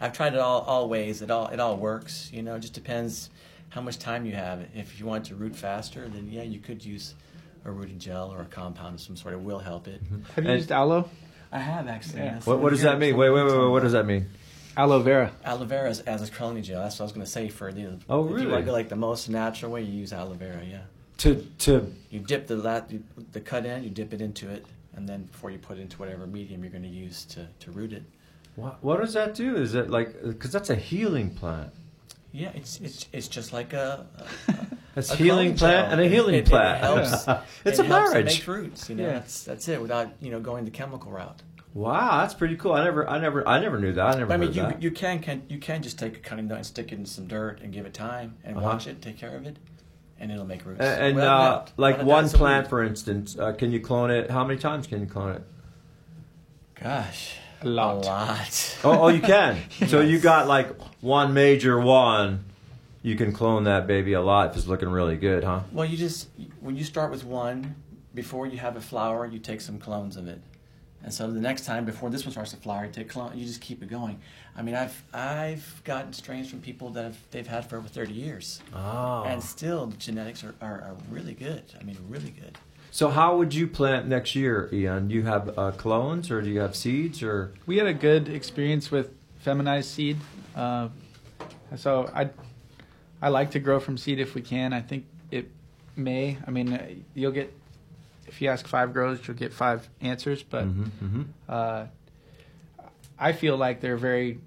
I've 0.00 0.12
tried 0.12 0.34
it 0.34 0.40
all, 0.40 0.62
all 0.62 0.88
ways. 0.88 1.22
It 1.22 1.30
all 1.30 1.46
it 1.46 1.60
all 1.60 1.76
works. 1.76 2.28
You 2.32 2.42
know, 2.42 2.56
it 2.56 2.60
just 2.60 2.74
depends 2.74 3.30
how 3.72 3.80
much 3.80 3.98
time 3.98 4.26
you 4.26 4.34
have. 4.34 4.60
If 4.74 4.98
you 5.00 5.06
want 5.06 5.24
to 5.26 5.34
root 5.34 5.56
faster, 5.56 6.06
then 6.08 6.28
yeah, 6.30 6.42
you 6.42 6.58
could 6.60 6.84
use 6.84 7.14
a 7.64 7.70
rooting 7.70 7.98
gel 7.98 8.30
or 8.32 8.40
a 8.42 8.44
compound 8.46 8.94
of 8.96 9.00
some 9.00 9.16
sort. 9.16 9.34
It 9.34 9.40
will 9.40 9.58
help 9.58 9.88
it. 9.88 10.02
Mm-hmm. 10.04 10.22
Have 10.34 10.44
you 10.44 10.50
And- 10.50 10.58
used 10.60 10.72
aloe? 10.72 11.08
I 11.50 11.58
have 11.58 11.86
actually. 11.88 12.20
Yeah. 12.20 12.40
What, 12.44 12.60
what 12.60 12.70
does 12.70 12.82
that 12.82 12.98
mean? 12.98 13.14
Wait, 13.16 13.28
wait, 13.30 13.44
wait, 13.44 13.58
wait. 13.58 13.68
What 13.70 13.82
does 13.82 13.92
that 13.92 14.06
mean? 14.06 14.26
Aloe 14.76 15.00
vera. 15.02 15.32
Aloe 15.44 15.66
vera 15.66 15.90
as, 15.90 16.00
as 16.00 16.26
a 16.26 16.32
cloning 16.32 16.62
gel. 16.62 16.80
That's 16.82 16.96
what 16.98 17.02
I 17.02 17.06
was 17.06 17.12
going 17.12 17.26
to 17.26 17.30
say 17.30 17.48
for 17.50 17.68
you 17.68 17.82
know, 17.90 17.98
Oh, 18.08 18.24
If 18.24 18.30
you 18.30 18.36
really? 18.36 18.46
want 18.52 18.62
to 18.62 18.66
go 18.66 18.72
like 18.72 18.88
the 18.88 18.96
most 18.96 19.28
natural 19.28 19.70
way, 19.70 19.82
you 19.82 19.92
use 19.92 20.12
aloe 20.14 20.32
vera. 20.32 20.62
Yeah. 20.64 20.80
To 21.18 21.34
to 21.58 21.92
You 22.10 22.20
dip 22.20 22.46
the 22.46 22.56
lat, 22.56 22.90
the 23.32 23.40
cut 23.40 23.66
end. 23.66 23.84
you 23.84 23.90
dip 23.90 24.14
it 24.14 24.22
into 24.22 24.48
it, 24.48 24.64
and 24.96 25.06
then 25.08 25.24
before 25.24 25.50
you 25.50 25.58
put 25.58 25.76
it 25.78 25.82
into 25.82 25.98
whatever 25.98 26.26
medium 26.26 26.62
you're 26.64 26.72
going 26.72 26.82
to 26.84 26.88
use 26.88 27.24
to, 27.26 27.46
to 27.60 27.70
root 27.70 27.92
it. 27.92 28.02
what, 28.56 28.82
what 28.82 29.00
does 29.00 29.12
that 29.12 29.34
do? 29.34 29.56
Is 29.56 29.74
it 29.74 29.90
like 29.90 30.20
because 30.22 30.52
that's 30.52 30.70
a 30.70 30.74
healing 30.74 31.34
plant? 31.34 31.70
Yeah, 32.32 32.50
it's 32.54 32.80
it's 32.80 33.06
it's 33.12 33.28
just 33.28 33.52
like 33.52 33.72
a. 33.74 34.06
a 34.48 34.54
It's 34.94 35.10
a 35.10 35.16
healing 35.16 35.54
plant 35.56 35.92
and 35.92 36.00
a 36.00 36.08
healing 36.08 36.34
It- 36.34 36.46
it 36.46 36.46
plant. 36.50 36.80
helps- 36.80 37.26
it's 37.64 37.78
it 37.78 37.84
a 37.84 37.88
helps 37.88 38.10
to 38.12 38.14
marriage. 38.14 38.38
make 38.40 38.46
roots, 38.46 38.88
you 38.90 38.96
know. 38.96 39.04
Yeah. 39.04 39.12
That's 39.14 39.44
that's 39.44 39.68
it. 39.68 39.80
Without 39.80 40.08
you 40.20 40.30
know 40.30 40.40
going 40.40 40.64
the 40.64 40.70
chemical 40.70 41.10
route. 41.12 41.40
Wow, 41.74 42.20
that's 42.20 42.34
pretty 42.34 42.56
cool. 42.56 42.72
I 42.74 42.84
never, 42.84 43.08
I 43.08 43.18
never, 43.18 43.48
I 43.48 43.58
never 43.58 43.78
knew 43.80 43.94
that. 43.94 44.06
I 44.06 44.10
never 44.12 44.26
But 44.26 44.34
I 44.34 44.36
mean, 44.36 44.48
heard 44.48 44.56
you 44.56 44.62
that. 44.62 44.82
you 44.82 44.90
can 44.90 45.20
can 45.20 45.42
you 45.48 45.58
can 45.58 45.82
just 45.82 45.98
take 45.98 46.16
a 46.16 46.20
cutting 46.20 46.46
nut 46.48 46.58
and 46.58 46.66
stick 46.66 46.92
it 46.92 46.98
in 46.98 47.06
some 47.06 47.26
dirt 47.26 47.60
and 47.62 47.72
give 47.72 47.86
it 47.86 47.94
time 47.94 48.36
and 48.44 48.56
Uh-huh. 48.58 48.66
watch 48.66 48.86
it, 48.86 49.00
take 49.00 49.16
care 49.16 49.34
of 49.34 49.46
it, 49.46 49.56
and 50.20 50.30
it'll 50.30 50.44
make 50.44 50.66
roots. 50.66 50.80
and 50.80 51.02
and, 51.02 51.14
Without 51.16 51.40
uh, 51.40 51.50
doubt. 51.60 51.72
like 51.78 51.96
Without 51.98 52.08
one 52.08 52.28
plant, 52.28 52.66
weed. 52.66 52.70
for 52.70 52.82
instance, 52.84 53.38
uh, 53.38 53.52
can 53.52 53.72
you 53.72 53.80
clone 53.80 54.10
it? 54.10 54.30
How 54.30 54.44
many 54.44 54.58
times 54.58 54.86
can 54.86 55.00
you 55.00 55.06
clone 55.06 55.32
it? 55.36 55.42
Gosh, 56.82 57.36
A 57.62 57.68
lot. 57.68 58.04
A 58.04 58.06
lot. 58.06 58.78
Oh, 58.84 59.02
oh, 59.04 59.08
you 59.08 59.20
can. 59.22 59.56
So 59.86 60.00
you 60.00 60.18
got 60.18 60.46
like 60.48 60.68
one 61.02 61.34
major 61.34 61.78
one. 61.78 62.44
You 63.02 63.16
can 63.16 63.32
clone 63.32 63.64
that 63.64 63.86
baby 63.86 64.12
a 64.14 64.20
lot 64.22 64.50
if 64.52 64.56
it's 64.56 64.66
looking 64.68 64.88
really 64.88 65.16
good, 65.16 65.42
huh? 65.44 65.60
Well, 65.72 65.84
you 65.84 65.96
just 65.98 66.28
when 66.60 66.76
you 66.76 66.84
start 66.84 67.10
with 67.10 67.24
one, 67.24 67.74
before 68.14 68.46
you 68.46 68.58
have 68.58 68.76
a 68.76 68.80
flower, 68.80 69.26
you 69.26 69.38
take 69.40 69.60
some 69.60 69.78
clones 69.78 70.16
of 70.16 70.28
it, 70.28 70.40
and 71.02 71.12
so 71.12 71.30
the 71.30 71.40
next 71.40 71.66
time 71.66 71.84
before 71.84 72.10
this 72.10 72.24
one 72.24 72.30
starts 72.30 72.52
to 72.52 72.56
flower, 72.58 72.86
you 72.86 72.92
take 72.92 73.08
clone. 73.08 73.36
You 73.36 73.44
just 73.44 73.60
keep 73.60 73.82
it 73.82 73.90
going. 73.90 74.20
I 74.56 74.62
mean, 74.62 74.76
I've 74.76 75.02
I've 75.12 75.82
gotten 75.84 76.12
strains 76.12 76.48
from 76.48 76.60
people 76.60 76.90
that 76.90 77.02
have, 77.04 77.18
they've 77.32 77.46
had 77.46 77.68
for 77.68 77.76
over 77.76 77.88
thirty 77.88 78.12
years, 78.12 78.60
Oh. 78.72 79.24
and 79.26 79.42
still 79.42 79.86
the 79.86 79.96
genetics 79.96 80.44
are, 80.44 80.54
are, 80.62 80.80
are 80.82 80.96
really 81.10 81.34
good. 81.34 81.64
I 81.80 81.82
mean, 81.82 81.96
really 82.08 82.30
good. 82.30 82.56
So 82.92 83.08
how 83.08 83.36
would 83.38 83.52
you 83.52 83.66
plant 83.66 84.06
next 84.06 84.36
year, 84.36 84.68
Ian? 84.72 85.08
Do 85.08 85.14
you 85.14 85.22
have 85.24 85.58
uh, 85.58 85.72
clones 85.72 86.30
or 86.30 86.40
do 86.42 86.50
you 86.50 86.60
have 86.60 86.76
seeds 86.76 87.20
or? 87.22 87.52
We 87.66 87.78
had 87.78 87.86
a 87.86 87.94
good 87.94 88.28
experience 88.28 88.90
with 88.92 89.10
feminized 89.38 89.88
seed, 89.90 90.18
uh, 90.54 90.88
so 91.76 92.10
I 92.14 92.30
I 93.20 93.28
like 93.28 93.52
to 93.52 93.60
grow 93.60 93.80
from 93.80 93.96
seed 93.96 94.18
if 94.18 94.34
we 94.34 94.42
can. 94.42 94.72
I 94.72 94.80
think 94.80 95.06
it 95.30 95.48
may. 95.96 96.38
I 96.46 96.50
mean, 96.50 96.72
uh, 96.72 96.86
you'll 97.14 97.32
get 97.32 97.52
if 98.26 98.40
you 98.40 98.48
ask 98.48 98.66
five 98.66 98.92
grows, 98.92 99.26
you'll 99.26 99.36
get 99.36 99.52
five 99.52 99.88
answers. 100.00 100.42
But 100.42 100.64
Mhm, 100.66 100.90
mhm. 101.02 101.24
uh, 101.48 101.86
I 103.18 103.32
feel 103.32 103.56
like 103.56 103.80
they're 103.80 103.96
very 103.96 104.38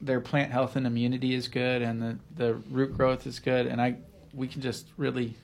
their 0.00 0.20
plant 0.20 0.50
health 0.50 0.76
and 0.76 0.86
immunity 0.86 1.34
is 1.34 1.48
good, 1.48 1.82
and 1.82 2.00
the 2.00 2.18
the 2.36 2.54
root 2.70 2.96
growth 2.96 3.26
is 3.26 3.38
good, 3.38 3.66
and 3.66 3.80
I 3.80 3.96
we 4.32 4.48
can 4.48 4.62
just 4.62 4.86
really 4.96 5.34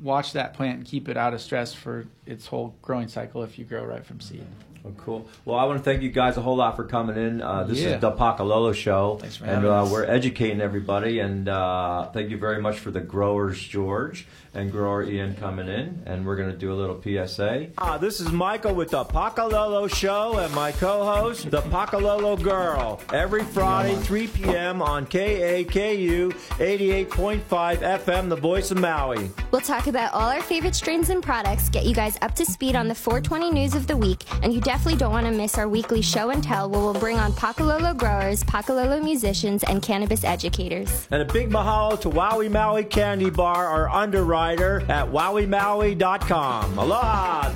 watch 0.00 0.32
that 0.32 0.54
plant 0.54 0.78
and 0.78 0.86
keep 0.86 1.08
it 1.08 1.16
out 1.16 1.34
of 1.34 1.40
stress 1.40 1.74
for 1.74 2.06
its 2.26 2.46
whole 2.46 2.74
growing 2.82 3.08
cycle 3.08 3.42
if 3.42 3.58
you 3.58 3.64
grow 3.64 3.84
right 3.84 4.04
from 4.04 4.20
seed. 4.20 4.46
Oh, 4.84 4.90
cool. 4.98 5.28
Well, 5.44 5.56
I 5.58 5.64
want 5.64 5.78
to 5.78 5.84
thank 5.84 6.02
you 6.02 6.10
guys 6.10 6.36
a 6.36 6.40
whole 6.40 6.56
lot 6.56 6.74
for 6.74 6.82
coming 6.84 7.16
in. 7.16 7.40
Uh, 7.40 7.62
this 7.64 7.78
Yeah. 7.80 7.90
is 7.90 8.00
the 8.00 8.10
Pakalolo 8.10 8.74
Show, 8.74 9.18
Thanks 9.20 9.36
for 9.36 9.44
and 9.44 9.54
having 9.54 9.70
uh, 9.70 9.84
us. 9.84 9.90
we're 9.92 10.04
educating 10.04 10.60
everybody. 10.60 11.20
And 11.20 11.48
uh, 11.48 12.06
thank 12.12 12.30
you 12.30 12.36
very 12.36 12.60
much 12.60 12.80
for 12.80 12.90
the 12.90 12.98
growers, 13.00 13.60
George 13.62 14.26
and 14.54 14.70
grower 14.70 15.02
Ian, 15.04 15.34
coming 15.36 15.66
in. 15.68 16.02
And 16.04 16.26
we're 16.26 16.36
going 16.36 16.50
to 16.50 16.56
do 16.58 16.72
a 16.72 16.74
little 16.74 17.00
PSA. 17.00 17.68
Ah, 17.78 17.96
this 17.96 18.20
is 18.20 18.32
Michael 18.32 18.74
with 18.74 18.90
the 18.90 19.02
Pakalolo 19.04 19.88
Show, 19.94 20.36
and 20.38 20.52
my 20.52 20.72
co-host, 20.72 21.50
the 21.50 21.62
Pakalolo 21.62 22.42
Girl, 22.42 23.00
every 23.14 23.44
Friday, 23.44 23.94
3 23.96 24.26
p.m. 24.26 24.82
on 24.82 25.06
KAKU 25.06 26.32
88.5 26.58 27.78
FM, 27.78 28.28
the 28.28 28.36
voice 28.36 28.70
of 28.70 28.78
Maui. 28.78 29.30
We'll 29.52 29.60
talk 29.62 29.86
about 29.86 30.12
all 30.12 30.28
our 30.28 30.42
favorite 30.42 30.74
strains 30.74 31.08
and 31.08 31.22
products, 31.22 31.68
get 31.70 31.86
you 31.86 31.94
guys 31.94 32.18
up 32.20 32.34
to 32.34 32.44
speed 32.44 32.76
on 32.76 32.88
the 32.88 32.94
420 32.94 33.50
news 33.52 33.74
of 33.74 33.86
the 33.86 33.96
week, 33.96 34.24
and 34.42 34.52
you 34.52 34.60
definitely 34.72 34.98
don't 34.98 35.12
want 35.12 35.26
to 35.26 35.32
miss 35.32 35.58
our 35.58 35.68
weekly 35.68 36.00
show 36.00 36.30
and 36.30 36.42
tell 36.42 36.66
where 36.70 36.80
we'll 36.80 36.94
bring 36.94 37.18
on 37.18 37.30
Pakalolo 37.32 37.94
growers, 37.94 38.42
Pakalolo 38.42 39.04
musicians, 39.04 39.62
and 39.64 39.82
cannabis 39.82 40.24
educators. 40.24 41.06
And 41.10 41.20
a 41.20 41.26
big 41.26 41.50
mahalo 41.50 42.00
to 42.00 42.08
Wowie 42.08 42.50
Maui 42.50 42.84
Candy 42.84 43.28
Bar, 43.28 43.66
our 43.66 43.90
underwriter 43.90 44.80
at 44.88 45.06
wowiemaui.com. 45.06 46.78
Aloha! 46.78 47.52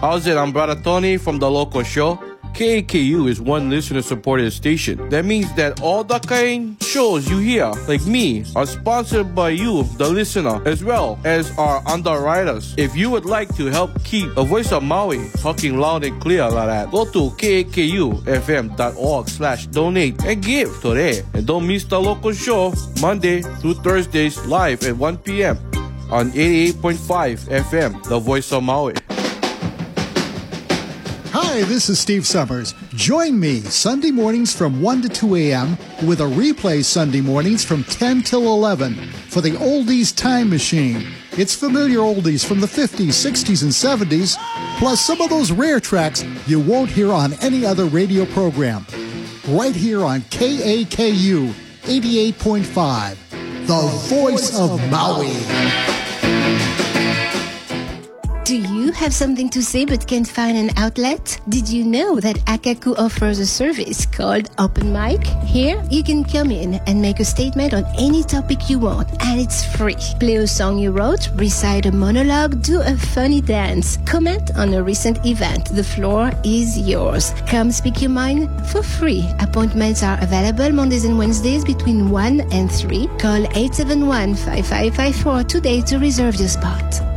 How's 0.00 0.26
it? 0.26 0.38
I'm 0.38 0.52
Brother 0.52 0.80
Tony 0.80 1.18
from 1.18 1.38
the 1.38 1.50
local 1.50 1.82
show. 1.82 2.29
KAKU 2.54 3.28
is 3.28 3.40
one 3.40 3.70
listener 3.70 4.02
supported 4.02 4.50
station. 4.52 5.08
That 5.08 5.24
means 5.24 5.52
that 5.54 5.80
all 5.80 6.04
the 6.04 6.18
kind 6.18 6.82
shows 6.82 7.28
you 7.28 7.38
hear, 7.38 7.66
like 7.88 8.04
me, 8.06 8.44
are 8.54 8.66
sponsored 8.66 9.34
by 9.34 9.50
you, 9.50 9.84
the 9.96 10.08
listener, 10.08 10.60
as 10.66 10.84
well 10.84 11.18
as 11.24 11.56
our 11.58 11.82
underwriters. 11.86 12.74
If 12.76 12.96
you 12.96 13.10
would 13.10 13.24
like 13.24 13.54
to 13.56 13.66
help 13.66 14.02
keep 14.04 14.34
the 14.34 14.44
voice 14.44 14.72
of 14.72 14.82
Maui 14.82 15.30
talking 15.38 15.78
loud 15.78 16.04
and 16.04 16.20
clear 16.20 16.48
like 16.50 16.66
that, 16.66 16.90
go 16.90 17.04
to 17.04 17.30
kakufm.org 17.36 19.28
slash 19.28 19.66
donate 19.66 20.22
and 20.24 20.42
give 20.42 20.80
today. 20.80 21.22
And 21.34 21.46
don't 21.46 21.66
miss 21.66 21.84
the 21.84 22.00
local 22.00 22.32
show 22.32 22.74
Monday 23.00 23.42
through 23.42 23.74
Thursdays 23.74 24.38
live 24.46 24.82
at 24.84 24.96
1 24.96 25.18
p.m. 25.18 25.56
on 26.10 26.30
88.5 26.32 27.48
FM, 27.48 28.02
the 28.04 28.18
voice 28.18 28.52
of 28.52 28.62
Maui. 28.62 28.94
Hi, 31.32 31.62
this 31.62 31.88
is 31.88 32.00
Steve 32.00 32.26
Summers. 32.26 32.74
Join 32.94 33.38
me 33.38 33.60
Sunday 33.60 34.10
mornings 34.10 34.52
from 34.52 34.82
1 34.82 35.02
to 35.02 35.08
2 35.08 35.36
a.m. 35.36 35.78
with 36.04 36.20
a 36.20 36.24
replay 36.24 36.84
Sunday 36.84 37.20
mornings 37.20 37.64
from 37.64 37.84
10 37.84 38.22
till 38.22 38.42
11 38.48 38.94
for 39.28 39.40
the 39.40 39.52
Oldies 39.52 40.12
Time 40.12 40.50
Machine. 40.50 41.06
It's 41.38 41.54
familiar 41.54 41.98
oldies 42.00 42.44
from 42.44 42.58
the 42.58 42.66
50s, 42.66 43.10
60s, 43.10 43.62
and 43.62 43.70
70s, 43.70 44.36
plus 44.78 45.00
some 45.06 45.20
of 45.20 45.30
those 45.30 45.52
rare 45.52 45.78
tracks 45.78 46.24
you 46.48 46.58
won't 46.58 46.90
hear 46.90 47.12
on 47.12 47.34
any 47.34 47.64
other 47.64 47.84
radio 47.84 48.26
program. 48.26 48.84
Right 49.46 49.76
here 49.76 50.04
on 50.04 50.22
KAKU 50.22 51.52
88.5, 51.82 53.66
the 53.68 54.14
voice 54.16 54.58
of 54.58 54.80
Maui. 54.90 55.99
Do 58.50 58.56
you 58.56 58.90
have 58.90 59.14
something 59.14 59.48
to 59.50 59.62
say 59.62 59.84
but 59.84 60.08
can't 60.08 60.26
find 60.26 60.58
an 60.58 60.70
outlet? 60.76 61.40
Did 61.48 61.68
you 61.68 61.84
know 61.84 62.18
that 62.18 62.34
Akaku 62.46 62.98
offers 62.98 63.38
a 63.38 63.46
service 63.46 64.04
called 64.06 64.50
Open 64.58 64.92
Mic? 64.92 65.24
Here, 65.46 65.80
you 65.88 66.02
can 66.02 66.24
come 66.24 66.50
in 66.50 66.74
and 66.88 67.00
make 67.00 67.20
a 67.20 67.24
statement 67.24 67.74
on 67.74 67.84
any 67.96 68.24
topic 68.24 68.68
you 68.68 68.80
want, 68.80 69.08
and 69.22 69.40
it's 69.40 69.64
free. 69.76 69.94
Play 70.18 70.34
a 70.34 70.48
song 70.48 70.80
you 70.80 70.90
wrote, 70.90 71.28
recite 71.36 71.86
a 71.86 71.92
monologue, 71.92 72.60
do 72.60 72.80
a 72.80 72.96
funny 72.96 73.40
dance, 73.40 73.98
comment 73.98 74.50
on 74.56 74.74
a 74.74 74.82
recent 74.82 75.24
event. 75.24 75.66
The 75.66 75.84
floor 75.84 76.32
is 76.42 76.76
yours. 76.76 77.32
Come 77.46 77.70
speak 77.70 78.02
your 78.02 78.10
mind 78.10 78.48
for 78.66 78.82
free. 78.82 79.24
Appointments 79.38 80.02
are 80.02 80.18
available 80.20 80.72
Mondays 80.72 81.04
and 81.04 81.16
Wednesdays 81.16 81.64
between 81.64 82.10
1 82.10 82.40
and 82.50 82.68
3. 82.68 83.06
Call 83.20 83.46
871 83.54 84.34
5554 84.34 85.44
today 85.44 85.80
to 85.82 85.98
reserve 86.00 86.34
your 86.34 86.48
spot. 86.48 87.09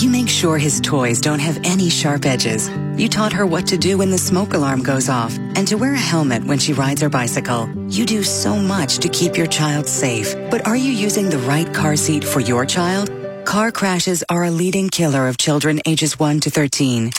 You 0.00 0.08
make 0.08 0.28
sure 0.28 0.58
his 0.58 0.80
toys 0.80 1.20
don't 1.20 1.40
have 1.40 1.58
any 1.64 1.90
sharp 1.90 2.24
edges. 2.24 2.70
You 2.96 3.08
taught 3.08 3.32
her 3.32 3.44
what 3.44 3.66
to 3.66 3.76
do 3.76 3.98
when 3.98 4.12
the 4.12 4.18
smoke 4.18 4.54
alarm 4.54 4.84
goes 4.84 5.08
off 5.08 5.36
and 5.56 5.66
to 5.66 5.76
wear 5.76 5.92
a 5.92 5.98
helmet 5.98 6.44
when 6.44 6.60
she 6.60 6.72
rides 6.72 7.02
her 7.02 7.08
bicycle. 7.08 7.68
You 7.88 8.06
do 8.06 8.22
so 8.22 8.54
much 8.54 8.98
to 8.98 9.08
keep 9.08 9.36
your 9.36 9.48
child 9.48 9.88
safe. 9.88 10.36
But 10.52 10.68
are 10.68 10.76
you 10.76 10.92
using 10.92 11.30
the 11.30 11.38
right 11.38 11.74
car 11.74 11.96
seat 11.96 12.22
for 12.22 12.38
your 12.38 12.64
child? 12.64 13.10
Car 13.44 13.72
crashes 13.72 14.22
are 14.28 14.44
a 14.44 14.52
leading 14.52 14.88
killer 14.88 15.26
of 15.26 15.36
children 15.36 15.80
ages 15.84 16.16
1 16.16 16.40
to 16.40 16.50
13. 16.50 17.10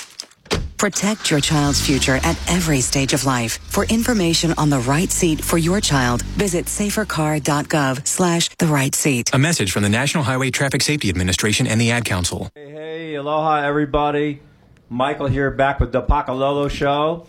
Protect 0.79 1.29
your 1.29 1.41
child's 1.41 1.85
future 1.85 2.21
at 2.23 2.39
every 2.49 2.79
stage 2.79 3.11
of 3.11 3.25
life. 3.25 3.59
For 3.63 3.83
information 3.83 4.53
on 4.57 4.69
the 4.69 4.79
right 4.79 5.11
seat 5.11 5.43
for 5.43 5.57
your 5.57 5.81
child, 5.81 6.21
visit 6.21 6.67
safercar.gov 6.67 8.07
slash 8.07 8.47
the 8.55 8.65
right 8.65 8.95
seat. 8.95 9.29
A 9.33 9.37
message 9.37 9.73
from 9.73 9.83
the 9.83 9.89
National 9.89 10.23
Highway 10.23 10.51
Traffic 10.51 10.81
Safety 10.81 11.09
Administration 11.09 11.67
and 11.67 11.81
the 11.81 11.91
Ad 11.91 12.05
Council. 12.05 12.49
Hey, 12.55 12.69
hey, 12.71 13.15
aloha, 13.15 13.57
everybody. 13.57 14.39
Michael 14.87 15.27
here, 15.27 15.51
back 15.51 15.81
with 15.81 15.91
the 15.91 16.01
Pakalolo 16.01 16.71
Show. 16.71 17.27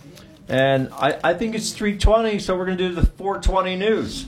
And 0.48 0.88
I, 0.92 1.18
I 1.24 1.34
think 1.34 1.56
it's 1.56 1.72
320, 1.72 2.38
so 2.38 2.56
we're 2.56 2.66
going 2.66 2.78
to 2.78 2.88
do 2.90 2.94
the 2.94 3.04
420 3.04 3.74
news. 3.74 4.26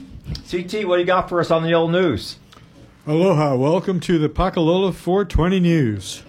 CT, 0.51 0.85
what 0.85 0.97
do 0.97 0.99
you 0.99 1.05
got 1.05 1.29
for 1.29 1.39
us 1.39 1.49
on 1.49 1.63
the 1.63 1.73
old 1.73 1.91
news? 1.91 2.39
Aloha, 3.07 3.55
welcome 3.55 4.01
to 4.01 4.19
the 4.19 4.27
Pakalolo 4.27 4.93
420 4.93 5.61
News. 5.61 6.23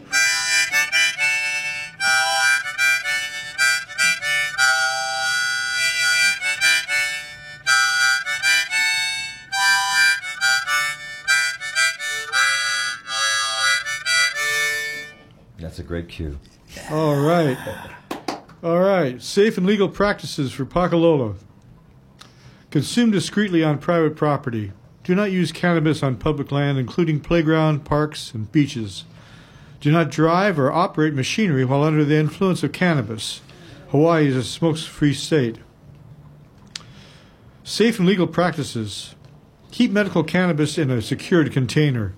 Great 15.87 16.09
cue. 16.09 16.39
All 16.91 17.17
right. 17.17 17.59
All 18.63 18.81
right. 18.81 19.21
Safe 19.21 19.59
and 19.59 19.67
legal 19.67 19.89
practices 19.89 20.53
for 20.53 20.65
Pakalolo. 20.65 21.37
Consume 22.71 23.11
discreetly 23.11 23.63
on 23.63 23.79
private 23.79 24.17
property. 24.17 24.73
Do 25.05 25.15
not 25.15 25.31
use 25.31 25.53
cannabis 25.53 26.03
on 26.03 26.17
public 26.17 26.51
land, 26.51 26.79
including 26.79 27.21
playground, 27.21 27.85
parks, 27.85 28.33
and 28.33 28.51
beaches. 28.51 29.05
Do 29.81 29.93
not 29.93 30.11
drive 30.11 30.59
or 30.59 30.73
operate 30.73 31.13
machinery 31.13 31.65
while 31.65 31.83
under 31.83 32.05
the 32.05 32.17
influence 32.17 32.63
of 32.63 32.73
cannabis. 32.73 33.43
Hawaii 33.91 34.29
is 34.29 34.37
a 34.37 34.43
smoke 34.43 34.79
free 34.79 35.13
state. 35.13 35.59
Safe 37.63 37.99
and 37.99 38.09
legal 38.09 38.27
practices. 38.27 39.15
Keep 39.71 39.91
medical 39.91 40.25
cannabis 40.25 40.79
in 40.79 40.91
a 40.91 41.03
secured 41.03 41.53
container. 41.53 42.15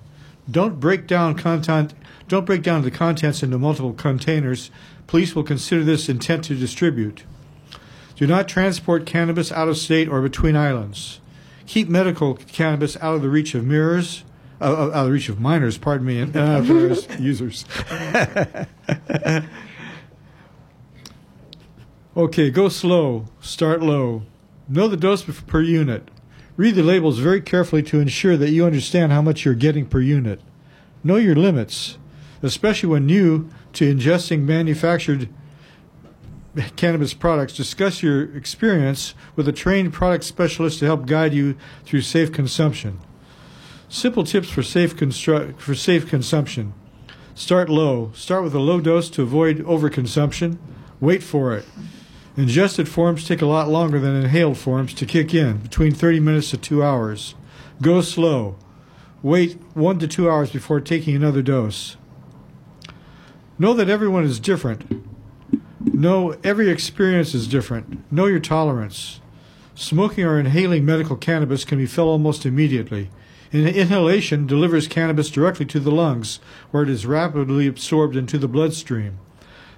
Don't 0.50 0.78
break 0.78 1.06
down 1.06 1.34
content 1.34 1.94
don't 2.28 2.44
break 2.44 2.62
down 2.62 2.82
the 2.82 2.90
contents 2.90 3.42
into 3.42 3.58
multiple 3.58 3.92
containers. 3.92 4.70
Police 5.06 5.36
will 5.36 5.44
consider 5.44 5.84
this 5.84 6.08
intent 6.08 6.44
to 6.44 6.56
distribute. 6.56 7.22
Do 8.16 8.26
not 8.26 8.48
transport 8.48 9.06
cannabis 9.06 9.52
out 9.52 9.68
of 9.68 9.76
state 9.76 10.08
or 10.08 10.20
between 10.20 10.56
islands. 10.56 11.20
Keep 11.66 11.88
medical 11.88 12.34
cannabis 12.34 12.96
out 12.96 13.14
of 13.14 13.22
the 13.22 13.28
reach 13.28 13.54
of 13.54 13.64
mirrors, 13.64 14.24
uh, 14.60 14.64
out 14.64 14.92
of 14.92 15.06
the 15.06 15.12
reach 15.12 15.28
of 15.28 15.38
minors, 15.38 15.78
pardon 15.78 16.06
me, 16.06 16.18
and 16.18 16.32
the 16.32 17.16
users. 17.20 17.64
okay, 22.16 22.50
go 22.50 22.68
slow, 22.68 23.26
start 23.40 23.82
low. 23.82 24.22
Know 24.68 24.88
the 24.88 24.96
dose 24.96 25.22
per 25.22 25.60
unit. 25.60 26.10
Read 26.56 26.74
the 26.74 26.82
labels 26.82 27.18
very 27.18 27.40
carefully 27.40 27.82
to 27.84 28.00
ensure 28.00 28.36
that 28.36 28.50
you 28.50 28.64
understand 28.64 29.12
how 29.12 29.22
much 29.22 29.44
you're 29.44 29.54
getting 29.54 29.86
per 29.86 30.00
unit. 30.00 30.40
Know 31.04 31.16
your 31.16 31.36
limits 31.36 31.98
especially 32.42 32.88
when 32.88 33.06
new 33.06 33.48
to 33.74 33.94
ingesting 33.94 34.42
manufactured 34.42 35.28
cannabis 36.76 37.14
products. 37.14 37.54
Discuss 37.54 38.02
your 38.02 38.34
experience 38.36 39.14
with 39.34 39.48
a 39.48 39.52
trained 39.52 39.92
product 39.92 40.24
specialist 40.24 40.78
to 40.80 40.86
help 40.86 41.06
guide 41.06 41.34
you 41.34 41.56
through 41.84 42.02
safe 42.02 42.32
consumption. 42.32 42.98
Simple 43.88 44.24
tips 44.24 44.48
for 44.48 44.62
safe 44.62 44.96
constru- 44.96 45.58
for 45.58 45.74
safe 45.74 46.08
consumption. 46.08 46.74
Start 47.34 47.68
low. 47.68 48.10
Start 48.14 48.42
with 48.42 48.54
a 48.54 48.58
low 48.58 48.80
dose 48.80 49.10
to 49.10 49.22
avoid 49.22 49.58
overconsumption. 49.58 50.58
Wait 51.00 51.22
for 51.22 51.54
it. 51.54 51.66
Ingested 52.36 52.86
forms 52.86 53.26
take 53.26 53.40
a 53.40 53.46
lot 53.46 53.68
longer 53.68 53.98
than 53.98 54.14
inhaled 54.14 54.58
forms 54.58 54.92
to 54.94 55.06
kick 55.06 55.32
in, 55.32 55.56
between 55.58 55.94
30 55.94 56.20
minutes 56.20 56.50
to 56.50 56.58
2 56.58 56.82
hours. 56.82 57.34
Go 57.80 58.02
slow. 58.02 58.56
Wait 59.22 59.58
1 59.72 59.98
to 60.00 60.06
2 60.06 60.28
hours 60.30 60.50
before 60.50 60.80
taking 60.80 61.16
another 61.16 61.40
dose. 61.40 61.96
Know 63.58 63.72
that 63.72 63.88
everyone 63.88 64.24
is 64.24 64.38
different. 64.38 65.06
Know 65.80 66.36
every 66.44 66.68
experience 66.68 67.34
is 67.34 67.48
different. 67.48 68.12
Know 68.12 68.26
your 68.26 68.40
tolerance. 68.40 69.20
Smoking 69.74 70.24
or 70.24 70.38
inhaling 70.38 70.84
medical 70.84 71.16
cannabis 71.16 71.64
can 71.64 71.78
be 71.78 71.86
felt 71.86 72.08
almost 72.08 72.44
immediately. 72.44 73.10
inhalation 73.52 74.46
delivers 74.46 74.88
cannabis 74.88 75.30
directly 75.30 75.64
to 75.66 75.80
the 75.80 75.90
lungs, 75.90 76.40
where 76.70 76.82
it 76.82 76.90
is 76.90 77.06
rapidly 77.06 77.66
absorbed 77.66 78.14
into 78.14 78.36
the 78.36 78.48
bloodstream. 78.48 79.18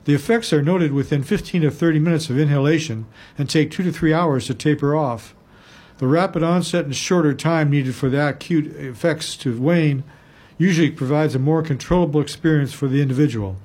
The 0.09 0.15
effects 0.15 0.55
are 0.55 0.63
noted 0.63 0.95
within 0.95 1.23
15 1.23 1.61
to 1.61 1.71
30 1.71 1.99
minutes 1.99 2.31
of 2.31 2.39
inhalation 2.39 3.05
and 3.37 3.47
take 3.47 3.71
2 3.71 3.83
to 3.83 3.93
3 3.93 4.15
hours 4.15 4.47
to 4.47 4.55
taper 4.55 4.97
off. 4.97 5.35
The 5.99 6.07
rapid 6.07 6.43
onset 6.43 6.87
and 6.87 6.97
shorter 6.97 7.35
time 7.35 7.69
needed 7.69 7.95
for 7.95 8.09
the 8.09 8.27
acute 8.27 8.75
effects 8.75 9.37
to 9.37 9.61
wane 9.61 10.05
usually 10.57 10.91
provides 10.91 11.35
a 11.35 11.39
more 11.39 11.63
controllable 11.63 12.23
experience 12.23 12.73
for 12.73 12.89
the 12.89 13.03
individual. 13.03 13.59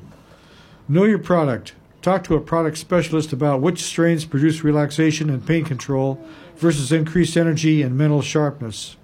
Know 0.89 1.05
your 1.05 1.17
product. 1.17 1.75
Talk 2.01 2.25
to 2.25 2.35
a 2.35 2.41
product 2.41 2.77
specialist 2.77 3.31
about 3.31 3.61
which 3.61 3.81
strains 3.81 4.25
produce 4.25 4.65
relaxation 4.65 5.29
and 5.29 5.47
pain 5.47 5.63
control 5.63 6.21
versus 6.57 6.91
increased 6.91 7.37
energy 7.37 7.81
and 7.81 7.97
mental 7.97 8.21
sharpness. 8.21 8.97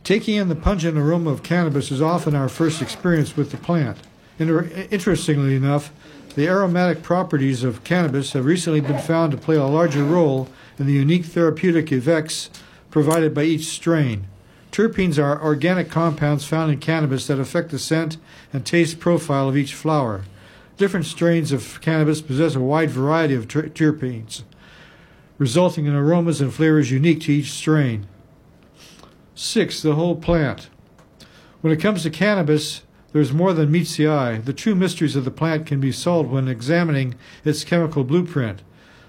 Taking 0.04 0.36
in 0.36 0.48
the 0.48 0.54
pungent 0.54 0.96
aroma 0.96 1.30
of 1.30 1.42
cannabis 1.42 1.90
is 1.90 2.02
often 2.02 2.34
our 2.34 2.48
first 2.48 2.80
experience 2.80 3.36
with 3.36 3.50
the 3.50 3.56
plant. 3.56 3.98
Interestingly 4.38 5.56
enough, 5.56 5.92
the 6.34 6.46
aromatic 6.46 7.02
properties 7.02 7.64
of 7.64 7.82
cannabis 7.82 8.32
have 8.32 8.44
recently 8.44 8.80
been 8.80 8.98
found 8.98 9.32
to 9.32 9.38
play 9.38 9.56
a 9.56 9.64
larger 9.64 10.04
role 10.04 10.48
in 10.78 10.86
the 10.86 10.92
unique 10.92 11.24
therapeutic 11.24 11.90
effects 11.90 12.50
provided 12.90 13.34
by 13.34 13.44
each 13.44 13.64
strain. 13.64 14.26
Terpenes 14.70 15.22
are 15.22 15.42
organic 15.42 15.90
compounds 15.90 16.44
found 16.44 16.70
in 16.70 16.78
cannabis 16.78 17.26
that 17.26 17.40
affect 17.40 17.70
the 17.70 17.78
scent 17.78 18.18
and 18.52 18.66
taste 18.66 19.00
profile 19.00 19.48
of 19.48 19.56
each 19.56 19.74
flower. 19.74 20.24
Different 20.76 21.06
strains 21.06 21.52
of 21.52 21.80
cannabis 21.80 22.20
possess 22.20 22.54
a 22.54 22.60
wide 22.60 22.90
variety 22.90 23.34
of 23.34 23.48
ter- 23.48 23.68
terpenes, 23.68 24.42
resulting 25.38 25.86
in 25.86 25.94
aromas 25.94 26.40
and 26.40 26.52
flavors 26.52 26.90
unique 26.90 27.22
to 27.22 27.32
each 27.32 27.50
strain. 27.50 28.06
Six, 29.34 29.80
the 29.80 29.94
whole 29.94 30.16
plant. 30.16 30.68
When 31.62 31.72
it 31.72 31.80
comes 31.80 32.02
to 32.02 32.10
cannabis, 32.10 32.82
there's 33.12 33.32
more 33.32 33.54
than 33.54 33.70
meets 33.70 33.96
the 33.96 34.08
eye. 34.08 34.36
The 34.36 34.52
true 34.52 34.74
mysteries 34.74 35.16
of 35.16 35.24
the 35.24 35.30
plant 35.30 35.66
can 35.66 35.80
be 35.80 35.92
solved 35.92 36.30
when 36.30 36.48
examining 36.48 37.14
its 37.44 37.64
chemical 37.64 38.04
blueprint. 38.04 38.62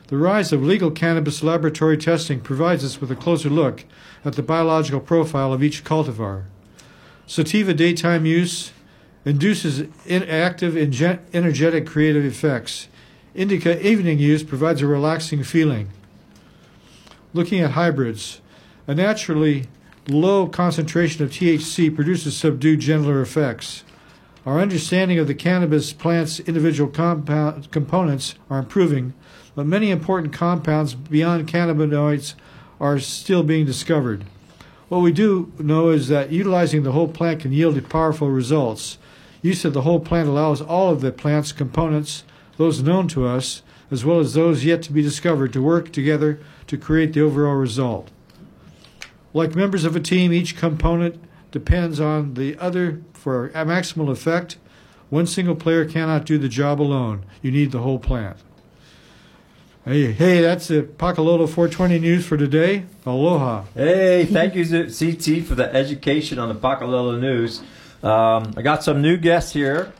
The 0.07 0.17
rise 0.17 0.53
of 0.53 0.63
legal 0.63 0.91
cannabis 0.91 1.43
laboratory 1.43 1.97
testing 1.97 2.39
provides 2.39 2.85
us 2.85 3.01
with 3.01 3.11
a 3.11 3.15
closer 3.15 3.49
look 3.49 3.83
at 4.23 4.35
the 4.35 4.43
biological 4.43 5.01
profile 5.01 5.51
of 5.51 5.61
each 5.61 5.83
cultivar. 5.83 6.45
Sativa 7.25 7.73
daytime 7.73 8.25
use 8.25 8.71
induces 9.27 9.87
active, 10.09 10.77
energetic, 10.77 11.85
creative 11.85 12.25
effects. 12.25 12.87
Indica 13.35 13.85
evening 13.85 14.19
use 14.19 14.43
provides 14.43 14.81
a 14.81 14.87
relaxing 14.87 15.43
feeling. 15.43 15.89
Looking 17.33 17.61
at 17.61 17.71
hybrids, 17.71 18.41
a 18.87 18.95
naturally 18.95 19.67
low 20.07 20.47
concentration 20.47 21.23
of 21.23 21.31
THC 21.31 21.93
produces 21.93 22.37
subdued, 22.37 22.79
gentler 22.79 23.21
effects. 23.21 23.83
Our 24.45 24.59
understanding 24.59 25.19
of 25.19 25.27
the 25.27 25.35
cannabis 25.35 25.91
plant's 25.91 26.39
individual 26.39 26.89
compound, 26.89 27.69
components 27.71 28.35
are 28.49 28.59
improving 28.59 29.13
but 29.57 29.65
many 29.65 29.89
important 29.89 30.31
compounds 30.31 30.93
beyond 30.93 31.47
cannabinoids 31.47 32.35
are 32.79 32.99
still 32.99 33.41
being 33.41 33.65
discovered. 33.65 34.23
What 34.87 34.99
we 34.99 35.11
do 35.11 35.51
know 35.57 35.89
is 35.89 36.09
that 36.09 36.31
utilizing 36.31 36.83
the 36.83 36.91
whole 36.91 37.07
plant 37.07 37.41
can 37.41 37.51
yield 37.51 37.89
powerful 37.89 38.29
results. 38.29 38.99
Use 39.41 39.65
of 39.65 39.73
the 39.73 39.81
whole 39.81 39.99
plant 39.99 40.27
allows 40.27 40.61
all 40.61 40.91
of 40.91 41.01
the 41.01 41.11
plant's 41.11 41.51
components, 41.51 42.23
those 42.57 42.81
known 42.81 43.07
to 43.09 43.25
us, 43.25 43.61
as 43.91 44.03
well 44.03 44.19
as 44.19 44.33
those 44.33 44.65
yet 44.65 44.81
to 44.83 44.91
be 44.91 45.01
discovered, 45.01 45.53
to 45.53 45.61
work 45.61 45.91
together 45.91 46.39
to 46.67 46.77
create 46.77 47.13
the 47.13 47.21
overall 47.21 47.55
result. 47.55 48.09
Like 49.33 49.55
members 49.55 49.85
of 49.85 49.95
a 49.95 49.99
team, 49.99 50.33
each 50.33 50.57
component 50.57 51.23
depends 51.51 51.99
on 51.99 52.33
the 52.33 52.57
other 52.57 53.01
for 53.13 53.47
a 53.47 53.65
maximal 53.65 54.09
effect. 54.09 54.57
One 55.09 55.27
single 55.27 55.55
player 55.55 55.85
cannot 55.85 56.25
do 56.25 56.37
the 56.37 56.49
job 56.49 56.81
alone. 56.81 57.25
You 57.41 57.51
need 57.51 57.71
the 57.71 57.79
whole 57.79 57.99
plant. 57.99 58.37
Hey, 59.85 60.11
hey, 60.11 60.41
that's 60.41 60.67
the 60.67 60.81
Pakalolo 60.83 61.47
420 61.47 61.99
news 61.99 62.25
for 62.25 62.35
today. 62.35 62.83
Aloha. 63.05 63.63
Hey, 63.73 64.25
thank 64.25 64.53
you, 64.53 64.65
CT, 64.65 65.45
for 65.45 65.55
the 65.55 65.69
education 65.73 66.39
on 66.39 66.49
the 66.49 66.55
Pakalolo 66.55 67.17
News. 67.17 67.61
Um, 68.03 68.53
I 68.55 68.61
got 68.61 68.83
some 68.83 69.01
new 69.01 69.17
guests 69.17 69.51
here. 69.53 69.91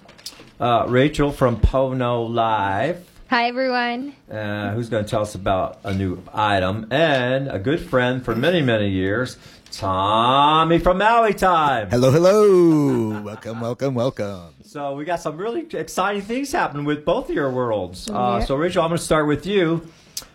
Uh, 0.59 0.85
Rachel 0.87 1.31
from 1.31 1.57
Pono 1.59 2.27
Live, 2.33 3.07
Hi, 3.29 3.47
everyone. 3.47 4.13
uh, 4.31 4.71
who's 4.73 4.89
going 4.89 5.03
to 5.05 5.09
tell 5.09 5.21
us 5.21 5.35
about 5.35 5.79
a 5.83 5.93
new 5.93 6.23
item, 6.33 6.87
and 6.91 7.47
a 7.47 7.59
good 7.59 7.79
friend 7.79 8.25
for 8.25 8.35
many, 8.35 8.61
many 8.63 8.89
years, 8.89 9.37
Tommy 9.71 10.79
from 10.79 10.97
Maui 10.97 11.33
Time. 11.35 11.89
Hello, 11.91 12.09
hello. 12.09 13.21
welcome, 13.21 13.61
welcome, 13.61 13.93
welcome. 13.93 14.53
So 14.63 14.95
we 14.95 15.05
got 15.05 15.19
some 15.21 15.37
really 15.37 15.67
exciting 15.73 16.23
things 16.23 16.51
happening 16.51 16.85
with 16.85 17.05
both 17.05 17.29
of 17.29 17.35
your 17.35 17.51
worlds. 17.51 18.09
Uh, 18.09 18.37
Yeah. 18.39 18.45
so 18.45 18.55
Rachel, 18.55 18.81
I'm 18.83 18.89
going 18.89 18.97
to 18.97 19.03
start 19.03 19.27
with 19.27 19.45
you. 19.45 19.87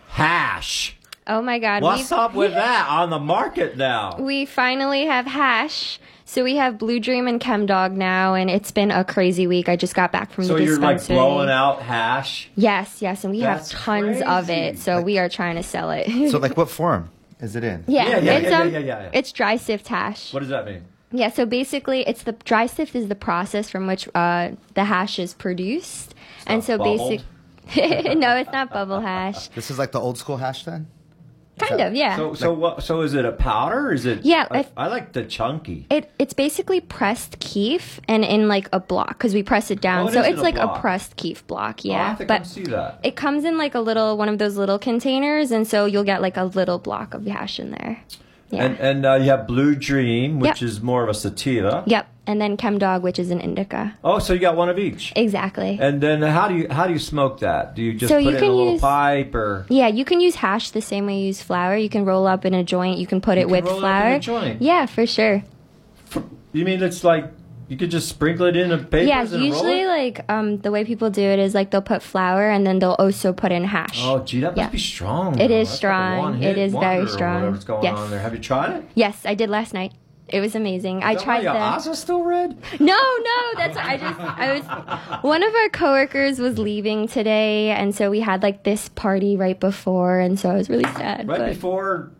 Hash. 0.07 0.95
Oh 1.27 1.41
my 1.41 1.59
God. 1.59 1.83
What's 1.83 2.11
we've- 2.11 2.21
up 2.21 2.33
with 2.33 2.51
that 2.53 2.87
on 2.89 3.09
the 3.09 3.19
market 3.19 3.75
now? 3.75 4.15
We 4.19 4.45
finally 4.45 5.05
have 5.05 5.25
hash. 5.25 5.99
So 6.33 6.43
we 6.43 6.55
have 6.55 6.79
Blue 6.79 6.99
Dream 6.99 7.27
and 7.27 7.39
Chem 7.39 7.67
Dog 7.67 7.91
now, 7.91 8.33
and 8.33 8.49
it's 8.49 8.71
been 8.71 8.89
a 8.89 9.03
crazy 9.03 9.45
week. 9.45 9.69
I 9.69 9.75
just 9.75 9.93
got 9.93 10.11
back 10.11 10.31
from 10.31 10.45
So 10.45 10.55
the 10.55 10.63
you're 10.63 10.79
like 10.79 11.05
blowing 11.05 11.47
out 11.47 11.83
hash. 11.83 12.49
Yes, 12.55 13.03
yes, 13.03 13.23
and 13.23 13.31
we 13.31 13.41
That's 13.41 13.71
have 13.71 13.81
tons 13.81 14.19
of 14.23 14.49
it. 14.49 14.79
So 14.79 14.99
we 14.99 15.19
are 15.19 15.29
trying 15.29 15.57
to 15.57 15.61
sell 15.61 15.91
it. 15.91 16.31
So, 16.31 16.39
like, 16.39 16.57
what 16.57 16.69
form 16.71 17.11
is 17.39 17.55
it 17.55 17.63
in? 17.63 17.83
yeah, 17.85 18.07
Yeah, 18.07 18.17
yeah, 18.17 18.31
it's 18.37 18.49
yeah, 18.49 18.59
um, 18.61 18.71
yeah, 18.71 18.79
yeah, 18.79 19.03
yeah. 19.03 19.09
it's 19.13 19.31
dry 19.31 19.57
sift 19.57 19.87
hash. 19.87 20.33
What 20.33 20.39
does 20.39 20.49
that 20.49 20.65
mean? 20.65 20.83
Yeah, 21.11 21.29
so 21.29 21.45
basically, 21.45 22.01
it's 22.07 22.23
the 22.23 22.31
dry 22.31 22.65
sift 22.65 22.95
is 22.95 23.09
the 23.09 23.15
process 23.15 23.69
from 23.69 23.85
which 23.85 24.09
uh, 24.15 24.53
the 24.73 24.85
hash 24.85 25.19
is 25.19 25.35
produced, 25.35 26.15
and 26.47 26.57
not 26.57 26.65
so 26.65 26.77
basic. 26.79 27.21
no, 28.17 28.37
it's 28.37 28.51
not 28.51 28.71
bubble 28.71 29.01
hash. 29.01 29.49
This 29.49 29.69
is 29.69 29.77
like 29.77 29.91
the 29.91 30.01
old 30.01 30.17
school 30.17 30.37
hash 30.37 30.63
then? 30.63 30.87
Kind 31.59 31.81
of, 31.81 31.93
yeah. 31.93 32.15
So, 32.15 32.33
so 32.33 32.51
what? 32.53 32.81
So 32.83 33.01
is 33.01 33.13
it 33.13 33.25
a 33.25 33.31
powder? 33.31 33.87
Or 33.89 33.93
is 33.93 34.05
it? 34.05 34.25
Yeah, 34.25 34.47
I, 34.49 34.65
I 34.75 34.87
like 34.87 35.13
the 35.13 35.23
chunky. 35.23 35.85
It 35.89 36.09
it's 36.17 36.33
basically 36.33 36.81
pressed 36.81 37.39
keef 37.39 37.99
and 38.07 38.25
in 38.25 38.47
like 38.47 38.67
a 38.73 38.79
block 38.79 39.09
because 39.09 39.33
we 39.35 39.43
press 39.43 39.69
it 39.69 39.79
down, 39.79 40.05
Oh, 40.05 40.09
it 40.09 40.13
so 40.13 40.21
it's 40.21 40.39
a 40.39 40.43
like 40.43 40.55
block. 40.55 40.77
a 40.77 40.81
pressed 40.81 41.15
keef 41.15 41.45
block. 41.45 41.81
Oh, 41.85 41.89
I 41.89 41.93
Yeah, 41.93 42.15
have 42.15 42.27
but 42.27 42.37
come 42.37 42.43
see 42.45 42.63
that. 42.65 42.99
it 43.03 43.15
comes 43.15 43.45
in 43.45 43.57
like 43.57 43.75
a 43.75 43.79
little 43.81 44.17
one 44.17 44.29
of 44.29 44.39
those 44.39 44.57
little 44.57 44.79
containers, 44.79 45.51
and 45.51 45.67
so 45.67 45.85
you'll 45.85 46.03
get 46.03 46.21
like 46.23 46.37
a 46.37 46.45
little 46.45 46.79
block 46.79 47.13
of 47.13 47.25
hash 47.25 47.59
in 47.59 47.69
there. 47.71 48.01
Yeah. 48.53 48.63
And 48.65 48.79
and 48.79 49.05
uh, 49.05 49.13
you 49.15 49.29
have 49.31 49.47
Blue 49.47 49.75
Dream, 49.75 50.39
which 50.39 50.61
Yep. 50.61 50.69
is 50.69 50.81
more 50.81 51.03
of 51.03 51.09
a 51.09 51.13
sativa. 51.13 51.83
yep, 51.87 52.07
and 52.27 52.39
then 52.39 52.55
ChemDog, 52.55 53.01
which 53.01 53.17
is 53.19 53.31
an 53.31 53.39
indica. 53.41 53.97
Oh, 54.03 54.19
so 54.19 54.33
you 54.33 54.39
got 54.39 54.55
one 54.55 54.69
of 54.69 54.77
each. 54.77 55.11
Exactly. 55.15 55.77
And 55.81 55.99
then 56.01 56.21
how 56.21 56.47
do 56.47 56.55
you 56.55 56.67
how 56.69 56.85
do 56.87 56.93
you 56.93 56.99
smoke 56.99 57.39
that? 57.39 57.75
Do 57.75 57.81
you 57.81 57.93
just 57.93 58.09
So 58.09 58.17
put 58.17 58.23
you 58.23 58.29
it 58.37 58.43
in 58.43 58.43
a 58.43 58.53
little 58.53 58.71
use- 58.73 58.81
pipe 58.81 59.33
or? 59.33 59.65
Yeah, 59.69 59.87
you 59.87 60.05
can 60.05 60.19
use 60.21 60.35
hash 60.35 60.69
the 60.71 60.81
same 60.81 61.07
way 61.07 61.19
you 61.19 61.25
use 61.27 61.41
flour. 61.41 61.75
You 61.75 61.89
can 61.89 62.05
roll 62.05 62.27
up 62.27 62.45
in 62.45 62.53
a 62.53 62.63
joint. 62.63 62.99
You 62.99 63.07
can 63.07 63.19
put 63.21 63.37
it 63.37 63.43
can 63.45 63.51
with 63.51 63.65
roll 63.65 63.79
it 63.79 63.83
up 63.83 63.83
in 63.83 64.01
flour. 64.01 64.15
a 64.15 64.19
joint? 64.19 64.61
Yeah, 64.61 64.85
for 64.85 65.05
sure. 65.07 65.43
You 66.53 66.65
mean 66.65 66.83
it's 66.83 67.03
like 67.03 67.25
you 67.73 67.77
could 67.79 67.89
just 67.91 68.07
sprinkle 68.07 68.45
it 68.45 68.55
in 68.55 68.71
a 68.71 68.77
paper? 68.77 68.99
yeah, 68.99 69.23
usually 69.23 69.85
like 69.85 70.23
um 70.29 70.59
the 70.59 70.69
way 70.69 70.85
people 70.85 71.09
do 71.09 71.23
it 71.23 71.39
is 71.39 71.55
like 71.55 71.71
they'll 71.71 71.81
put 71.81 72.03
flour 72.03 72.49
and 72.49 72.65
then 72.67 72.77
they'll 72.79 72.99
also 73.05 73.33
put 73.33 73.51
in 73.51 73.63
hash. 73.63 73.99
Oh, 74.03 74.19
gee, 74.23 74.41
that 74.41 74.55
must 74.55 74.57
Yeah. 74.57 74.69
be 74.69 74.77
strong. 74.77 75.39
It 75.39 75.47
though. 75.47 75.55
is 75.55 75.67
That's 75.69 75.77
strong. 75.77 76.17
one-hit 76.19 76.57
It 76.57 76.61
is 76.61 76.73
very 76.73 77.07
strong. 77.07 77.55
Yes. 77.81 77.97
on 77.97 78.11
there? 78.11 78.19
Have 78.19 78.33
you 78.33 78.39
tried 78.39 78.71
it? 78.77 78.83
Yes, 78.93 79.25
I 79.25 79.33
did 79.33 79.49
last 79.49 79.73
night. 79.73 79.93
It 80.29 80.39
was 80.39 80.55
amazing. 80.55 81.03
I 81.03 81.11
Is 81.13 81.17
that 81.17 81.23
tried 81.25 81.37
why 81.39 81.43
your 81.43 81.53
the. 81.53 81.59
eyes 81.59 81.87
are 81.87 81.95
still 81.95 82.23
red. 82.23 82.57
No, 82.79 82.95
no, 83.29 83.39
that's 83.57 83.75
I 83.77 83.97
just 83.97 84.19
I 84.19 84.53
was 84.53 85.23
one 85.23 85.41
of 85.43 85.53
our 85.53 85.69
coworkers 85.69 86.39
was 86.39 86.57
leaving 86.59 87.07
today 87.07 87.71
and 87.71 87.93
so 87.95 88.09
we 88.09 88.19
had 88.21 88.41
like 88.43 88.63
this 88.63 88.87
party 88.89 89.35
right 89.35 89.59
before 89.59 90.19
and 90.19 90.39
so 90.39 90.49
I 90.49 90.55
was 90.55 90.69
really 90.69 90.89
sad. 91.01 91.27
Right 91.27 91.39
but- 91.39 91.49
before 91.49 92.11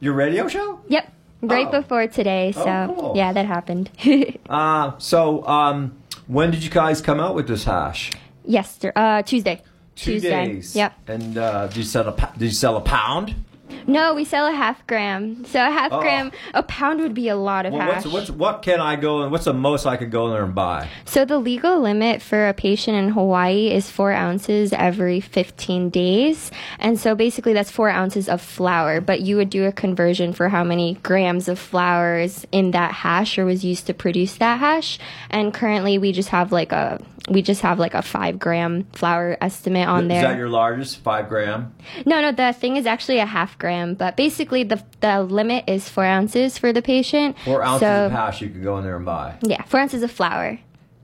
your 0.00 0.12
radio 0.12 0.48
show. 0.48 0.80
Yep. 0.88 1.12
Right 1.42 1.66
Oh. 1.68 1.80
before 1.80 2.06
today, 2.06 2.52
so 2.52 2.62
Oh, 2.64 2.94
cool. 2.98 3.12
yeah, 3.16 3.32
that 3.32 3.46
happened. 3.46 3.90
Uh, 4.48 4.92
so 4.98 5.46
um, 5.46 5.92
when 6.26 6.50
did 6.50 6.62
you 6.64 6.70
guys 6.70 7.00
come 7.00 7.20
out 7.20 7.34
with 7.34 7.46
this 7.48 7.64
hash? 7.64 8.10
Yester 8.44 8.92
uh 8.96 9.22
Tuesday. 9.22 9.60
Two 9.96 10.12
Tuesday. 10.12 10.46
days. 10.46 10.76
Yep. 10.76 10.92
And 11.08 11.38
uh, 11.38 11.66
do 11.68 11.80
you 11.80 11.84
sell 11.84 12.06
a 12.08 12.32
do 12.38 12.44
you 12.44 12.50
sell 12.52 12.76
a 12.76 12.80
pound? 12.80 13.34
No, 13.86 14.14
we 14.14 14.24
sell 14.24 14.46
a 14.46 14.52
half 14.52 14.86
gram. 14.86 15.44
So 15.46 15.60
a 15.60 15.70
half 15.70 15.92
Oh. 15.92 16.00
gram, 16.00 16.32
a 16.54 16.62
pound 16.62 17.00
would 17.00 17.14
be 17.14 17.28
a 17.28 17.36
lot 17.36 17.66
of 17.66 17.72
Well, 17.72 17.82
hash. 17.82 18.04
what's, 18.04 18.28
what's 18.28 18.30
what 18.30 18.62
can 18.62 18.80
I 18.80 18.96
go 18.96 19.22
and 19.22 19.30
what's 19.32 19.44
the 19.44 19.52
most 19.54 19.86
I 19.86 19.96
could 19.96 20.10
go 20.10 20.26
in 20.26 20.32
there 20.32 20.44
and 20.44 20.54
buy? 20.54 20.88
So 21.04 21.24
the 21.24 21.38
legal 21.38 21.80
limit 21.80 22.22
for 22.22 22.48
a 22.48 22.54
patient 22.54 22.96
in 22.96 23.10
Hawaii 23.10 23.70
is 23.70 23.90
four 23.90 24.12
ounces 24.12 24.72
every 24.72 25.20
15 25.20 25.90
days. 25.90 26.50
And 26.78 26.98
so 26.98 27.14
basically 27.14 27.52
that's 27.52 27.70
four 27.70 27.88
ounces 27.90 28.28
of 28.28 28.40
flour, 28.40 29.00
but 29.00 29.20
you 29.20 29.36
would 29.36 29.50
do 29.50 29.64
a 29.66 29.72
conversion 29.72 30.32
for 30.32 30.48
how 30.48 30.64
many 30.64 30.94
grams 31.02 31.48
of 31.48 31.58
flour 31.58 32.18
is 32.18 32.46
in 32.52 32.70
that 32.72 32.92
hash 32.92 33.38
or 33.38 33.44
was 33.44 33.64
used 33.64 33.86
to 33.86 33.94
produce 33.94 34.36
that 34.36 34.58
hash. 34.58 34.98
And 35.30 35.52
currently 35.54 35.98
we 35.98 36.12
just 36.12 36.30
have 36.30 36.50
like 36.52 36.72
a, 36.72 37.00
we 37.28 37.42
just 37.42 37.62
have 37.62 37.80
like 37.80 37.94
a 37.94 38.02
five 38.02 38.38
gram 38.38 38.84
flour 38.92 39.36
estimate 39.40 39.88
on 39.88 40.04
Is 40.04 40.08
there. 40.08 40.22
that 40.22 40.36
your 40.38 40.48
largest 40.48 40.98
five 40.98 41.28
gram? 41.28 41.74
No, 42.04 42.20
no, 42.20 42.30
the 42.30 42.52
thing 42.52 42.76
is 42.76 42.86
actually 42.86 43.18
a 43.18 43.26
half 43.26 43.58
gram, 43.58 43.75
but 43.98 44.16
basically 44.16 44.62
the 44.64 44.82
the 45.00 45.22
limit 45.22 45.64
is 45.66 45.88
four 45.88 46.04
ounces 46.04 46.58
for 46.58 46.72
the 46.72 46.82
patient. 46.82 47.36
Four 47.44 47.62
ounces 47.62 47.80
So- 47.80 48.06
of 48.06 48.12
hash 48.12 48.40
you 48.40 48.48
could 48.48 48.62
go 48.62 48.78
in 48.78 48.84
there 48.84 48.96
and 48.96 49.04
buy. 49.04 49.34
yeah, 49.42 49.62
four 49.64 49.80
ounces 49.80 50.02
of 50.02 50.10
flour. 50.10 50.58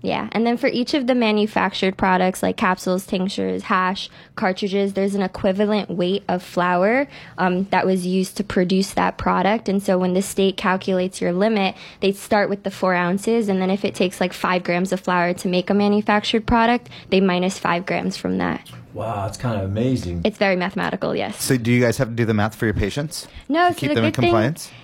Yeah, 0.04 0.28
and 0.32 0.44
then 0.44 0.56
for 0.56 0.66
each 0.66 0.94
of 0.94 1.06
the 1.06 1.14
manufactured 1.14 1.96
products 1.96 2.42
like 2.42 2.56
capsules, 2.56 3.06
tinctures, 3.06 3.62
hash, 3.62 4.10
cartridges, 4.34 4.94
there's 4.94 5.14
an 5.14 5.22
equivalent 5.22 5.90
weight 5.90 6.24
of 6.26 6.42
flour 6.42 7.06
um, 7.38 7.68
that 7.70 7.86
was 7.86 8.04
used 8.04 8.36
to 8.38 8.42
produce 8.42 8.94
that 8.94 9.16
product. 9.16 9.68
And 9.68 9.80
so 9.80 9.96
when 9.98 10.14
the 10.14 10.20
state 10.20 10.56
calculates 10.56 11.20
your 11.20 11.32
limit, 11.32 11.76
they 12.00 12.10
start 12.10 12.50
with 12.50 12.64
the 12.64 12.70
four 12.72 12.94
ounces, 12.94 13.48
and 13.48 13.62
then 13.62 13.70
if 13.70 13.84
it 13.84 13.94
takes 13.94 14.20
like 14.20 14.32
five 14.32 14.64
grams 14.64 14.90
of 14.90 14.98
flour 14.98 15.34
to 15.34 15.46
make 15.46 15.70
a 15.70 15.74
manufactured 15.74 16.48
product, 16.48 16.88
they 17.10 17.20
minus 17.20 17.60
five 17.60 17.86
grams 17.86 18.16
from 18.16 18.38
that. 18.38 18.68
Wow, 18.94 19.26
it's 19.26 19.38
kind 19.38 19.58
of 19.58 19.64
amazing. 19.64 20.20
It's 20.24 20.36
very 20.36 20.54
mathematical, 20.56 21.16
yes. 21.16 21.42
So, 21.42 21.56
do 21.56 21.72
you 21.72 21.80
guys 21.80 21.96
have 21.96 22.08
to 22.08 22.14
do 22.14 22.24
the 22.26 22.34
math 22.34 22.54
for 22.54 22.66
your 22.66 22.74
patients? 22.74 23.26
No, 23.48 23.68
To 23.68 23.74
so 23.74 23.80
keep 23.80 23.88
the 23.90 23.94
them 23.94 24.04
in 24.04 24.10
good 24.12 24.20
thing- 24.20 24.32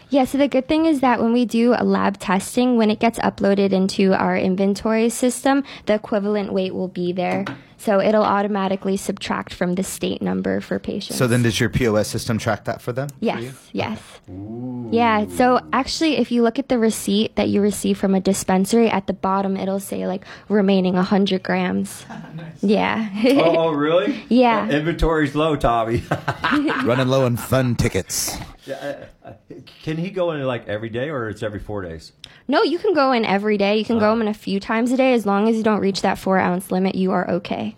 Yeah, 0.08 0.24
so 0.24 0.38
the 0.38 0.48
good 0.48 0.66
thing 0.66 0.86
is 0.86 1.00
that 1.00 1.20
when 1.20 1.34
we 1.34 1.44
do 1.44 1.74
a 1.76 1.84
lab 1.84 2.18
testing, 2.18 2.78
when 2.78 2.90
it 2.90 3.00
gets 3.00 3.18
uploaded 3.18 3.72
into 3.72 4.14
our 4.14 4.36
inventory 4.38 5.10
system, 5.10 5.62
the 5.84 5.94
equivalent 5.94 6.52
weight 6.54 6.74
will 6.74 6.88
be 6.88 7.12
there. 7.12 7.44
So 7.78 8.00
it'll 8.00 8.24
automatically 8.24 8.96
subtract 8.96 9.54
from 9.54 9.74
the 9.76 9.82
state 9.84 10.20
number 10.20 10.60
for 10.60 10.78
patients. 10.78 11.16
So, 11.16 11.26
then 11.26 11.42
does 11.42 11.58
your 11.60 11.70
POS 11.70 12.08
system 12.08 12.36
track 12.36 12.64
that 12.64 12.82
for 12.82 12.92
them? 12.92 13.08
Yes, 13.20 13.54
yes. 13.72 14.00
Yeah, 14.90 15.26
so 15.28 15.60
actually, 15.72 16.16
if 16.16 16.32
you 16.32 16.42
look 16.42 16.58
at 16.58 16.68
the 16.68 16.78
receipt 16.78 17.36
that 17.36 17.48
you 17.48 17.60
receive 17.60 17.96
from 17.98 18.14
a 18.14 18.20
dispensary, 18.20 18.90
at 18.90 19.06
the 19.06 19.12
bottom 19.12 19.56
it'll 19.56 19.80
say 19.80 20.06
like 20.06 20.24
remaining 20.48 20.94
100 20.94 21.42
grams. 21.42 22.04
Yeah. 22.60 23.08
oh, 23.24 23.56
oh, 23.56 23.70
really? 23.70 24.24
Yeah. 24.28 24.66
Uh, 24.68 24.72
inventory's 24.72 25.36
low, 25.36 25.54
Tommy. 25.54 26.02
Running 26.84 27.06
low 27.06 27.24
on 27.24 27.36
fun 27.36 27.76
tickets. 27.76 28.36
Yeah, 28.64 29.06
uh, 29.24 29.28
uh, 29.28 29.32
Can 29.84 29.96
he 29.96 30.10
go 30.10 30.32
in 30.32 30.42
like 30.42 30.66
every 30.66 30.88
day 30.88 31.08
or 31.08 31.28
it's 31.28 31.44
every 31.44 31.60
four 31.60 31.82
days? 31.82 32.12
No, 32.46 32.62
you 32.62 32.78
can 32.78 32.94
go 32.94 33.12
in 33.12 33.24
every 33.24 33.58
day. 33.58 33.76
You 33.78 33.84
can 33.84 33.98
go 33.98 34.18
in 34.18 34.28
a 34.28 34.34
few 34.34 34.60
times 34.60 34.92
a 34.92 34.96
day. 34.96 35.12
As 35.12 35.26
long 35.26 35.48
as 35.48 35.56
you 35.56 35.62
don't 35.62 35.80
reach 35.80 36.02
that 36.02 36.18
four 36.18 36.38
ounce 36.38 36.70
limit, 36.70 36.94
you 36.94 37.12
are 37.12 37.28
okay. 37.30 37.74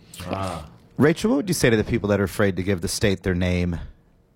Rachel, 0.97 1.31
what 1.31 1.37
would 1.37 1.49
you 1.49 1.55
say 1.55 1.71
to 1.71 1.77
the 1.77 1.85
people 1.85 2.09
that 2.11 2.21
are 2.21 2.25
afraid 2.25 2.57
to 2.57 2.63
give 2.63 2.83
the 2.83 2.89
state 2.89 3.23
their 3.23 3.35
name 3.35 3.79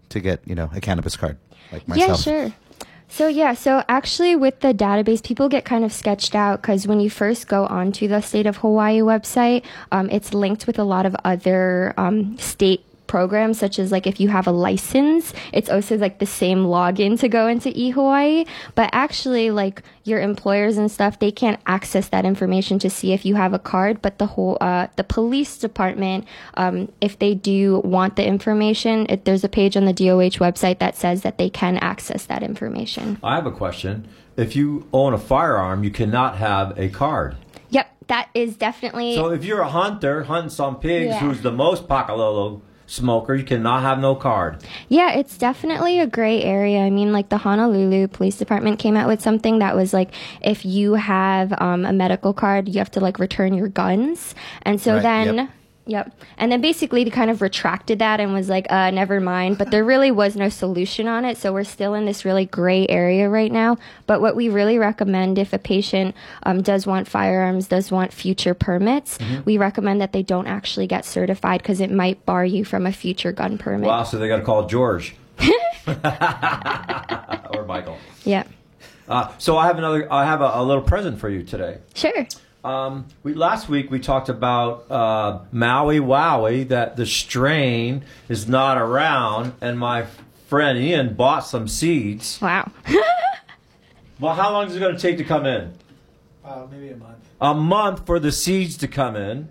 to 0.08 0.20
get, 0.20 0.40
you 0.46 0.54
know, 0.54 0.70
a 0.74 0.80
cannabis 0.80 1.16
card? 1.16 1.36
Like 1.70 1.86
myself. 1.86 2.26
Yeah, 2.26 2.46
sure. 2.46 2.54
So 3.08 3.28
yeah, 3.28 3.54
so 3.54 3.84
actually 3.88 4.34
with 4.34 4.60
the 4.60 4.74
database, 4.74 5.22
people 5.22 5.48
get 5.48 5.64
kind 5.64 5.84
of 5.84 5.92
sketched 5.92 6.34
out 6.34 6.62
because 6.62 6.86
when 6.86 7.00
you 7.00 7.10
first 7.10 7.46
go 7.46 7.66
onto 7.66 8.08
the 8.08 8.20
state 8.20 8.46
of 8.46 8.56
Hawaii 8.56 9.00
website, 9.00 9.62
um, 9.92 10.10
it's 10.10 10.34
linked 10.34 10.66
with 10.66 10.78
a 10.78 10.84
lot 10.84 11.06
of 11.06 11.14
other 11.24 11.94
um, 11.96 12.36
state 12.38 12.84
programs 13.14 13.56
such 13.60 13.78
as 13.78 13.92
like 13.92 14.08
if 14.08 14.18
you 14.18 14.26
have 14.26 14.46
a 14.48 14.50
license 14.68 15.32
it's 15.52 15.70
also 15.70 15.96
like 15.96 16.18
the 16.18 16.26
same 16.42 16.60
login 16.76 17.12
to 17.22 17.28
go 17.28 17.46
into 17.46 17.68
eHawaii 17.70 18.44
but 18.74 18.90
actually 18.92 19.52
like 19.52 19.82
your 20.02 20.20
employers 20.20 20.76
and 20.76 20.90
stuff 20.90 21.20
they 21.20 21.30
can't 21.30 21.60
access 21.76 22.08
that 22.08 22.24
information 22.24 22.76
to 22.76 22.90
see 22.90 23.12
if 23.12 23.24
you 23.24 23.36
have 23.36 23.52
a 23.54 23.58
card 23.72 24.02
but 24.02 24.18
the 24.18 24.26
whole 24.26 24.58
uh, 24.60 24.88
the 24.96 25.04
police 25.04 25.52
department 25.58 26.26
um, 26.54 26.90
if 27.00 27.16
they 27.20 27.34
do 27.34 27.80
want 27.84 28.16
the 28.16 28.26
information 28.26 29.06
it, 29.08 29.24
there's 29.26 29.44
a 29.44 29.48
page 29.48 29.76
on 29.76 29.84
the 29.84 29.92
DOH 29.92 30.36
website 30.46 30.80
that 30.80 30.96
says 30.96 31.22
that 31.22 31.38
they 31.38 31.48
can 31.48 31.76
access 31.78 32.26
that 32.26 32.42
information 32.42 33.06
I 33.22 33.36
have 33.36 33.46
a 33.46 33.52
question. 33.52 34.08
If 34.36 34.56
you 34.56 34.88
own 34.92 35.12
a 35.14 35.18
firearm, 35.18 35.84
you 35.84 35.92
cannot 36.00 36.32
have 36.38 36.76
a 36.76 36.88
card. 36.88 37.36
yep 37.70 37.86
that 38.08 38.28
is 38.34 38.56
definitely 38.56 39.14
So 39.14 39.30
if 39.30 39.44
you're 39.44 39.60
a 39.70 39.74
hunter 39.82 40.24
hunting 40.24 40.50
some 40.50 40.74
pigs, 40.80 41.10
Yeah. 41.14 41.20
who's 41.20 41.42
the 41.42 41.52
most 41.52 41.86
pakalolo 41.86 42.60
smoker, 42.86 43.34
you 43.34 43.44
cannot 43.44 43.82
have 43.82 43.98
no 43.98 44.14
card. 44.14 44.62
Yeah, 44.88 45.12
it's 45.12 45.38
definitely 45.38 46.00
a 46.00 46.06
gray 46.06 46.42
area. 46.42 46.80
I 46.80 46.90
mean, 46.90 47.12
like 47.12 47.28
the 47.28 47.38
Honolulu 47.38 48.08
Police 48.08 48.36
Department 48.36 48.78
came 48.78 48.96
out 48.96 49.08
with 49.08 49.20
something 49.20 49.58
that 49.60 49.74
was 49.76 49.92
like, 49.92 50.10
if 50.42 50.64
you 50.64 50.94
have 50.94 51.52
um, 51.60 51.84
a 51.84 51.92
medical 51.92 52.32
card, 52.32 52.68
you 52.68 52.78
have 52.78 52.90
to 52.92 53.00
like 53.00 53.18
return 53.18 53.54
your 53.54 53.68
guns. 53.68 54.34
And 54.62 54.80
so 54.80 54.94
Right, 54.94 55.02
then. 55.02 55.36
yep. 55.36 55.48
Yep. 55.86 56.18
And 56.38 56.50
then 56.50 56.62
basically 56.62 57.04
they 57.04 57.10
kind 57.10 57.30
of 57.30 57.42
retracted 57.42 57.98
that 57.98 58.18
and 58.18 58.32
was 58.32 58.48
like, 58.48 58.66
uh, 58.70 58.90
never 58.90 59.20
mind. 59.20 59.58
But 59.58 59.70
there 59.70 59.84
really 59.84 60.10
was 60.10 60.34
no 60.34 60.48
solution 60.48 61.06
on 61.06 61.26
it. 61.26 61.36
So 61.36 61.52
we're 61.52 61.64
still 61.64 61.92
in 61.92 62.06
this 62.06 62.24
really 62.24 62.46
gray 62.46 62.86
area 62.88 63.28
right 63.28 63.52
now. 63.52 63.76
But 64.06 64.22
what 64.22 64.34
we 64.34 64.48
really 64.48 64.78
recommend 64.78 65.38
if 65.38 65.52
a 65.52 65.58
patient 65.58 66.14
um, 66.44 66.62
does 66.62 66.86
want 66.86 67.06
firearms, 67.06 67.68
does 67.68 67.90
want 67.90 68.14
future 68.14 68.54
permits, 68.54 69.18
we 69.44 69.58
recommend 69.58 70.00
that 70.00 70.12
they 70.12 70.22
don't 70.22 70.46
actually 70.46 70.86
get 70.86 71.04
certified 71.04 71.60
because 71.60 71.80
it 71.80 71.90
might 71.90 72.24
bar 72.24 72.46
you 72.46 72.64
from 72.64 72.86
a 72.86 72.92
future 72.92 73.32
gun 73.32 73.58
permit. 73.58 73.86
Wow, 73.86 74.04
so 74.04 74.18
they 74.18 74.28
got 74.28 74.38
to 74.38 74.42
call 74.42 74.66
George 74.66 75.14
or 75.86 77.64
Michael. 77.66 77.98
Yeah. 78.24 78.44
Uh, 79.06 79.32
so 79.36 79.58
I 79.58 79.66
have 79.66 79.76
another. 79.76 80.10
I 80.10 80.24
have 80.24 80.40
a, 80.40 80.52
a 80.54 80.62
little 80.64 80.82
present 80.82 81.20
for 81.20 81.28
you 81.28 81.42
today. 81.42 81.78
Sure. 81.94 82.26
Um, 82.64 83.06
we 83.22 83.34
last 83.34 83.68
week 83.68 83.90
we 83.90 84.00
talked 84.00 84.30
about 84.30 84.90
uh, 84.90 85.40
Maui 85.52 86.00
Wowie 86.00 86.66
that 86.68 86.96
the 86.96 87.04
strain 87.04 88.04
is 88.28 88.48
not 88.48 88.78
around, 88.78 89.52
and 89.60 89.78
my 89.78 90.06
friend 90.46 90.78
Ian 90.78 91.14
bought 91.14 91.40
some 91.40 91.68
seeds. 91.68 92.40
Wow. 92.40 92.70
Well, 94.20 94.34
how 94.34 94.52
long 94.52 94.68
is 94.68 94.76
it 94.76 94.78
going 94.78 94.94
to 94.94 95.00
take 95.00 95.18
to 95.18 95.24
come 95.24 95.44
in? 95.44 95.74
Uh, 96.44 96.66
maybe 96.70 96.90
a 96.90 96.96
month. 96.96 97.18
A 97.40 97.52
month 97.52 98.06
for 98.06 98.20
the 98.20 98.30
seeds 98.30 98.76
to 98.78 98.88
come 98.88 99.16
in, 99.16 99.48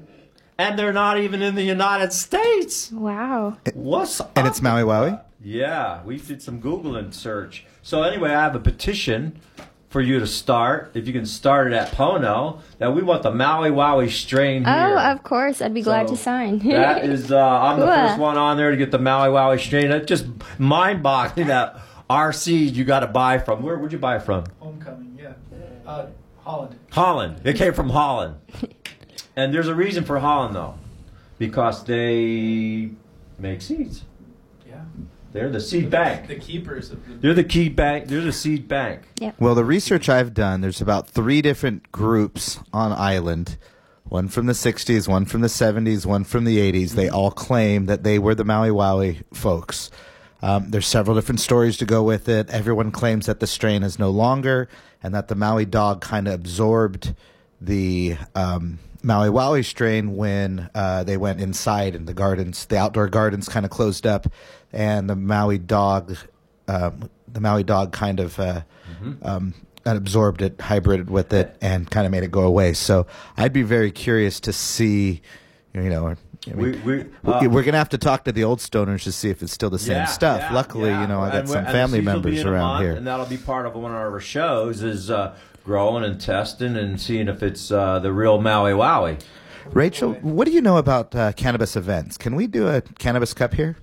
and 0.58 0.80
they're 0.80 0.94
not 0.94 1.20
even 1.20 1.42
in 1.42 1.56
the 1.56 1.64
United 1.64 2.14
States. 2.14 2.90
Wow. 2.92 3.58
What's 3.74 4.22
And 4.36 4.48
it's 4.48 4.62
Maui 4.62 4.84
Wowie? 4.84 5.22
Yeah, 5.44 6.02
we 6.04 6.18
did 6.18 6.42
some 6.42 6.62
Googling 6.62 7.14
search. 7.14 7.66
So 7.82 8.04
anyway, 8.04 8.32
I 8.32 8.42
have 8.42 8.56
a 8.56 8.60
petition 8.60 9.40
for 9.94 10.02
you 10.02 10.20
to 10.20 10.26
start. 10.26 10.90
If 10.96 11.06
you 11.06 11.14
can 11.14 11.26
start 11.28 11.68
it 11.68 11.74
at 11.74 11.92
Pono, 11.92 12.60
that 12.80 12.96
we 12.96 13.04
want 13.04 13.22
the 13.22 13.32
Maui 13.32 13.70
Wowie 13.70 14.10
strain 14.10 14.66
here. 14.66 14.74
Oh, 14.76 14.98
of 14.98 15.24
course. 15.24 15.62
I'd 15.62 15.72
be 15.74 15.84
glad 15.84 16.10
So 16.10 16.16
to 16.16 16.20
sign. 16.22 16.58
that 16.68 17.06
is, 17.06 17.32
uh, 17.32 17.38
I'm 17.40 17.80
the 17.80 17.86
first 17.86 18.18
one 18.20 18.36
on 18.36 18.58
there 18.58 18.72
to 18.72 18.76
get 18.78 18.90
the 18.90 18.98
Maui 18.98 19.30
Wowie 19.30 19.60
strain. 19.60 19.92
It's 19.92 20.08
just 20.08 20.26
mind-boggling 20.58 21.46
that 21.48 21.78
RC 22.10 22.74
you 22.74 22.84
got 22.84 23.02
to 23.02 23.08
buy 23.08 23.38
from. 23.38 23.62
Where 23.62 23.78
would 23.78 23.92
you 23.92 24.00
buy 24.00 24.16
it 24.16 24.24
from? 24.24 24.46
Homecoming, 24.60 25.16
yeah. 25.22 25.34
Uh, 25.86 26.08
Holland. 26.44 26.76
Holland. 26.92 27.42
It 27.44 27.56
came 27.56 27.74
from 27.74 27.90
Holland. 27.92 28.36
and 29.36 29.54
there's 29.54 29.68
a 29.68 29.76
reason 29.76 30.04
for 30.06 30.18
Holland 30.18 30.56
though, 30.56 30.74
because 31.38 31.84
they 31.86 32.90
make 33.38 33.62
seeds. 33.62 34.06
Yeah. 35.34 35.42
They're 35.42 35.50
the 35.50 35.60
seed 35.60 35.90
bank. 35.90 36.28
The 36.28 36.36
keepers 36.36 36.92
of 36.92 37.08
the. 37.08 37.16
They're 37.16 37.34
the 37.34 37.44
key 37.44 37.70
bank. 37.70 38.08
They're 38.08 38.22
the 38.22 38.32
seed 38.32 38.68
bank. 38.68 39.02
Well, 39.40 39.56
the 39.56 39.66
research 39.66 40.10
I've 40.10 40.34
done, 40.34 40.62
there's 40.62 40.82
about 40.82 41.10
three 41.10 41.42
different 41.42 41.92
groups 41.92 42.60
on 42.72 42.92
island. 42.92 43.58
One 44.06 44.28
from 44.28 44.46
the 44.46 44.54
60s, 44.54 45.08
one 45.08 45.26
from 45.26 45.42
the 45.42 45.48
70s, 45.48 46.06
one 46.06 46.24
from 46.24 46.44
the 46.44 46.58
80s. 46.58 46.92
They 46.92 47.10
all 47.10 47.32
claim 47.32 47.86
that 47.86 48.04
they 48.04 48.20
were 48.20 48.36
the 48.36 48.44
Maui 48.44 48.70
Wowie 48.70 49.24
folks. 49.34 49.90
Um, 50.42 50.70
there's 50.72 50.86
several 50.86 51.16
different 51.16 51.40
stories 51.40 51.78
to 51.78 51.86
go 51.86 52.04
with 52.04 52.28
it. 52.28 52.50
Everyone 52.50 52.92
claims 52.92 53.26
that 53.28 53.40
the 53.40 53.48
strain 53.48 53.82
is 53.82 53.98
no 53.98 54.10
longer 54.10 54.68
and 55.02 55.16
that 55.16 55.30
the 55.30 55.36
Maui 55.36 55.66
dog 55.66 56.02
kind 56.02 56.28
of 56.28 56.34
absorbed 56.34 57.16
the 57.66 58.18
um, 58.36 58.80
Maui 59.02 59.30
Wowie 59.30 59.66
strain 59.66 60.16
when 60.16 60.70
uh, 60.76 61.04
they 61.04 61.18
went 61.18 61.42
inside 61.42 61.96
and 61.96 62.08
the 62.08 62.14
gardens, 62.14 62.66
the 62.66 62.78
outdoor 62.78 63.08
gardens 63.08 63.48
kind 63.50 63.66
of 63.66 63.72
closed 63.72 64.06
up 64.06 64.28
and 64.72 65.10
the 65.10 65.16
Maui 65.16 65.58
dog, 65.58 66.16
um, 66.68 67.10
the 67.32 67.40
Maui 67.42 67.64
dog 67.64 67.92
kind 67.92 68.20
of 68.20 68.40
uh, 68.40 68.62
um, 69.22 69.54
absorbed 69.86 70.42
it, 70.42 70.58
hybrided 70.58 71.08
with 71.08 71.34
it, 71.34 71.56
and 71.62 71.90
kind 71.90 72.06
of 72.06 72.12
made 72.12 72.24
it 72.24 72.32
go 72.32 72.42
away. 72.42 72.74
So 72.74 73.06
I'd 73.38 73.54
be 73.54 73.64
very 73.64 73.92
curious 73.92 74.40
to 74.42 74.54
see, 74.54 75.22
you 75.74 75.82
know, 75.90 76.08
I 76.08 76.10
mean, 76.54 76.58
We- 76.58 76.72
we, 76.72 77.06
uh, 77.26 77.40
we- 77.42 77.48
we're 77.48 77.64
gonna 77.64 77.78
have 77.78 77.90
to 77.90 77.98
talk 77.98 78.26
to 78.26 78.32
the 78.34 78.44
old 78.44 78.60
stoners 78.60 79.04
to 79.04 79.12
see 79.14 79.30
if 79.30 79.42
it's 79.42 79.54
still 79.54 79.70
the 79.70 79.80
same 79.80 79.96
Yeah, 79.98 80.06
stuff. 80.06 80.40
yeah, 80.42 80.54
Luckily, 80.54 80.90
yeah. 80.90 81.02
you 81.02 81.08
know, 81.08 81.22
I 81.22 81.30
got 81.32 81.48
some 81.48 81.66
family 81.66 82.02
the 82.02 82.06
seeds 82.12 82.14
will 82.16 82.22
be 82.22 82.30
members 82.32 82.44
around 82.46 82.68
month, 82.68 82.84
here. 82.84 82.92
and 82.96 83.08
that'll 83.08 83.26
be 83.26 83.38
part 83.38 83.66
of 83.66 83.76
one 83.76 83.92
of 83.92 83.98
our 83.98 84.20
shows 84.20 84.84
is 84.84 85.10
uh, 85.10 85.36
growing 85.64 86.04
and 86.04 86.20
testing 86.20 86.76
and 86.76 87.00
seeing 87.00 87.28
if 87.28 87.42
it's 87.42 87.72
uh, 87.72 88.00
the 88.00 88.12
real 88.12 88.42
Maui 88.42 88.72
Wowie. 88.72 89.22
Rachel, 89.72 90.14
what 90.16 90.46
do 90.46 90.52
you 90.52 90.62
know 90.62 90.78
about 90.78 91.16
uh, 91.16 91.32
cannabis 91.34 91.76
events? 91.76 92.18
Can 92.18 92.36
we 92.36 92.48
do 92.48 92.68
a 92.68 92.82
cannabis 92.82 93.34
cup 93.34 93.54
here? 93.54 93.78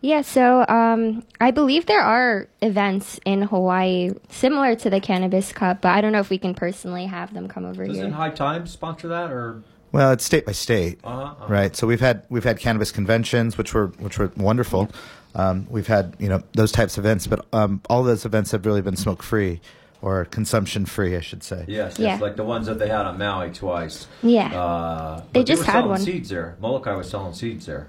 Yeah, 0.00 0.22
so 0.22 0.66
um, 0.66 1.22
I 1.40 1.52
believe 1.52 1.86
there 1.86 2.02
are 2.02 2.48
events 2.60 3.20
in 3.24 3.42
Hawaii 3.42 4.10
similar 4.30 4.74
to 4.74 4.90
the 4.90 4.98
Cannabis 4.98 5.52
Cup, 5.52 5.82
but 5.82 5.90
I 5.90 6.00
don't 6.00 6.10
know 6.10 6.18
if 6.18 6.28
we 6.28 6.38
can 6.38 6.54
personally 6.54 7.06
have 7.06 7.32
them 7.32 7.46
come 7.46 7.64
over 7.64 7.86
Doesn't 7.86 8.06
here. 8.06 8.12
High 8.12 8.30
Times 8.30 8.72
sponsor 8.72 9.06
that 9.08 9.30
or? 9.30 9.62
Well, 9.92 10.10
it's 10.10 10.24
state 10.24 10.44
by 10.44 10.52
state, 10.52 10.98
Uh-huh, 11.04 11.22
uh-huh. 11.22 11.46
right? 11.48 11.76
So 11.76 11.86
we've 11.86 12.00
had 12.00 12.24
we've 12.30 12.42
had 12.42 12.58
cannabis 12.58 12.90
conventions, 12.90 13.56
which 13.56 13.74
were 13.74 13.88
which 13.98 14.18
were 14.18 14.32
wonderful. 14.36 14.90
Um, 15.36 15.68
we've 15.70 15.86
had 15.86 16.16
you 16.18 16.28
know 16.28 16.42
those 16.54 16.72
types 16.72 16.98
of 16.98 17.04
events, 17.04 17.28
but 17.28 17.46
um, 17.52 17.80
all 17.88 18.02
those 18.02 18.24
events 18.24 18.50
have 18.50 18.66
really 18.66 18.82
been 18.82 18.96
smoke 18.96 19.22
free 19.22 19.60
or 20.02 20.24
consumption 20.26 20.84
free, 20.84 21.16
I 21.16 21.20
should 21.20 21.42
say. 21.42 21.64
Yes, 21.68 21.98
Yeah. 21.98 22.08
yes, 22.08 22.20
like 22.20 22.36
the 22.36 22.44
ones 22.44 22.66
that 22.66 22.78
they 22.78 22.88
had 22.88 23.06
on 23.06 23.16
Maui 23.18 23.50
twice. 23.50 24.06
Yeah. 24.22 24.48
Uh, 24.52 25.22
They 25.32 25.40
but 25.40 25.46
just 25.46 25.60
were 25.60 25.66
had 25.66 25.72
selling 25.72 25.88
one. 25.90 26.00
seeds 26.00 26.28
there. 26.28 26.56
Molokai 26.60 26.94
was 26.96 27.08
selling 27.08 27.32
seeds 27.34 27.66
there, 27.66 27.86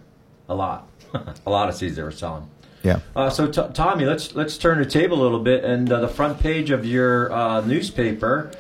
a 0.48 0.56
lot, 0.56 0.88
a 1.46 1.50
lot 1.50 1.68
of 1.70 1.76
seeds 1.76 1.96
they 1.96 2.04
were 2.04 2.12
selling. 2.12 2.50
Yeah. 2.84 3.00
Uh, 3.16 3.30
so 3.30 3.48
t- 3.48 3.62
Tommy, 3.74 4.06
let's 4.06 4.36
let's 4.36 4.58
turn 4.58 4.78
the 4.80 4.86
table 4.86 5.20
a 5.20 5.24
little 5.24 5.40
bit, 5.40 5.64
and 5.64 5.92
uh, 5.92 6.00
the 6.02 6.08
front 6.08 6.40
page 6.40 6.70
of 6.70 6.86
your 6.86 7.32
uh, 7.34 7.62
newspaper. 7.62 8.52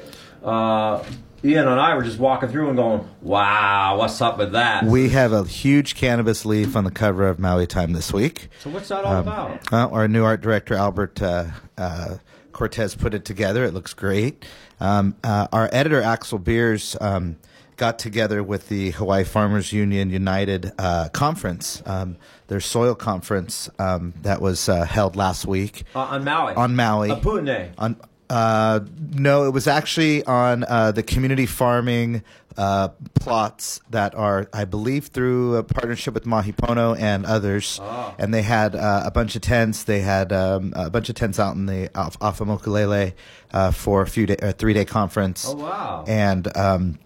Uh, 0.43 1.03
Ian 1.45 1.67
and 1.67 1.77
I 1.79 1.93
were 1.93 2.03
just 2.03 2.19
walking 2.19 2.47
through 2.47 2.69
and 2.69 2.77
going, 2.77 3.05
"Wow, 3.21 3.97
what's 3.97 4.21
up 4.21 4.37
with 4.37 4.53
that?" 4.53 4.85
We 4.85 5.09
have 5.09 5.33
a 5.33 5.43
huge 5.43 5.95
cannabis 5.95 6.45
leaf 6.45 6.77
on 6.77 6.85
the 6.85 6.91
cover 6.91 7.27
of 7.27 7.37
Maui 7.37 7.67
Time 7.67 7.91
this 7.91 8.13
week. 8.13 8.47
so 8.61 8.69
what's 8.69 8.87
that 8.87 9.03
all 9.03 9.13
Um, 9.17 9.27
about? 9.27 9.73
Uh, 9.73 9.89
our 9.89 10.07
new 10.07 10.23
art 10.23 10.39
director 10.39 10.73
Albert 10.73 11.21
uh, 11.21 11.47
uh, 11.77 12.15
Cortez 12.53 12.95
put 12.95 13.13
it 13.13 13.25
together. 13.25 13.65
It 13.65 13.73
looks 13.73 13.93
great. 13.93 14.45
Um, 14.79 15.15
uh, 15.23 15.47
our 15.51 15.69
editor 15.71 16.01
Axel 16.01 16.39
Beers 16.39 16.95
um, 17.01 17.37
got 17.77 17.97
together 17.99 18.43
with 18.43 18.69
the 18.69 18.91
Hawaii 18.91 19.23
Farmers 19.23 19.73
Union 19.73 20.09
United 20.09 20.71
uh, 20.77 21.09
conference, 21.09 21.81
um, 21.85 22.17
their 22.47 22.59
soil 22.59 22.93
conference 22.95 23.69
um, 23.79 24.13
that 24.21 24.41
was 24.41 24.69
uh, 24.69 24.85
held 24.85 25.15
last 25.15 25.45
week 25.45 25.83
Uh, 25.95 25.99
on 25.99 26.23
Maui. 26.23 26.53
on 26.53 26.75
Maui. 26.75 27.09
A 27.09 27.15
Pune. 27.15 27.71
On 27.77 27.95
uh, 28.29 28.81
no, 29.11 29.45
it 29.45 29.51
was 29.51 29.67
actually 29.67 30.23
on 30.25 30.63
uh, 30.63 30.91
the 30.91 31.03
community 31.03 31.45
farming 31.45 32.23
uh, 32.57 32.89
plots 33.15 33.81
that 33.89 34.15
are, 34.15 34.47
I 34.53 34.65
believe, 34.65 35.07
through 35.07 35.55
a 35.55 35.63
partnership 35.63 36.13
with 36.13 36.25
Mahi 36.25 36.51
Pono 36.51 36.97
and 36.99 37.25
others. 37.25 37.79
Ah. 37.81 38.15
And 38.17 38.33
they 38.33 38.43
had 38.43 38.75
uh, 38.75 39.03
a 39.05 39.11
bunch 39.11 39.35
of 39.35 39.41
tents. 39.41 39.83
They 39.83 40.01
had 40.01 40.31
um, 40.31 40.73
a 40.75 40.89
bunch 40.89 41.09
of 41.09 41.15
tents 41.15 41.39
out 41.39 41.55
in 41.55 41.65
the 41.65 41.89
off, 41.97 42.17
off 42.21 42.41
of 42.41 42.47
Mokulele 42.47 43.13
uh, 43.51 43.71
for 43.71 44.01
a 44.01 44.07
few 44.07 44.25
day, 44.25 44.37
a 44.41 44.51
three 44.51 44.73
day 44.73 44.85
conference. 44.85 45.45
Oh 45.47 45.55
wow. 45.55 46.05
And 46.07 46.55
um, 46.55 46.99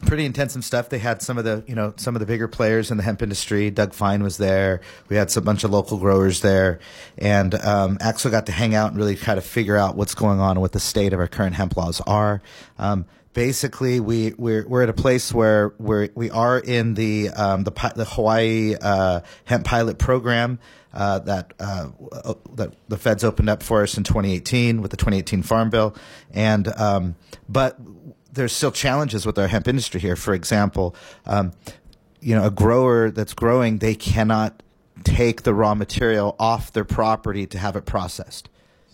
pretty 0.00 0.24
intensive 0.24 0.64
stuff. 0.64 0.88
They 0.88 0.98
had 0.98 1.22
some 1.22 1.38
of 1.38 1.44
the 1.44 1.64
you 1.66 1.74
know 1.74 1.94
some 1.96 2.16
of 2.16 2.20
the 2.20 2.26
bigger 2.26 2.48
players 2.48 2.90
in 2.90 2.96
the 2.96 3.02
hemp 3.02 3.22
industry. 3.22 3.70
Doug 3.70 3.92
Fine 3.92 4.22
was 4.22 4.36
there. 4.38 4.80
We 5.08 5.16
had 5.16 5.30
some 5.30 5.44
bunch 5.44 5.64
of 5.64 5.70
local 5.70 5.98
growers 5.98 6.40
there, 6.40 6.80
and 7.18 7.54
um, 7.54 7.98
Axel 8.00 8.30
got 8.30 8.46
to 8.46 8.52
hang 8.52 8.74
out 8.74 8.90
and 8.90 8.98
really 8.98 9.16
kind 9.16 9.38
of 9.38 9.44
figure 9.44 9.76
out 9.76 9.96
what's 9.96 10.14
going 10.14 10.40
on 10.40 10.60
what 10.60 10.72
the 10.72 10.80
state 10.80 11.12
of 11.12 11.20
our 11.20 11.28
current 11.28 11.54
hemp 11.54 11.76
laws 11.76 12.00
are. 12.02 12.42
Um, 12.78 13.06
basically, 13.32 14.00
we 14.00 14.34
we're, 14.36 14.66
we're 14.66 14.82
at 14.82 14.88
a 14.88 14.94
place 14.94 15.32
where 15.32 15.74
we're, 15.78 16.08
we 16.14 16.30
are 16.30 16.58
in 16.58 16.94
the 16.94 17.30
um, 17.30 17.64
the 17.64 17.92
the 17.96 18.04
Hawaii 18.04 18.74
uh, 18.80 19.20
hemp 19.44 19.64
pilot 19.64 19.98
program. 19.98 20.58
Uh, 20.92 21.20
that 21.20 21.52
uh, 21.60 21.86
that 22.56 22.74
the 22.88 22.96
feds 22.98 23.22
opened 23.22 23.48
up 23.48 23.62
for 23.62 23.84
us 23.84 23.96
in 23.96 24.02
2018 24.02 24.82
with 24.82 24.90
the 24.90 24.96
2018 24.96 25.44
Farm 25.44 25.70
Bill, 25.70 25.94
and 26.32 26.66
um, 26.66 27.14
but 27.48 27.76
there's 28.32 28.52
still 28.52 28.72
challenges 28.72 29.26
with 29.26 29.38
our 29.38 29.48
hemp 29.48 29.68
industry 29.68 30.00
here. 30.00 30.16
For 30.16 30.34
example, 30.34 30.94
um, 31.26 31.52
you 32.20 32.34
know, 32.34 32.46
a 32.46 32.50
grower 32.50 33.10
that's 33.10 33.34
growing, 33.34 33.78
they 33.78 33.94
cannot 33.94 34.62
take 35.04 35.42
the 35.42 35.54
raw 35.54 35.74
material 35.74 36.36
off 36.38 36.72
their 36.72 36.84
property 36.84 37.46
to 37.46 37.58
have 37.58 37.76
it 37.76 37.86
processed. 37.86 38.48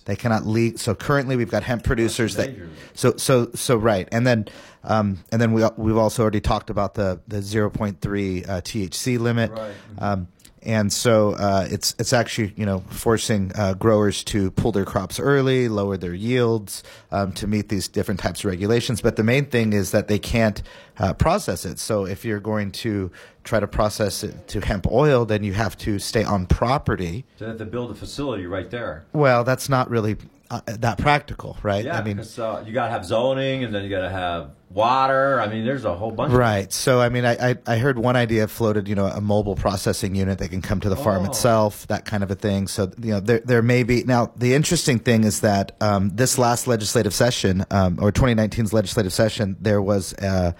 They 0.05 0.15
cannot 0.15 0.47
leak. 0.47 0.79
So 0.79 0.95
currently, 0.95 1.35
we've 1.35 1.51
got 1.51 1.65
hemp 1.65 1.83
producers 1.83 2.37
that. 2.37 2.55
So 2.95 3.17
so 3.17 3.51
so 3.55 3.77
right, 3.77 4.09
and 4.13 4.25
then 4.25 4.47
um, 4.85 5.25
and 5.33 5.43
then 5.43 5.53
we 5.53 5.65
we've 5.77 5.97
also 5.97 6.23
already 6.23 6.41
talked 6.41 6.71
about 6.71 6.95
the 6.95 7.21
the 7.27 7.39
0.3 7.39 8.49
uh, 8.49 8.61
THC 8.61 9.19
limit. 9.19 9.51
Right. 9.51 9.75
Um, 9.99 10.29
and 10.67 10.93
so 10.93 11.33
uh, 11.35 11.67
it's 11.71 11.95
it's 11.99 12.13
actually 12.13 12.53
you 12.57 12.67
know 12.67 12.81
forcing 12.91 13.53
uh, 13.55 13.75
growers 13.75 14.25
to 14.25 14.51
pull 14.51 14.73
their 14.73 14.85
crops 14.85 15.21
early, 15.21 15.69
lower 15.69 15.97
their 15.97 16.13
yields 16.13 16.83
um, 17.13 17.33
to 17.35 17.47
meet 17.47 17.69
these 17.69 17.89
different 17.89 18.21
types 18.21 18.41
of 18.41 18.51
regulations. 18.51 19.01
But 19.01 19.17
the 19.17 19.23
main 19.23 19.47
thing 19.47 19.73
is 19.73 19.93
that 19.93 20.09
they 20.09 20.19
can't 20.19 20.63
uh, 20.99 21.15
process 21.15 21.65
it. 21.65 21.79
So 21.79 22.05
if 22.05 22.25
you're 22.25 22.41
going 22.41 22.73
to 22.73 23.11
try 23.45 23.61
to 23.61 23.69
process 23.69 24.25
it 24.25 24.49
to 24.49 24.61
hemp 24.61 24.91
oil, 24.91 25.25
then 25.25 25.45
you 25.45 25.53
have 25.53 25.79
to 25.79 26.01
stay 26.01 26.25
on 26.25 26.47
property. 26.47 27.25
So 27.37 27.45
they 27.45 27.51
have 27.51 27.59
to 27.59 27.65
build 27.65 27.93
a 27.93 27.95
facility 27.95 28.47
right 28.47 28.69
there. 28.69 29.05
Well, 29.13 29.45
that's 29.45 29.69
not 29.69 29.89
really 29.89 30.17
uh, 30.51 30.61
that 30.67 30.99
practical, 30.99 31.57
right? 31.63 31.85
Yeah, 31.85 31.99
I 31.99 32.03
mean, 32.05 32.19
uh, 32.21 32.65
you 32.67 32.73
got 32.73 32.87
to 32.87 32.91
have 32.91 33.05
zoning, 33.05 33.65
and 33.65 33.75
then 33.75 33.83
you 33.85 33.91
got 33.91 34.03
to 34.03 34.11
have 34.11 34.51
water. 34.71 35.41
I 35.41 35.49
mean, 35.49 35.65
there's 35.65 35.85
a 35.85 35.95
whole 35.95 36.11
bunch. 36.11 36.33
Right. 36.33 36.73
So, 36.73 37.01
I 37.01 37.09
mean, 37.09 37.25
I, 37.25 37.51
I, 37.51 37.57
I 37.67 37.79
heard 37.79 37.99
one 37.99 38.17
idea 38.17 38.47
floated, 38.49 38.89
you 38.89 38.95
know, 38.95 39.07
a 39.07 39.21
mobile 39.21 39.57
processing 39.57 40.15
unit 40.15 40.39
that 40.39 40.51
can 40.51 40.61
come 40.63 40.81
to 40.81 40.89
the 40.89 40.97
farm 40.97 41.23
Oh. 41.25 41.27
itself, 41.31 41.87
that 41.89 42.05
kind 42.05 42.23
of 42.23 42.31
a 42.31 42.35
thing. 42.35 42.67
So, 42.67 42.91
you 43.01 43.13
know, 43.13 43.21
there, 43.21 43.41
there 43.41 43.63
may 43.63 43.83
be. 43.83 44.05
Now, 44.05 44.33
the 44.37 44.55
interesting 44.55 44.99
thing 44.99 45.25
is 45.25 45.41
that 45.41 45.73
um, 45.81 46.11
this 46.15 46.39
last 46.39 46.67
legislative 46.67 47.15
session, 47.15 47.65
um, 47.71 47.99
or 48.01 48.13
2019's 48.13 48.73
legislative 48.73 49.13
session, 49.13 49.57
there 49.61 49.81
was 49.81 50.15
uh, 50.15 50.53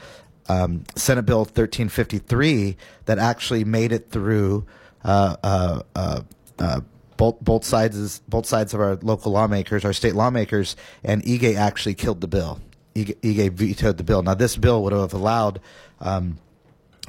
um, 0.49 0.85
Senate 0.95 1.23
Bill 1.27 1.41
1353 1.41 2.77
that 3.07 3.19
actually 3.19 3.65
made 3.65 3.93
it 3.93 4.11
through. 4.11 4.67
Uh, 5.05 5.37
uh, 5.45 5.83
uh, 5.95 6.21
uh, 6.59 6.81
both 7.17 7.41
both 7.41 7.65
sides 7.65 8.21
both 8.21 8.47
sides 8.47 8.75
of 8.75 8.81
our 8.81 8.97
local 8.97 9.33
lawmakers, 9.33 9.85
our 9.85 9.93
state 9.93 10.15
lawmakers, 10.15 10.77
and 11.03 11.23
Ige 11.25 11.57
actually 11.57 11.95
killed 11.95 12.21
the 12.21 12.29
bill. 12.29 12.61
Ige, 12.95 13.15
Ige 13.23 13.53
vetoed 13.53 13.99
the 13.99 14.05
bill. 14.05 14.23
Now, 14.23 14.35
this 14.35 14.57
bill 14.57 14.83
would 14.85 14.93
have 14.93 15.13
allowed 15.13 15.61
um, 16.01 16.39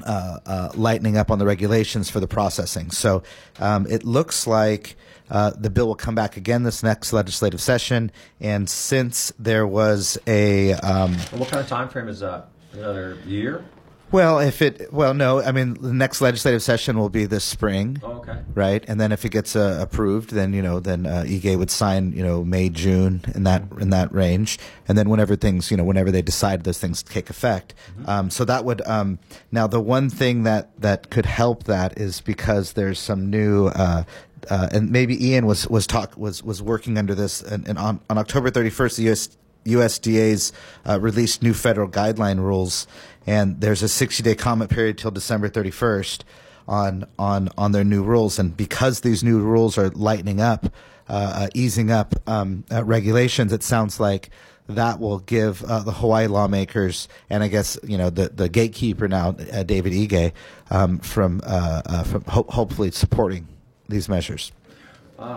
uh, 0.06 0.40
uh, 0.46 0.70
lightening 0.76 1.18
up 1.18 1.32
on 1.32 1.40
the 1.40 1.46
regulations 1.46 2.10
for 2.10 2.20
the 2.20 2.28
processing. 2.28 2.92
So 2.92 3.24
um, 3.60 3.88
it 3.90 4.04
looks 4.04 4.46
like 4.46 4.96
uh, 5.30 5.52
the 5.58 5.70
bill 5.70 5.88
will 5.88 5.96
come 5.96 6.16
back 6.16 6.38
again 6.38 6.64
this 6.64 6.84
next 6.84 7.14
legislative 7.14 7.62
session. 7.62 8.12
And 8.40 8.70
since 8.70 9.32
there 9.40 9.66
was 9.66 10.18
a 10.28 10.74
um, 10.74 11.16
what 11.32 11.50
kind 11.50 11.62
of 11.62 11.68
time 11.68 11.90
frame 11.90 12.08
is 12.08 12.20
that? 12.20 12.50
Another 12.74 13.18
year? 13.26 13.66
Well, 14.10 14.40
if 14.40 14.62
it 14.62 14.94
well, 14.94 15.14
no, 15.14 15.42
I 15.42 15.52
mean 15.52 15.74
the 15.76 15.94
next 15.94 16.22
legislative 16.22 16.64
session 16.64 16.98
will 16.98 17.10
be 17.10 17.26
this 17.26 17.44
spring. 17.44 18.00
Oh, 18.04 18.14
okay. 18.20 18.40
Right, 18.54 18.84
and 18.88 19.02
then 19.02 19.12
if 19.12 19.26
it 19.26 19.30
gets 19.30 19.56
uh, 19.56 19.80
approved, 19.82 20.32
then 20.32 20.54
you 20.54 20.62
know, 20.62 20.80
then 20.80 21.06
uh, 21.06 21.26
Ige 21.28 21.58
would 21.58 21.70
sign, 21.70 22.14
you 22.14 22.24
know, 22.24 22.44
May, 22.44 22.70
June 22.70 23.22
in 23.36 23.44
that 23.44 23.64
in 23.80 23.90
that 23.90 24.14
range, 24.14 24.60
and 24.88 24.98
then 24.98 25.10
whenever 25.10 25.36
things, 25.36 25.72
you 25.72 25.78
know, 25.78 25.84
whenever 25.84 26.10
they 26.10 26.22
decide 26.22 26.64
those 26.64 26.80
things 26.80 27.04
take 27.04 27.30
effect. 27.30 27.74
Um, 28.06 28.30
so 28.30 28.46
that 28.46 28.64
would 28.64 28.82
um, 28.88 29.20
now 29.52 29.68
the 29.68 29.82
one 29.82 30.10
thing 30.10 30.44
that 30.44 30.80
that 30.80 31.10
could 31.10 31.26
help 31.26 31.66
that 31.66 32.00
is 32.00 32.22
because 32.22 32.74
there's 32.74 33.00
some 33.00 33.30
new. 33.30 33.68
Uh, 33.68 34.04
uh, 34.50 34.70
and 34.72 34.92
maybe 34.92 35.28
Ian 35.28 35.46
was 35.46 35.68
was 35.68 35.86
talk 35.86 36.16
was 36.16 36.42
was 36.44 36.62
working 36.62 36.98
under 36.98 37.14
this, 37.14 37.42
and, 37.42 37.68
and 37.68 37.78
on, 37.78 38.00
on 38.10 38.18
October 38.18 38.50
31st, 38.52 38.96
the 38.96 39.12
US, 39.12 39.38
USDA's 39.66 40.54
uh, 40.88 41.00
released 41.00 41.44
new 41.44 41.54
federal 41.54 41.90
guideline 41.90 42.40
rules, 42.40 42.88
and 43.28 43.60
there's 43.60 43.84
a 43.84 43.90
60 43.90 44.24
day 44.24 44.34
comment 44.34 44.72
period 44.72 44.98
till 44.98 45.12
December 45.12 45.50
31st 45.50 46.22
on 46.68 47.06
on 47.20 47.50
on 47.58 47.74
their 47.74 47.84
new 47.84 48.02
rules. 48.02 48.40
And 48.40 48.56
because 48.56 49.02
these 49.02 49.24
new 49.24 49.40
rules 49.40 49.78
are 49.78 49.90
lightening 49.90 50.42
up, 50.42 50.66
uh, 51.10 51.12
uh, 51.12 51.48
easing 51.54 51.92
up 51.92 52.16
um, 52.28 52.64
uh, 52.72 52.84
regulations, 52.84 53.54
it 53.54 53.64
sounds 53.64 54.00
like 54.00 54.30
that 54.70 55.00
will 55.00 55.20
give 55.20 55.64
uh, 55.64 55.80
the 55.80 55.94
Hawaii 55.94 56.28
lawmakers 56.28 57.08
and 57.30 57.42
I 57.44 57.48
guess 57.48 57.78
you 57.84 57.98
know 57.98 58.10
the 58.10 58.30
the 58.30 58.50
gatekeeper 58.50 59.08
now, 59.08 59.36
uh, 59.54 59.64
David 59.64 59.94
Ige, 59.94 60.32
um, 60.72 61.00
from 61.00 61.42
uh, 61.44 62.04
from 62.04 62.24
ho- 62.24 62.48
hopefully 62.50 62.92
supporting 62.92 63.48
these 63.90 64.10
measures. 64.10 64.52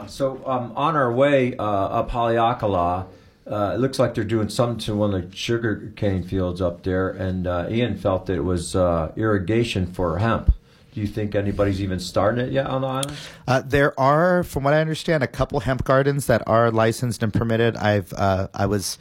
So 0.09 0.43
um, 0.47 0.73
on 0.77 0.95
our 0.95 1.11
way 1.11 1.57
up 1.57 2.11
Haleakala, 2.11 3.07
uh, 3.51 3.73
it 3.75 3.81
looks 3.81 3.99
like 3.99 4.15
they're 4.15 4.25
doing 4.25 4.49
something 4.49 4.79
to 4.79 4.95
one 4.95 5.13
of 5.13 5.31
the 5.31 5.37
sugar 5.37 5.93
cane 5.97 6.23
fields 6.23 6.61
up 6.61 6.85
there, 6.85 7.11
and 7.11 7.47
uh, 7.47 7.67
Ian 7.69 7.97
felt 7.97 8.27
that 8.27 8.35
it 8.35 8.45
was 8.45 8.77
uh, 8.77 9.13
irrigation 9.17 9.93
for 9.93 10.19
hemp. 10.19 10.53
Do 10.93 11.01
you 11.01 11.07
think 11.07 11.35
anybody's 11.35 11.81
even 11.81 12.01
starting 12.01 12.45
it 12.45 12.53
yet 12.53 12.67
on 12.67 12.83
the 12.83 12.89
island? 12.89 13.13
Uh, 13.47 13.63
there 13.65 13.99
are, 13.99 14.43
from 14.43 14.65
what 14.65 14.75
I 14.75 14.81
understand, 14.81 15.23
a 15.23 15.29
couple 15.29 15.61
hemp 15.61 15.85
gardens 15.85 16.27
that 16.27 16.43
are 16.47 16.71
licensed 16.71 17.23
and 17.23 17.33
permitted. 17.33 17.77
I've 17.77 18.13
uh, 18.13 18.49
I 18.55 18.67
was 18.67 18.99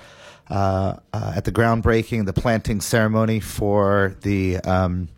uh, 0.50 0.98
uh, 1.14 1.34
at 1.36 1.46
the 1.46 1.52
groundbreaking, 1.52 2.26
the 2.26 2.34
planting 2.34 2.82
ceremony 2.82 3.40
for 3.40 4.16
the. 4.22 4.58
Um, 4.58 5.10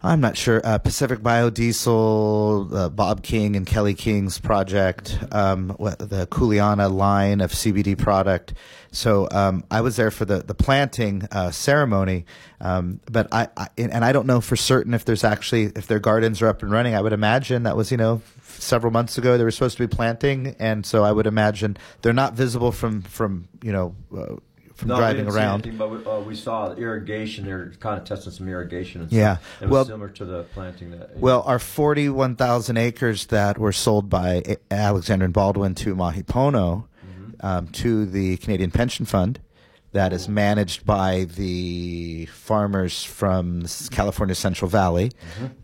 I'm 0.00 0.20
not 0.20 0.36
sure. 0.36 0.60
Uh, 0.64 0.78
Pacific 0.78 1.18
Biodiesel, 1.18 2.72
uh, 2.72 2.88
Bob 2.88 3.22
King 3.24 3.56
and 3.56 3.66
Kelly 3.66 3.94
King's 3.94 4.38
project, 4.38 5.18
um, 5.32 5.68
the 5.68 6.28
Kuleana 6.30 6.92
line 6.92 7.40
of 7.40 7.50
CBD 7.50 7.98
product. 7.98 8.54
So 8.92 9.26
um, 9.32 9.64
I 9.72 9.80
was 9.80 9.96
there 9.96 10.12
for 10.12 10.24
the 10.24 10.38
the 10.38 10.54
planting 10.54 11.26
uh, 11.32 11.50
ceremony, 11.50 12.26
um, 12.60 13.00
but 13.10 13.26
I, 13.32 13.48
I 13.56 13.68
and 13.76 14.04
I 14.04 14.12
don't 14.12 14.26
know 14.26 14.40
for 14.40 14.54
certain 14.54 14.94
if 14.94 15.04
there's 15.04 15.24
actually 15.24 15.72
if 15.74 15.88
their 15.88 15.98
gardens 15.98 16.40
are 16.42 16.46
up 16.46 16.62
and 16.62 16.70
running. 16.70 16.94
I 16.94 17.00
would 17.00 17.12
imagine 17.12 17.64
that 17.64 17.76
was 17.76 17.90
you 17.90 17.96
know 17.96 18.22
several 18.42 18.92
months 18.92 19.18
ago 19.18 19.36
they 19.36 19.44
were 19.44 19.50
supposed 19.50 19.76
to 19.78 19.86
be 19.86 19.94
planting, 19.94 20.54
and 20.60 20.86
so 20.86 21.02
I 21.02 21.10
would 21.10 21.26
imagine 21.26 21.76
they're 22.02 22.12
not 22.12 22.34
visible 22.34 22.70
from 22.70 23.02
from 23.02 23.48
you 23.62 23.72
know. 23.72 23.96
From 24.78 24.88
no, 24.90 24.96
driving 24.96 25.26
around. 25.26 25.62
anything, 25.66 25.76
but 25.76 25.90
we, 25.90 26.04
uh, 26.06 26.20
we 26.20 26.36
saw 26.36 26.72
irrigation. 26.72 27.44
They're 27.46 27.72
kind 27.80 28.00
of 28.00 28.04
testing 28.06 28.32
some 28.32 28.48
irrigation. 28.48 29.02
And 29.02 29.10
Yeah. 29.12 29.38
stuff. 29.38 29.62
It 29.62 29.64
was 29.64 29.70
Well- 29.72 29.84
similar 29.86 30.08
to 30.10 30.24
the 30.24 30.42
planting 30.54 30.92
that. 30.92 31.18
Well, 31.18 31.42
our 31.46 31.58
41,000 31.58 32.76
acres 32.76 33.26
that 33.26 33.58
were 33.58 33.72
sold 33.72 34.08
by 34.08 34.56
Alexander 34.70 35.24
and 35.24 35.34
Baldwin 35.34 35.74
to 35.74 35.96
Mahi 35.96 36.22
Pono 36.22 36.84
um, 37.40 37.66
to 37.68 38.06
the 38.06 38.36
Canadian 38.36 38.70
Pension 38.70 39.04
Fund, 39.04 39.40
that 39.92 40.12
is 40.12 40.28
managed 40.28 40.86
by 40.86 41.24
the 41.24 42.26
farmers 42.26 43.02
from 43.02 43.64
California 43.90 44.36
Central 44.36 44.68
Valley. 44.68 45.10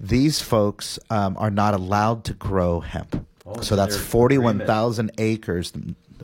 These 0.00 0.40
folks 0.40 0.98
um, 1.08 1.36
are 1.38 1.50
not 1.50 1.74
allowed 1.74 2.24
to 2.24 2.34
grow 2.34 2.80
hemp. 2.80 3.24
Oh, 3.46 3.56
so 3.56 3.62
so 3.62 3.76
that's 3.76 3.96
41,000 3.96 5.12
acres, 5.18 5.72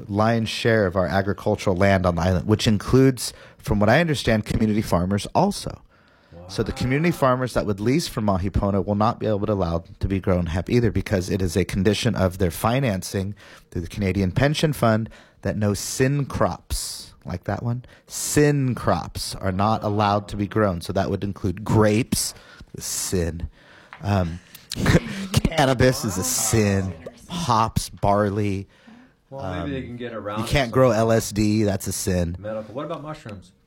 lion's 0.09 0.49
share 0.49 0.87
of 0.87 0.97
our 0.97 1.07
agricultural 1.07 1.77
land 1.77 2.07
on 2.07 2.17
the 2.17 2.23
island, 2.23 2.47
which 2.47 2.67
includes, 2.67 3.33
from 3.59 3.81
what 3.81 3.89
I 3.89 4.01
understand, 4.01 4.45
community 4.45 4.83
farmers 4.83 5.27
also. 5.35 5.83
So 6.51 6.65
the 6.65 6.73
community 6.73 7.13
farmers 7.13 7.55
that 7.55 7.65
would 7.65 7.79
lease 7.79 8.09
from 8.09 8.25
Mahi 8.25 8.51
Pono 8.51 8.85
will 8.85 8.97
not 8.97 9.21
be 9.21 9.27
able 9.27 9.47
to 9.47 9.53
allow 9.53 9.85
to 10.01 10.09
be 10.09 10.19
grown 10.19 10.47
hemp 10.47 10.69
either 10.69 10.91
because 10.91 11.31
it 11.31 11.41
is 11.41 11.57
a 11.57 11.65
condition 11.65 12.17
of 12.17 12.39
their 12.39 12.51
financing 12.51 13.37
through 13.71 13.83
the 13.83 13.89
Canadian 13.89 14.33
Pension 14.33 14.73
Fund 14.73 15.09
that 15.43 15.57
no 15.57 15.75
sin 15.75 16.27
crops, 16.27 17.15
like 17.25 17.45
that 17.45 17.63
one, 17.63 17.85
sin 18.09 18.75
crops 18.75 19.37
are 19.37 19.53
not 19.53 19.85
allowed 19.85 20.27
to 20.29 20.37
be 20.37 20.49
grown. 20.49 20.81
So 20.81 20.93
that 20.93 21.09
would 21.09 21.23
include 21.23 21.65
grapes, 21.65 22.35
sin. 22.79 23.49
Um, 24.03 24.41
cannabis 25.33 26.05
is 26.05 26.19
a 26.19 26.25
sin. 26.25 26.93
Hops, 27.29 27.91
barley. 27.91 28.67
Well, 29.31 29.61
maybe 29.65 29.73
they 29.81 29.87
can 29.87 29.97
get 29.97 30.13
around. 30.13 30.41
You 30.41 30.47
can't 30.47 30.71
grow 30.71 30.91
LSD. 30.91 31.65
That's 31.65 31.87
a 31.87 31.93
sin. 31.93 32.37
medical. 32.39 32.75
What 32.75 32.85
about 32.87 33.03
mushrooms? 33.03 33.53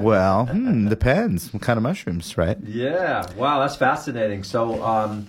Well, 0.00 0.46
hmm, 0.46 0.88
depends. 0.88 1.52
What 1.52 1.62
kind 1.62 1.76
of 1.76 1.82
mushrooms, 1.82 2.38
right? 2.38 2.56
Yeah. 2.64 3.26
Wow, 3.36 3.60
that's 3.60 3.76
fascinating. 3.76 4.44
So, 4.44 4.82
um, 4.82 5.26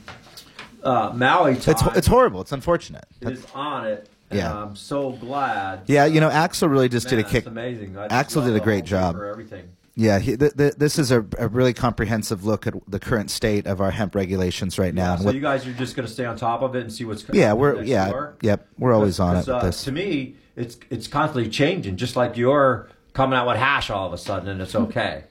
uh, 0.81 1.11
Maui 1.13 1.55
time 1.57 1.73
It's 1.75 1.97
it's 1.97 2.07
horrible. 2.07 2.39
It's 2.41 2.53
unfortunate. 2.53 3.03
is 3.21 3.45
on 3.53 3.85
it. 3.85 4.07
Yeah. 4.31 4.53
I'm 4.63 4.75
so 4.75 5.11
glad. 5.11 5.81
Yeah, 5.87 6.05
you 6.05 6.19
know, 6.21 6.29
Axel 6.29 6.69
really 6.69 6.87
just 6.89 7.07
Man, 7.07 7.11
did 7.11 7.19
a 7.19 7.23
that's 7.23 7.31
kick. 7.33 7.45
amazing. 7.47 7.97
Axel 7.97 8.43
did 8.45 8.55
a 8.55 8.59
great 8.61 8.85
job. 8.85 9.15
For 9.15 9.25
everything. 9.25 9.67
Yeah, 9.99 10.19
he, 10.19 10.37
th- 10.37 10.53
th- 10.55 10.75
this 10.75 10.99
is 10.99 11.09
a, 11.11 11.25
a 11.39 11.47
really 11.47 11.73
comprehensive 11.73 12.45
look 12.45 12.67
at 12.67 12.75
the 12.87 12.99
current 12.99 13.31
state 13.31 13.65
of 13.65 13.81
our 13.81 13.89
hemp 13.89 14.13
regulations 14.13 14.77
right 14.77 14.93
now. 14.93 15.13
and 15.13 15.21
So 15.21 15.25
what- 15.25 15.33
you 15.35 15.41
guys 15.41 15.65
are 15.65 15.73
just 15.73 15.95
going 15.95 16.07
to 16.07 16.13
stay 16.13 16.23
on 16.23 16.37
top 16.37 16.61
of 16.61 16.75
it 16.75 16.81
and 16.81 16.93
see 16.93 17.03
what's 17.03 17.25
yeah, 17.33 17.53
we're 17.53 17.81
yeah, 17.81 18.09
door? 18.11 18.35
yep, 18.43 18.67
we're 18.77 18.93
always 18.93 19.19
on 19.19 19.37
it 19.37 19.49
uh, 19.49 19.63
this. 19.63 19.83
To 19.85 19.91
me, 19.91 20.35
it's 20.55 20.77
it's 20.91 21.07
constantly 21.07 21.49
changing. 21.49 21.97
Just 21.97 22.15
like 22.15 22.37
you're 22.37 22.87
coming 23.13 23.35
out 23.39 23.47
with 23.47 23.57
hash 23.57 23.89
all 23.89 24.05
of 24.05 24.13
a 24.13 24.19
sudden, 24.19 24.47
and 24.49 24.61
it's 24.61 24.75
okay, 24.75 25.23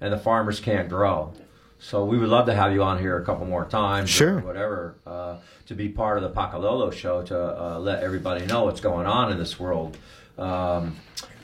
and 0.00 0.12
the 0.12 0.18
farmers 0.18 0.60
can't 0.60 0.88
grow. 0.88 1.32
So 1.80 2.04
we 2.04 2.16
would 2.16 2.28
love 2.28 2.46
to 2.46 2.54
have 2.54 2.72
you 2.72 2.84
on 2.84 3.00
here 3.00 3.18
a 3.18 3.24
couple 3.24 3.44
more 3.44 3.64
times, 3.64 4.08
Sure. 4.08 4.36
or 4.38 4.42
whatever, 4.42 4.94
uh, 5.04 5.38
to 5.66 5.74
be 5.74 5.88
part 5.88 6.16
of 6.16 6.22
the 6.22 6.30
Pakalolo 6.30 6.92
show 6.92 7.22
to 7.24 7.36
uh, 7.60 7.78
let 7.80 8.04
everybody 8.04 8.46
know 8.46 8.66
what's 8.66 8.80
going 8.80 9.08
on 9.08 9.32
in 9.32 9.38
this 9.38 9.58
world, 9.58 9.96
um, 10.38 10.94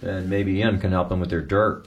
and 0.00 0.30
maybe 0.30 0.52
Ian 0.58 0.78
can 0.78 0.92
help 0.92 1.08
them 1.08 1.18
with 1.18 1.30
their 1.30 1.40
dirt. 1.42 1.86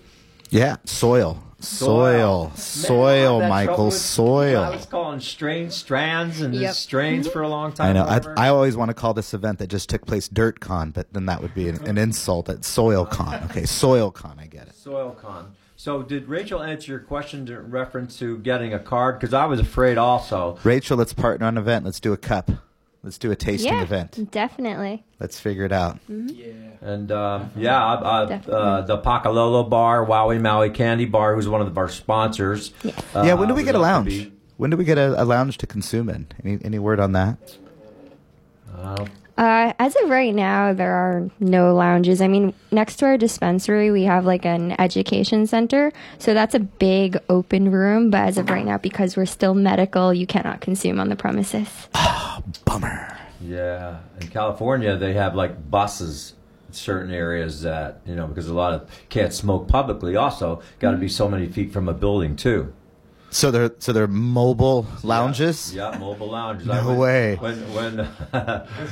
Yeah, 0.52 0.76
soil, 0.84 1.42
soil, 1.60 2.52
soil, 2.56 3.40
Man, 3.40 3.50
that 3.50 3.64
trouble 3.64 3.72
Michael, 3.72 3.86
with- 3.86 3.94
I 3.94 3.98
soil. 3.98 4.72
was 4.74 4.86
calling 4.86 5.20
strange 5.22 5.72
strands 5.72 6.42
and 6.42 6.54
Yep. 6.54 6.74
strains 6.76 7.28
for 7.28 7.42
a 7.42 7.48
long 7.48 7.72
time. 7.72 7.90
I 7.90 7.94
know. 7.94 8.04
I. 8.06 8.46
I 8.48 8.50
always 8.50 8.76
want 8.76 8.90
to 8.90 8.94
call 8.94 9.14
this 9.14 9.34
event 9.34 9.60
that 9.60 9.68
just 9.68 9.88
took 9.90 10.06
place 10.06 10.28
Dirt 10.28 10.60
Con, 10.60 10.92
but 10.92 11.14
then 11.14 11.26
that 11.28 11.42
would 11.42 11.56
be 11.56 11.70
an, 11.70 11.82
an 11.88 11.98
insult 11.98 12.50
at 12.50 12.66
Soil 12.66 13.06
Con. 13.06 13.36
Okay, 13.46 13.66
Soil 13.66 14.12
Con, 14.12 14.38
I 14.40 14.48
get 14.48 14.68
it. 14.68 14.76
Soil 14.76 15.12
con. 15.22 15.54
So, 15.78 16.04
did 16.04 16.28
Rachel 16.28 16.62
answer 16.62 16.92
your 16.92 17.00
question 17.00 17.48
in 17.48 17.72
reference 17.72 18.20
to 18.20 18.38
getting 18.40 18.72
a 18.74 18.78
card? 18.78 19.20
Because 19.20 19.34
I 19.34 19.46
was 19.46 19.60
afraid 19.60 19.98
also. 19.98 20.60
Rachel, 20.64 20.96
let's 20.98 21.14
partner 21.14 21.48
on 21.48 21.58
an 21.58 21.64
event. 21.64 21.86
Let's 21.86 22.00
do 22.00 22.14
a 22.14 22.18
cup. 22.18 22.52
Let's 23.04 23.18
do 23.18 23.32
a 23.32 23.36
tasting 23.36 23.74
yeah, 23.74 23.82
event. 23.82 24.30
definitely. 24.32 25.04
Let's 25.20 25.40
figure 25.40 25.66
it 25.66 25.72
out. 25.72 25.98
Yeah. 26.08 26.52
And 26.82 27.12
um, 27.12 27.50
yeah, 27.56 27.84
I, 27.84 27.96
I, 27.96 28.24
uh, 28.24 28.82
the 28.82 29.00
Pakalolo 29.00 29.68
Bar, 29.68 30.06
Wowie 30.06 30.40
Maui 30.40 30.70
Candy 30.70 31.06
Bar, 31.06 31.34
who's 31.34 31.48
one 31.48 31.62
of 31.62 31.78
our 31.78 31.90
sponsors. 31.90 32.74
Uh, 33.16 33.24
yeah, 33.26 33.34
when 33.34 33.48
do 33.48 33.56
we 33.56 33.64
get 33.64 33.74
a 33.74 33.80
lounge? 33.80 34.32
When 34.58 34.70
do 34.70 34.78
we 34.78 34.84
get 34.86 35.00
a, 35.00 35.20
a 35.22 35.26
lounge 35.26 35.58
to 35.60 35.68
consume 35.68 36.10
in? 36.10 36.28
Any 36.44 36.60
any 36.64 36.78
word 36.78 37.00
on 37.00 37.14
that? 37.14 37.58
Uh, 38.76 39.06
Uh, 39.42 39.74
as 39.80 39.96
of 39.96 40.08
right 40.08 40.36
now, 40.36 40.72
there 40.72 40.94
are 40.94 41.28
no 41.40 41.74
lounges. 41.74 42.22
I 42.22 42.28
mean, 42.28 42.54
next 42.70 42.98
to 42.98 43.06
our 43.06 43.18
dispensary, 43.18 43.90
we 43.90 44.04
have 44.04 44.24
like 44.24 44.46
an 44.46 44.80
education 44.80 45.48
center. 45.48 45.92
So 46.20 46.36
that's 46.36 46.54
a 46.54 46.60
big 46.60 47.18
open 47.28 47.72
room. 47.72 48.12
But 48.12 48.22
as 48.28 48.38
of 48.38 48.52
right 48.52 48.64
now, 48.64 48.78
because 48.78 49.18
we're 49.18 49.26
still 49.26 49.56
medical, 49.56 50.14
you 50.14 50.28
cannot 50.28 50.62
consume 50.62 51.00
on 51.00 51.10
the 51.10 51.16
premises. 51.16 51.90
Bummer. 52.66 53.18
Yeah, 53.44 54.02
in 54.20 54.28
California 54.28 54.96
they 54.96 55.14
have 55.14 55.34
like 55.34 55.72
buses 55.72 56.36
in 56.68 56.76
certain 56.76 57.12
areas 57.12 57.64
that 57.64 58.02
you 58.06 58.16
know 58.16 58.28
because 58.28 58.48
a 58.48 58.54
lot 58.54 58.76
of 58.76 58.88
can't 59.10 59.34
smoke 59.34 59.68
publicly. 59.68 60.16
Also, 60.16 60.62
got 60.78 60.92
to 60.92 60.98
be 60.98 61.10
so 61.10 61.28
many 61.28 61.48
feet 61.48 61.74
from 61.74 61.90
a 61.90 61.96
building 61.96 62.36
too. 62.36 62.72
So 63.34 63.50
they're 63.50 63.72
so 63.80 63.94
they're 63.94 64.08
mobile 64.08 64.86
lounges. 65.04 65.74
Yeah, 65.74 65.98
mobile 65.98 66.30
lounges. 66.30 66.68
No 66.68 66.74
I 66.74 66.86
went- 66.86 67.00
way. 67.00 67.36
When 67.38 67.74
when 67.74 68.10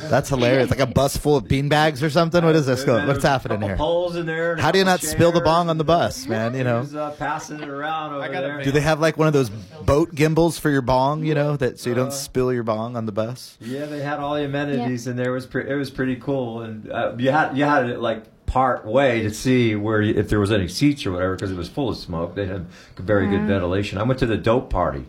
That's 0.10 0.30
hilarious. 0.30 0.70
Like 0.70 0.80
a 0.80 0.86
bus 0.86 1.18
full 1.18 1.36
of 1.36 1.44
beanbags 1.44 2.02
or 2.02 2.10
something. 2.10 2.44
What 2.44 2.56
is 2.56 2.66
this? 2.66 2.84
going? 2.86 3.06
What's 3.06 3.24
happening 3.24 3.62
here? 3.62 3.76
Poles 3.76 4.16
in 4.16 4.26
there. 4.26 4.56
How 4.56 4.72
do 4.72 4.80
you 4.80 4.86
not 4.86 5.02
spill 5.02 5.34
the 5.34 5.42
bong 5.42 5.70
on 5.70 5.78
the 5.78 5.84
bus, 5.84 6.26
man? 6.26 6.56
You 6.56 6.64
know. 6.64 6.80
Uh, 6.96 7.12
passing 7.12 7.60
it 7.60 7.68
around 7.68 8.14
over 8.14 8.28
there. 8.30 8.64
Do 8.64 8.72
they 8.72 8.80
have 8.82 9.00
like 9.02 9.18
one 9.18 9.28
of 9.28 9.34
those 9.34 9.50
boat 9.50 10.16
gimbals 10.16 10.58
for 10.58 10.70
your 10.70 10.82
bong? 10.82 11.26
You 11.26 11.36
know 11.36 11.58
that 11.58 11.78
so 11.80 11.90
you 11.90 11.96
Uh, 11.96 12.00
don't 12.00 12.14
spill 12.14 12.54
your 12.54 12.64
bong 12.64 12.96
on 12.96 13.06
the 13.06 13.12
bus. 13.12 13.58
Yeah, 13.60 13.86
they 13.88 14.00
had 14.02 14.20
all 14.20 14.36
the 14.36 14.46
amenities, 14.46 15.06
and 15.08 15.20
there 15.20 15.34
was 15.34 15.46
pre- 15.46 15.70
it 15.70 15.76
was 15.76 15.90
pretty 15.90 16.16
cool. 16.16 16.62
And 16.62 16.90
uh, 16.90 17.14
you 17.18 17.32
had 17.32 17.58
you 17.58 17.66
had 17.66 17.90
it 17.90 18.00
like 18.00 18.24
part 18.50 18.84
way 18.86 19.22
to 19.22 19.30
see 19.32 19.76
where 19.76 20.02
if 20.02 20.28
there 20.30 20.40
was 20.40 20.52
any 20.52 20.68
seats 20.68 21.06
or 21.06 21.12
whatever 21.12 21.36
because 21.36 21.52
it 21.52 21.58
was 21.58 21.70
full 21.70 21.90
of 21.90 21.98
smoke. 21.98 22.34
They 22.36 22.48
had 22.48 22.66
very 22.98 23.28
good 23.28 23.42
Mm. 23.42 23.48
ventilation. 23.48 23.98
I 24.00 24.04
went 24.04 24.20
to 24.20 24.26
the 24.26 24.38
dope 24.38 24.70
party. 24.72 25.06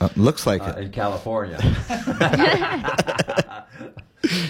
Uh, 0.00 0.08
looks 0.16 0.46
like 0.46 0.62
uh, 0.62 0.74
it. 0.76 0.84
in 0.84 0.90
California. 0.92 1.58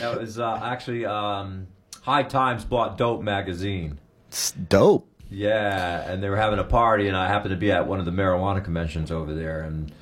that 0.00 0.18
was 0.18 0.38
uh, 0.38 0.60
actually 0.62 1.04
um, 1.06 1.66
High 2.02 2.22
Times 2.22 2.64
bought 2.64 2.96
Dope 2.98 3.22
magazine. 3.22 3.98
It's 4.28 4.52
dope. 4.52 5.08
Yeah, 5.30 6.10
and 6.10 6.22
they 6.22 6.28
were 6.30 6.36
having 6.36 6.58
a 6.58 6.64
party, 6.64 7.08
and 7.08 7.16
I 7.16 7.28
happened 7.28 7.50
to 7.50 7.56
be 7.56 7.70
at 7.70 7.86
one 7.86 7.98
of 7.98 8.04
the 8.06 8.10
marijuana 8.12 8.62
conventions 8.64 9.10
over 9.10 9.34
there. 9.34 9.60
And 9.62 9.92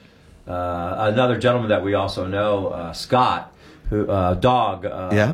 uh, 0.47 0.95
another 1.13 1.37
gentleman 1.39 1.71
that 1.71 1.83
we 1.83 1.95
also 1.95 2.27
know, 2.27 2.69
uh, 2.69 2.93
Scott, 2.93 3.53
who 3.91 4.09
uh, 4.09 4.35
dog. 4.35 4.85
Um, 4.87 5.17
Yeah. 5.17 5.33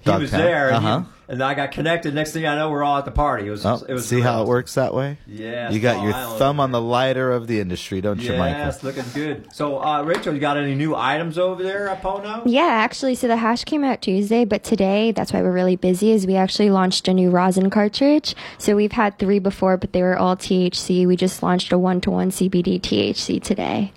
He 0.00 0.10
Dog 0.10 0.20
was 0.22 0.30
Pound. 0.30 0.42
there, 0.42 0.70
and, 0.70 0.84
he- 0.84 0.90
Uh-huh. 0.90 1.04
And 1.28 1.42
I 1.42 1.54
got 1.54 1.72
connected. 1.72 2.14
Next 2.14 2.32
thing 2.32 2.46
I 2.46 2.54
know, 2.56 2.70
we're 2.70 2.82
all 2.84 2.98
at 2.98 3.04
the 3.04 3.10
party. 3.10 3.46
It 3.46 3.50
was. 3.50 3.64
Oh, 3.64 3.82
it 3.88 3.92
was 3.92 4.06
see 4.06 4.20
how 4.20 4.42
it 4.42 4.48
works 4.48 4.74
that 4.74 4.94
way? 4.94 5.18
Yeah, 5.26 5.70
You 5.70 5.80
got 5.80 6.02
your 6.02 6.12
Island. 6.14 6.38
thumb 6.38 6.60
on 6.60 6.70
the 6.70 6.80
lighter 6.80 7.32
of 7.32 7.46
the 7.46 7.60
industry, 7.60 8.00
don't 8.00 8.20
you, 8.20 8.30
Michael? 8.36 8.58
Yes, 8.60 8.82
looking 8.82 9.04
good. 9.14 9.46
So, 9.52 9.82
uh, 9.82 10.02
Rachel, 10.02 10.34
you 10.34 10.40
got 10.40 10.56
any 10.56 10.74
new 10.74 10.94
items 10.94 11.38
over 11.38 11.62
there 11.62 11.88
at 11.88 12.02
Pono? 12.02 12.42
Yeah, 12.46 12.62
actually, 12.66 13.14
so 13.14 13.28
the 13.28 13.36
hash 13.36 13.64
came 13.64 13.84
out 13.84 14.02
Tuesday, 14.02 14.44
but 14.44 14.62
today, 14.64 15.12
that's 15.12 15.32
why 15.32 15.42
we're 15.42 15.52
really 15.52 15.76
busy, 15.76 16.10
is 16.12 16.26
we 16.26 16.36
actually 16.36 16.70
launched 16.70 17.08
a 17.08 17.14
new 17.14 17.30
rosin 17.30 17.70
cartridge. 17.70 18.34
So 18.58 18.76
we've 18.76 18.92
had 18.92 19.18
three 19.18 19.38
before, 19.38 19.76
but 19.76 19.92
they 19.92 20.02
were 20.02 20.16
all 20.18 20.36
THC. 20.36 21.06
We 21.06 21.16
just 21.16 21.42
launched 21.42 21.72
a 21.72 21.78
one 21.78 22.00
to 22.02 22.10
one 22.10 22.30
CBD 22.30 22.80
THC 22.80 23.42
today. 23.42 23.92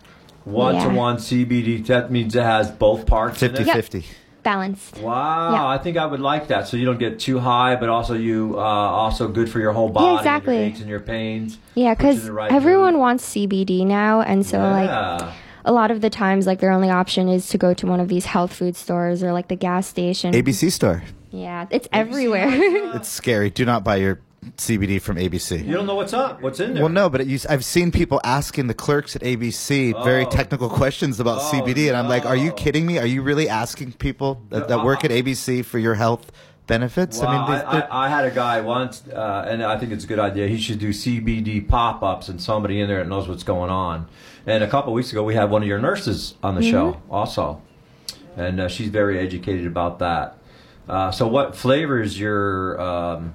One 0.45 0.82
to 0.82 0.89
one 0.89 1.17
CBD. 1.17 1.86
That 1.88 2.09
means 2.09 2.34
it 2.34 2.41
has 2.43 2.71
both 2.71 3.05
parts. 3.05 3.43
in 3.43 3.51
it? 3.53 3.57
50 3.57 3.71
50. 3.73 4.05
Balanced. 4.48 4.98
Wow, 5.00 5.52
Yeah. 5.54 5.68
I 5.68 5.78
think 5.78 5.98
I 5.98 6.06
would 6.06 6.22
like 6.22 6.48
that. 6.48 6.68
So 6.70 6.78
you 6.78 6.86
don't 6.86 7.00
get 7.00 7.20
too 7.20 7.38
high, 7.39 7.76
but 7.76 7.89
also 7.89 8.14
you 8.14 8.54
uh, 8.58 8.62
also 9.04 9.28
good 9.28 9.50
for 9.50 9.60
your 9.60 9.74
whole 9.74 9.89
body. 9.89 10.08
and 10.08 10.18
exactly. 10.20 10.56
Your 10.58 10.66
aches 10.68 10.80
and 10.80 10.89
your 10.89 11.00
pains. 11.02 11.58
Yeah, 11.76 11.93
Puts 11.95 12.04
you 12.04 12.10
in 12.10 12.16
because 12.16 12.30
right 12.30 12.52
everyone 12.52 12.93
mood. 12.93 13.02
wants 13.02 13.24
CBD 13.34 13.86
now, 13.86 14.22
and 14.22 14.45
so 14.45 14.58
like 14.60 14.89
a 15.66 15.72
lot 15.74 15.91
of 15.91 16.00
the 16.00 16.10
times, 16.10 16.48
like 16.48 16.60
their 16.62 16.72
only 16.72 16.89
option 16.89 17.28
is 17.28 17.50
to 17.50 17.58
go 17.58 17.74
to 17.74 17.86
one 17.88 18.00
of 18.00 18.08
these 18.08 18.26
health 18.26 18.54
food 18.54 18.76
stores 18.78 19.22
or 19.22 19.34
like 19.34 19.50
the 19.50 19.56
gas 19.58 19.86
station. 19.86 20.34
ABC 20.34 20.72
store. 20.72 21.04
Yeah, 21.32 21.66
it's 21.70 21.88
everywhere. 21.91 22.48
It's 22.95 23.10
scary. 23.10 23.50
Do 23.50 23.66
not 23.66 23.84
buy 23.84 23.98
your 23.98 24.22
CBD 24.54 25.02
from 25.02 25.18
ABC. 25.18 25.66
You 25.66 25.74
don't 25.74 25.86
know 25.86 25.95
what's 25.95 26.14
up. 26.14 26.41
What's 26.41 26.60
in 26.60 26.74
there? 26.74 26.84
Well, 26.84 26.91
no, 26.91 27.10
but 27.10 27.22
it, 27.22 27.28
you, 27.28 27.39
I've 27.50 27.66
seen 27.66 27.91
people 27.91 28.22
asking 28.24 28.68
the 28.68 28.74
clerks 28.74 29.16
at 29.16 29.22
ABC 29.22 30.04
very 30.04 30.26
Oh. 30.26 30.30
technical 30.30 30.70
questions 30.70 31.20
about 31.20 31.39
Oh, 31.39 31.52
CBD, 31.54 31.88
and 31.88 31.98
I'm 31.98 32.08
like, 32.08 32.26
"Are 32.26 32.36
you 32.36 32.52
kidding 32.54 32.86
me? 32.86 32.98
Are 33.00 33.06
you 33.06 33.22
really 33.22 33.50
asking 33.50 33.93
people 33.93 34.41
that, 34.50 34.68
that 34.70 34.84
work 34.84 35.04
at 35.04 35.12
ABC 35.12 35.64
for 35.66 35.80
your 35.80 35.95
health 35.95 36.32
benefits?" 36.68 37.20
Wow, 37.20 37.28
I 37.28 37.32
mean, 37.32 37.41
I, 37.41 37.48
they- 37.74 37.80
they- 37.80 37.86
I, 37.88 38.06
I 38.06 38.10
had 38.10 38.26
a 38.26 38.32
guy 38.32 38.62
once, 38.62 39.04
uh, 39.08 39.45
and 39.48 39.64
I 39.64 39.78
think 39.78 39.91
it's 39.91 40.04
a 40.04 40.08
good 40.08 40.20
idea. 40.20 40.48
He 40.48 40.58
should 40.58 40.80
do 40.80 40.89
CBD 40.89 41.68
pop 41.68 42.04
ups 42.04 42.30
and 42.30 42.41
somebody 42.41 42.80
in 42.80 42.88
there 42.88 43.00
that 43.00 43.10
knows 43.10 43.28
what's 43.28 43.43
going 43.43 43.70
on. 43.70 44.08
And 44.45 44.64
a 44.64 44.68
couple 44.68 44.93
weeks 44.93 45.12
ago, 45.12 45.24
we 45.24 45.36
had 45.36 45.50
one 45.50 45.62
of 45.62 45.68
your 45.68 45.80
nurses 45.80 46.36
on 46.41 46.56
the 46.56 46.62
show 46.62 47.02
also, 47.10 47.62
and 48.38 48.62
uh, 48.62 48.68
she's 48.70 48.89
very 48.89 49.20
educated 49.20 49.68
about 49.68 50.00
that. 50.00 50.38
Uh, 50.88 51.12
so, 51.12 51.28
what 51.28 51.54
flavors 51.56 52.18
your? 52.18 52.80
Um, 52.80 53.34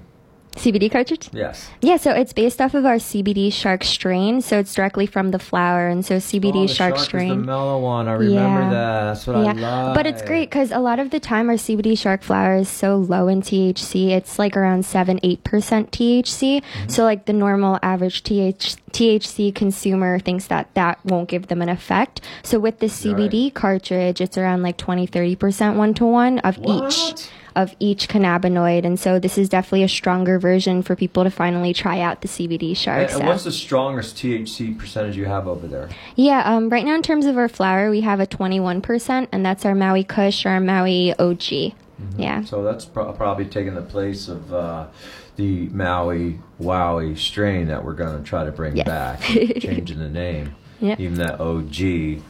CBD 0.55 0.89
cartridge? 0.91 1.29
yes. 1.33 1.69
Yeah, 1.81 1.97
so 1.97 2.11
it's 2.11 2.31
based 2.31 2.61
off 2.61 2.73
of 2.73 2.85
our 2.85 2.95
CBD 2.97 3.51
shark 3.51 3.83
strain. 3.83 4.39
So 4.41 4.59
it's 4.59 4.73
directly 4.73 5.05
from 5.05 5.31
the 5.31 5.39
flower, 5.39 5.87
and 5.87 6.05
so 6.05 6.17
CBD 6.17 6.63
Oh, 6.63 6.67
the 6.67 6.73
shark, 6.73 6.95
is 6.95 7.01
the 7.01 7.05
strain. 7.05 7.45
mellow 7.45 7.79
one. 7.79 8.07
I 8.07 8.13
remember 8.13 8.61
Yeah. 8.61 8.69
that. 8.69 9.03
That's 9.05 9.27
what 9.27 9.35
I 9.37 9.51
like. 9.51 9.95
But 9.95 10.05
it's 10.05 10.21
great 10.21 10.49
because 10.49 10.71
a 10.71 10.79
lot 10.79 10.99
of 10.99 11.09
the 11.09 11.19
time 11.19 11.49
our 11.49 11.57
CBD 11.57 11.95
shark 11.97 12.21
flower 12.21 12.55
is 12.57 12.69
so 12.69 12.97
low 12.97 13.27
in 13.27 13.41
THC. 13.41 14.11
It's 14.11 14.37
like 14.39 14.55
around 14.55 14.85
7 14.85 15.19
8% 15.23 15.91
THC. 15.91 16.61
Mm-hmm. 16.61 16.89
So, 16.89 17.03
like 17.03 17.25
the 17.25 17.33
normal 17.33 17.79
average 17.81 18.23
TH- 18.23 18.77
THC 18.93 19.51
consumer 19.53 20.19
thinks 20.19 20.47
that 20.47 20.69
that 20.75 20.99
won't 21.03 21.27
give 21.29 21.47
them 21.47 21.61
an 21.61 21.69
effect. 21.69 22.21
So, 22.43 22.59
with 22.59 22.79
the 22.79 22.87
CBD 22.89 23.49
cartridge, 23.53 24.21
it's 24.21 24.37
around 24.37 24.61
like 24.61 24.77
20 24.77 25.07
30% 25.07 25.75
one 25.75 25.93
to 25.95 26.05
one 26.05 26.39
of 26.39 26.57
each. 26.63 27.27
What? 27.55 27.61
Of 27.71 27.75
each 27.79 28.07
cannabinoid, 28.09 28.85
and 28.85 28.99
so 28.99 29.19
this 29.19 29.37
is 29.37 29.47
definitely 29.49 29.83
a 29.83 29.87
stronger 29.89 30.39
version 30.39 30.81
for 30.81 30.95
people 30.95 31.23
to 31.23 31.29
finally 31.29 31.73
try 31.73 31.99
out 31.99 32.21
the 32.21 32.27
CBD 32.27 32.75
shark. 32.75 33.09
And, 33.11 33.19
and 33.21 33.27
what's 33.27 33.43
the 33.43 33.51
strongest 33.51 34.15
THC 34.17 34.77
percentage 34.77 35.15
you 35.17 35.25
have 35.25 35.47
over 35.47 35.67
there? 35.67 35.89
Yeah, 36.15 36.41
um, 36.45 36.69
right 36.69 36.85
now 36.85 36.95
in 36.95 37.01
terms 37.03 37.25
of 37.25 37.37
our 37.37 37.47
flower, 37.49 37.89
we 37.89 38.01
have 38.01 38.19
a 38.19 38.25
21%, 38.27 39.27
and 39.31 39.45
that's 39.45 39.65
our 39.65 39.75
Maui 39.75 40.03
Kush 40.03 40.45
or 40.45 40.49
our 40.49 40.59
Maui 40.59 41.13
OG. 41.19 41.73
Yeah. 42.17 42.43
So 42.43 42.63
that's 42.63 42.85
pro- 42.85 43.13
probably 43.13 43.45
taking 43.45 43.75
the 43.75 43.81
place 43.81 44.27
of 44.27 44.53
uh, 44.53 44.87
the 45.35 45.67
Maui 45.69 46.39
Wowie 46.59 47.17
strain 47.17 47.67
that 47.67 47.85
we're 47.85 47.93
going 47.93 48.17
to 48.17 48.27
try 48.27 48.43
to 48.43 48.51
bring 48.51 48.75
Yes. 48.75 48.87
back, 48.87 49.21
changing 49.21 49.99
the 49.99 50.09
name. 50.09 50.55
Yep. 50.81 50.99
Even 50.99 51.15
that 51.19 51.39
OG, 51.39 52.21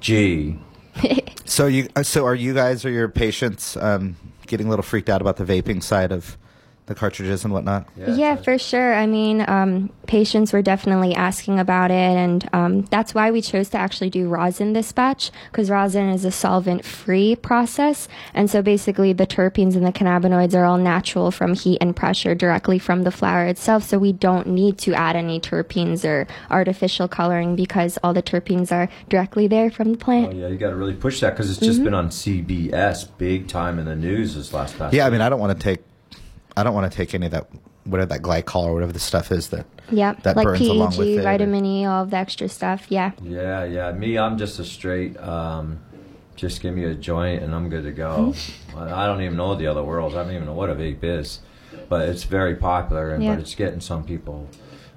G. 0.00 0.58
so 1.44 1.66
you, 1.66 1.88
uh, 1.96 2.02
so 2.02 2.24
are 2.24 2.34
you 2.34 2.54
guys 2.54 2.84
or 2.84 2.90
your 2.90 3.08
patients 3.08 3.76
um, 3.76 4.16
getting 4.46 4.66
a 4.66 4.70
little 4.70 4.82
freaked 4.82 5.08
out 5.08 5.20
about 5.20 5.36
the 5.36 5.44
vaping 5.44 5.82
side 5.82 6.12
of 6.12 6.36
the 6.86 6.94
cartridges 6.94 7.44
and 7.44 7.52
whatnot? 7.54 7.88
Yeah, 7.96 8.36
for 8.36 8.58
sure. 8.58 8.92
I 8.94 9.06
mean, 9.06 9.44
um, 9.48 9.90
patients 10.06 10.52
were 10.52 10.60
definitely 10.60 11.14
asking 11.14 11.58
about 11.58 11.90
it, 11.90 11.94
and 11.94 12.46
um, 12.52 12.82
that's 12.82 13.14
why 13.14 13.30
we 13.30 13.40
chose 13.40 13.70
to 13.70 13.78
actually 13.78 14.10
do 14.10 14.28
rosin 14.28 14.74
this 14.74 14.92
batch, 14.92 15.30
because 15.50 15.70
rosin 15.70 16.10
is 16.10 16.26
a 16.26 16.30
solvent 16.30 16.84
free 16.84 17.36
process. 17.36 18.06
And 18.34 18.50
so 18.50 18.60
basically, 18.60 19.14
the 19.14 19.26
terpenes 19.26 19.76
and 19.76 19.86
the 19.86 19.92
cannabinoids 19.92 20.54
are 20.54 20.64
all 20.66 20.76
natural 20.76 21.30
from 21.30 21.54
heat 21.54 21.78
and 21.80 21.96
pressure 21.96 22.34
directly 22.34 22.78
from 22.78 23.02
the 23.04 23.10
flower 23.10 23.46
itself. 23.46 23.84
So 23.84 23.98
we 23.98 24.12
don't 24.12 24.48
need 24.48 24.76
to 24.78 24.92
add 24.94 25.16
any 25.16 25.40
terpenes 25.40 26.04
or 26.04 26.26
artificial 26.50 27.08
coloring 27.08 27.56
because 27.56 27.98
all 28.02 28.12
the 28.12 28.22
terpenes 28.22 28.70
are 28.72 28.88
directly 29.08 29.46
there 29.46 29.70
from 29.70 29.92
the 29.92 29.98
plant. 29.98 30.26
Oh 30.26 30.28
plant. 30.30 30.40
yeah, 30.42 30.48
you 30.48 30.58
got 30.58 30.70
to 30.70 30.76
really 30.76 30.94
push 30.94 31.20
that 31.20 31.30
because 31.30 31.50
it's 31.50 31.60
just 31.60 31.80
Mhm. 31.80 31.84
been 31.84 31.94
on 31.94 32.10
CBS 32.10 33.04
big 33.16 33.48
time 33.48 33.78
in 33.78 33.86
the 33.86 33.96
news 33.96 34.34
this 34.34 34.52
last 34.52 34.76
past. 34.78 34.92
Yeah, 34.94 35.06
I 35.06 35.10
mean, 35.10 35.20
I 35.22 35.28
don't 35.30 35.40
want 35.40 35.58
to 35.58 35.62
take, 35.62 35.80
I 36.56 36.62
don't 36.62 36.74
want 36.74 36.90
to 36.90 36.96
take 36.96 37.14
any 37.14 37.26
of 37.26 37.32
that, 37.32 37.46
whatever 37.84 38.08
that 38.10 38.22
glycol 38.22 38.64
or 38.64 38.74
whatever 38.74 38.92
the 38.92 38.98
stuff 39.00 39.32
is 39.32 39.48
that 39.48 39.66
Yep, 39.90 40.22
that 40.22 40.36
like 40.36 40.44
burns 40.46 40.66
along 40.68 40.96
with 40.96 41.08
PEG, 41.08 41.18
it. 41.18 41.22
vitamin 41.24 41.64
E, 41.66 41.84
all 41.84 42.04
of 42.04 42.10
the 42.10 42.16
extra 42.16 42.48
stuff. 42.48 42.86
Yeah. 42.88 43.12
Yeah, 43.22 43.64
yeah. 43.64 43.92
Me, 43.92 44.16
I'm 44.18 44.38
just 44.38 44.58
a 44.58 44.64
straight. 44.64 45.18
Um, 45.20 45.80
just 46.36 46.60
give 46.62 46.74
me 46.74 46.84
a 46.84 46.94
joint 46.94 47.42
and 47.42 47.54
I'm 47.54 47.68
good 47.68 47.84
to 47.84 47.92
go. 47.92 48.34
I 48.76 49.04
I 49.04 49.06
don't 49.06 49.20
even 49.22 49.36
know 49.36 49.54
the 49.54 49.66
other 49.66 49.82
worlds. 49.84 50.14
I 50.14 50.22
don't 50.24 50.32
even 50.34 50.46
know 50.46 50.54
what 50.54 50.70
a 50.70 50.74
vape 50.74 51.04
is, 51.04 51.40
but 51.88 52.08
it's 52.08 52.24
very 52.24 52.56
popular, 52.56 53.10
and 53.14 53.22
Yeah. 53.22 53.34
but 53.34 53.40
it's 53.40 53.54
getting 53.54 53.80
some 53.80 54.04
people. 54.04 54.48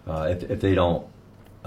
Uh, 0.08 0.28
if 0.32 0.44
if 0.50 0.62
they 0.62 0.74
don't 0.74 1.06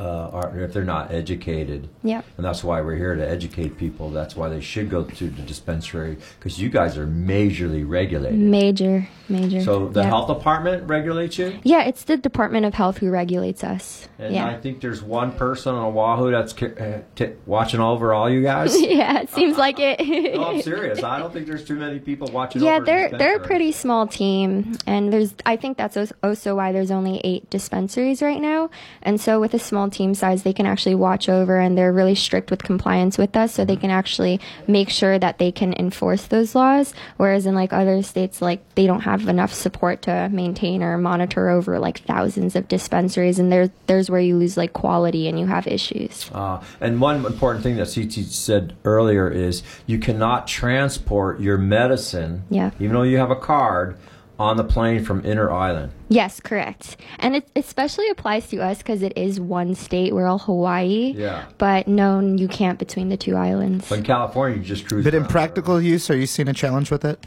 uh, 0.01 0.31
are 0.33 0.59
if 0.61 0.73
they're 0.73 0.85
not 0.85 1.13
educated. 1.13 1.89
Yeah. 2.03 2.23
And 2.39 2.45
that's 2.47 2.65
why 2.65 2.81
we're 2.81 2.97
here 2.97 3.15
to 3.15 3.29
educate 3.29 3.77
people. 3.77 4.11
That's 4.11 4.35
why 4.35 4.49
they 4.49 4.61
should 4.63 4.89
go 4.89 5.05
to 5.05 5.29
the 5.29 5.43
dispensary 5.43 6.17
because 6.39 6.59
you 6.61 6.71
guys 6.71 6.97
are 6.97 7.07
majorly 7.07 7.87
regulated. 7.87 8.39
Major, 8.39 9.07
major. 9.29 9.61
So 9.63 9.89
the 9.89 10.01
Yeah. 10.01 10.07
health 10.07 10.29
department 10.29 10.89
regulates 10.89 11.37
you. 11.39 11.59
Yeah, 11.65 11.83
it's 11.85 12.05
the 12.05 12.17
Department 12.17 12.65
of 12.65 12.73
Health 12.75 12.99
who 12.99 13.11
regulates 13.11 13.63
us. 13.63 14.09
And 14.19 14.35
yeah. 14.35 14.47
I 14.47 14.57
think 14.57 14.81
there's 14.81 15.03
one 15.03 15.33
person 15.33 15.75
on 15.75 15.95
Oahu 15.95 16.31
that's 16.31 16.55
uh, 16.63 17.03
t- 17.15 17.33
watching 17.45 17.81
over 17.81 18.15
all 18.15 18.31
you 18.31 18.43
guys. 18.43 18.81
yeah, 18.81 19.21
it 19.21 19.29
seems 19.31 19.59
like 19.59 19.79
it. 19.79 20.01
no, 20.35 20.45
I'm 20.49 20.63
serious. 20.73 21.03
I 21.03 21.19
don't 21.19 21.33
think 21.33 21.47
there's 21.47 21.65
too 21.65 21.77
many 21.77 21.99
people 21.99 22.29
watching. 22.33 22.63
yeah, 22.63 22.81
they're 22.81 23.11
they're 23.11 23.37
a 23.37 23.41
pretty 23.41 23.73
small 23.73 24.07
team, 24.07 24.77
and 24.87 25.13
there's 25.13 25.35
I 25.45 25.57
think 25.57 25.77
that's 25.77 25.99
also 26.23 26.57
why 26.57 26.73
there's 26.73 26.91
only 26.91 27.21
eight 27.23 27.51
dispensaries 27.51 28.23
right 28.23 28.41
now. 28.41 28.71
And 29.03 29.21
so 29.21 29.41
with 29.41 29.53
a 29.53 29.59
small 29.59 29.89
team 29.91 30.14
size, 30.14 30.43
they 30.43 30.53
can 30.53 30.66
actually 30.66 30.95
watch 30.95 31.28
over, 31.28 31.59
and 31.59 31.76
they're 31.76 31.93
really 31.93 32.14
strict 32.14 32.51
with 32.51 32.62
compliance 32.62 33.18
with 33.18 33.36
us, 33.36 33.53
so 33.55 33.64
they 33.64 33.74
Mm-hmm. 33.74 33.80
can 33.82 33.91
actually 33.91 34.41
make 34.66 34.91
sure 34.91 35.18
that 35.18 35.38
they 35.38 35.51
can 35.53 35.72
enforce 35.74 36.26
those 36.26 36.55
laws. 36.55 36.93
Whereas 37.16 37.47
in 37.47 37.55
like 37.55 37.72
other 37.72 38.03
states, 38.03 38.41
like 38.43 38.61
they 38.74 38.86
don't 38.86 39.01
have 39.01 39.26
enough 39.28 39.53
support 39.53 40.03
to 40.03 40.28
maintain 40.30 40.82
or 40.82 40.97
monitor 40.99 41.49
over 41.51 41.78
like 41.78 42.01
thousands 42.01 42.57
of 42.57 42.68
dispensaries, 42.68 43.38
and 43.38 43.51
there's 43.53 43.70
there's 43.86 44.11
where 44.11 44.20
you 44.20 44.36
lose 44.36 44.57
like 44.57 44.72
quality 44.72 45.28
and 45.28 45.38
you 45.38 45.47
have 45.47 45.66
issues. 45.66 46.30
Uh, 46.32 46.62
and 46.80 47.01
one 47.01 47.24
important 47.24 47.62
thing 47.62 47.76
that 47.76 47.93
CT 47.93 48.12
said 48.26 48.74
earlier 48.84 49.28
is 49.28 49.62
you 49.86 49.99
cannot 49.99 50.47
transport 50.47 51.41
your 51.41 51.59
medicine, 51.59 52.43
Yeah. 52.51 52.70
even 52.78 52.93
though 52.95 53.03
you 53.03 53.18
have 53.18 53.30
a 53.30 53.36
card, 53.36 53.97
on 54.41 54.57
the 54.57 54.64
plane 54.64 55.05
from 55.05 55.22
Inner 55.22 55.51
Island. 55.51 55.93
Yes, 56.09 56.41
correct. 56.41 56.97
And 57.18 57.36
it 57.36 57.47
especially 57.55 58.09
applies 58.09 58.49
to 58.49 58.57
us 58.57 58.78
because 58.78 59.03
it 59.03 59.12
is 59.14 59.38
one 59.38 59.74
state. 59.74 60.14
We're 60.14 60.26
all 60.26 60.38
Hawaii. 60.38 61.12
Yeah. 61.14 61.45
But 61.59 61.86
no, 61.86 62.20
you 62.20 62.49
can't 62.49 62.78
between 62.78 63.11
the 63.11 63.18
two 63.18 63.36
islands. 63.36 63.86
But 63.91 63.99
in 63.99 64.05
California, 64.05 64.57
you 64.57 64.64
just 64.64 64.88
cruise. 64.88 65.05
But 65.05 65.12
in 65.12 65.20
around. 65.24 65.30
practical 65.30 65.78
use, 65.78 66.09
are 66.09 66.16
you 66.16 66.26
seeing 66.26 66.49
a 66.49 66.55
challenge 66.55 66.91
with 66.91 67.05
it? 67.05 67.22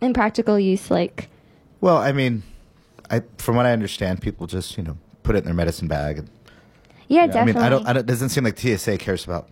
In 0.00 0.12
practical 0.12 0.58
use, 0.58 0.90
like, 0.90 1.28
Well, 1.80 1.98
I 1.98 2.10
mean, 2.10 2.42
I 3.08 3.22
from 3.38 3.54
what 3.54 3.66
I 3.66 3.72
understand, 3.72 4.20
people 4.20 4.48
just 4.48 4.76
you 4.76 4.82
know 4.82 4.98
put 5.22 5.36
it 5.36 5.38
in 5.38 5.44
their 5.44 5.54
medicine 5.54 5.86
bag. 5.86 6.18
And, 6.18 6.30
yeah, 7.06 7.22
I 7.22 7.26
definitely. 7.28 7.52
mean, 7.52 7.62
I 7.62 7.68
don't. 7.68 7.86
I 7.86 7.92
don't. 7.92 8.00
It 8.00 8.06
doesn't 8.06 8.30
seem 8.30 8.42
like 8.42 8.58
TSA 8.58 8.98
cares 8.98 9.24
about 9.24 9.48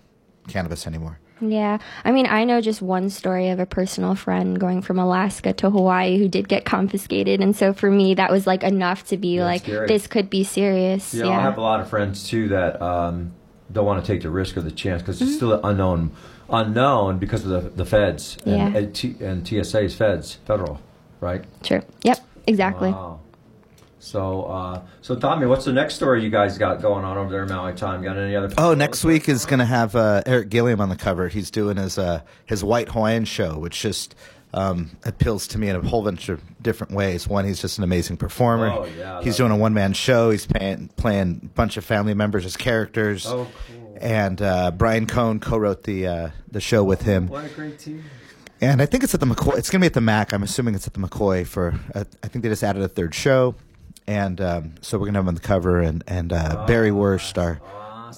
cannabis 0.49 0.89
anymore. 0.89 1.21
Yeah. 1.41 1.79
I 2.05 2.13
mean, 2.13 2.27
I 2.27 2.45
know 2.45 2.61
just 2.61 2.83
one 2.83 3.11
story 3.11 3.49
of 3.49 3.59
a 3.61 3.67
personal 3.67 4.15
friend 4.15 4.59
going 4.61 4.83
from 4.83 4.99
Alaska 4.99 5.53
to 5.55 5.71
Hawaii 5.71 6.19
who 6.19 6.29
did 6.29 6.49
get 6.49 6.65
confiscated. 6.65 7.41
And 7.41 7.57
so 7.57 7.73
for 7.73 7.91
me, 7.91 8.15
that 8.15 8.31
was 8.31 8.47
like 8.47 8.63
enough 8.63 9.07
to 9.09 9.17
be 9.17 9.43
like, 9.43 9.63
scary. 9.63 9.87
this 9.87 10.07
could 10.07 10.29
be 10.31 10.45
serious. 10.45 11.15
Yeah, 11.15 11.25
Yeah. 11.27 11.39
I 11.39 11.43
have 11.43 11.59
a 11.59 11.63
lot 11.63 11.81
of 11.81 11.89
friends 11.89 12.29
too 12.29 12.49
that 12.49 12.81
um, 12.83 13.33
don't 13.73 13.87
want 13.87 14.05
to 14.05 14.13
take 14.13 14.23
the 14.23 14.31
risk 14.31 14.57
or 14.57 14.61
the 14.63 14.71
chance 14.71 15.01
because 15.03 15.17
Mm-hmm. 15.17 15.27
it's 15.29 15.37
still 15.37 15.53
an 15.55 15.61
unknown, 15.65 16.13
unknown 16.51 17.19
because 17.19 17.45
of 17.47 17.51
the 17.51 17.71
the 17.71 17.85
feds 17.87 18.37
and, 18.45 18.57
Yeah. 18.57 18.79
and, 18.79 18.95
T, 18.95 19.17
and 19.21 19.47
TSA 19.47 19.81
is 19.83 19.95
feds, 19.95 20.35
federal, 20.47 20.81
right? 21.21 21.45
True. 21.63 21.83
Yep. 22.05 22.19
Exactly. 22.47 22.91
Wow. 22.91 23.21
So, 24.01 24.45
uh, 24.45 24.83
so 25.03 25.15
Tommy, 25.15 25.47
what's 25.47 25.67
the 25.67 25.73
next 25.73 25.95
story 25.95 26.25
you 26.25 26.31
guys 26.31 26.57
got 26.57 26.81
going 26.81 27.05
on 27.05 27.19
over 27.19 27.31
there 27.31 27.43
in 27.43 27.49
Maui 27.51 27.75
Time? 27.75 28.03
Got 28.03 28.17
any 28.17 28.35
other? 28.35 28.53
Oh, 28.57 28.73
next 28.73 29.05
week 29.05 29.29
is 29.29 29.45
going 29.45 29.59
to 29.59 29.67
have 29.67 29.95
uh, 29.95 30.23
Eric 30.25 30.49
Gilliom 30.49 30.81
on 30.81 30.89
the 30.89 30.97
cover. 30.97 31.29
He's 31.29 31.51
doing 31.51 31.77
his 31.77 31.99
uh, 31.99 32.23
his 32.47 32.65
White 32.65 32.89
Hawaiian 32.89 33.27
show, 33.27 33.59
which 33.59 33.81
just 33.81 34.15
um, 34.55 34.91
appeals 35.05 35.47
to 35.49 35.59
me 35.59 35.69
in 35.69 35.77
a 35.77 35.83
whole 35.83 36.03
bunch 36.03 36.31
of 36.31 36.41
different 36.63 36.95
ways. 36.95 37.29
One, 37.29 37.45
he's 37.45 37.61
just 37.61 37.77
an 37.77 37.85
amazing 37.85 38.17
performer. 38.17 38.71
Oh, 38.71 38.89
yeah, 38.97 39.23
he's 39.23 39.37
doing 39.37 39.53
a 39.53 39.57
one 39.57 39.75
man 39.75 39.93
show. 39.93 40.31
He's 40.31 40.47
playing 40.47 40.89
playing 40.97 41.41
a 41.45 41.47
bunch 41.49 41.77
of 41.77 41.85
family 41.85 42.15
members 42.15 42.47
as 42.47 42.57
characters. 42.57 43.27
Oh, 43.27 43.47
cool. 43.69 43.99
And 44.01 44.41
uh, 44.41 44.71
Brian 44.71 45.07
Cohn 45.07 45.41
co-wrote 45.41 45.83
the 45.83 46.07
uh, 46.07 46.31
the 46.51 46.61
show 46.61 46.83
with 46.83 47.03
him. 47.03 47.29
What 47.29 47.45
a 47.45 47.49
great 47.49 47.79
team. 47.79 48.03
And 48.63 48.83
I 48.83 48.87
think 48.87 49.05
it's 49.05 49.15
at 49.15 49.21
the 49.21 49.27
McCoy. 49.27 49.57
It's 49.57 49.71
going 49.71 49.81
to 49.81 49.85
be 49.85 49.87
at 49.87 49.95
the 49.95 50.01
Mac. 50.03 50.33
I'm 50.33 50.43
assuming 50.43 50.75
it's 50.75 50.87
at 50.87 50.95
the 50.95 51.01
McCoy 51.01 51.47
for. 51.47 51.75
Uh, 51.95 52.05
I 52.23 52.29
think 52.29 52.43
they 52.43 52.49
just 52.49 52.65
added 52.65 52.83
a 52.83 52.89
third 52.89 53.15
show, 53.15 53.55
and 54.07 54.41
um, 54.41 54.75
so 54.81 54.99
we're 54.99 55.07
going 55.07 55.15
to 55.15 55.19
have 55.19 55.25
him 55.25 55.29
on 55.29 55.35
the 55.35 55.41
cover. 55.41 55.81
And 55.81 56.03
and 56.07 56.33
uh, 56.33 56.65
Barry 56.67 56.91
Wurst, 56.93 57.39
our 57.39 57.61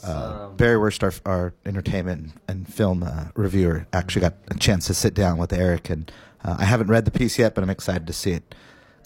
uh, 0.04 0.48
Barry 0.50 0.78
Wurst, 0.78 1.02
our, 1.04 1.12
our 1.26 1.54
entertainment 1.66 2.32
and 2.48 2.72
film 2.72 3.02
uh, 3.02 3.26
reviewer, 3.34 3.86
actually 3.92 4.22
got 4.22 4.34
a 4.48 4.54
chance 4.54 4.86
to 4.86 4.94
sit 4.94 5.14
down 5.14 5.38
with 5.38 5.52
Eric. 5.52 5.90
And 5.90 6.10
uh, 6.44 6.56
I 6.58 6.64
haven't 6.64 6.88
read 6.88 7.04
the 7.04 7.10
piece 7.10 7.38
yet, 7.38 7.54
but 7.54 7.62
I'm 7.62 7.70
excited 7.70 8.06
to 8.06 8.12
see 8.12 8.32
it 8.32 8.54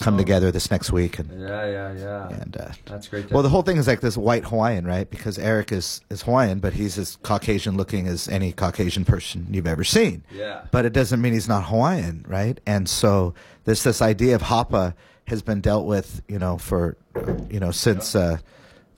come 0.00 0.18
together 0.18 0.52
this 0.52 0.70
next 0.70 0.92
week. 0.92 1.18
And 1.18 1.40
Yeah, 1.40 1.66
yeah, 1.66 1.92
yeah. 1.94 2.28
and 2.28 2.56
uh, 2.56 2.68
That's 2.84 3.08
great. 3.08 3.30
well, 3.30 3.42
the 3.42 3.48
whole 3.48 3.62
thing 3.62 3.78
is 3.78 3.86
like 3.86 4.00
this 4.00 4.16
white 4.16 4.44
Hawaiian, 4.44 4.86
right? 4.86 5.08
Because 5.10 5.38
Eric 5.38 5.72
is, 5.72 6.02
is 6.10 6.22
Hawaiian, 6.22 6.58
but 6.58 6.74
he's 6.74 6.98
as 6.98 7.16
Caucasian 7.22 7.76
looking 7.76 8.06
as 8.06 8.28
any 8.28 8.52
Caucasian 8.52 9.04
person 9.04 9.46
you've 9.50 9.66
ever 9.66 9.84
seen. 9.84 10.22
Yeah. 10.30 10.62
But 10.70 10.84
it 10.84 10.92
doesn't 10.92 11.20
mean 11.20 11.32
he's 11.32 11.48
not 11.48 11.64
Hawaiian, 11.64 12.24
right? 12.28 12.60
And 12.66 12.88
so 12.88 13.34
this 13.64 13.82
this 13.82 14.02
idea 14.02 14.34
of 14.34 14.42
Hapa 14.42 14.94
has 15.26 15.42
been 15.42 15.60
dealt 15.60 15.86
with, 15.86 16.22
you 16.28 16.38
know, 16.38 16.58
for 16.58 16.96
you 17.50 17.60
know 17.60 17.70
since 17.70 18.14
uh, 18.14 18.38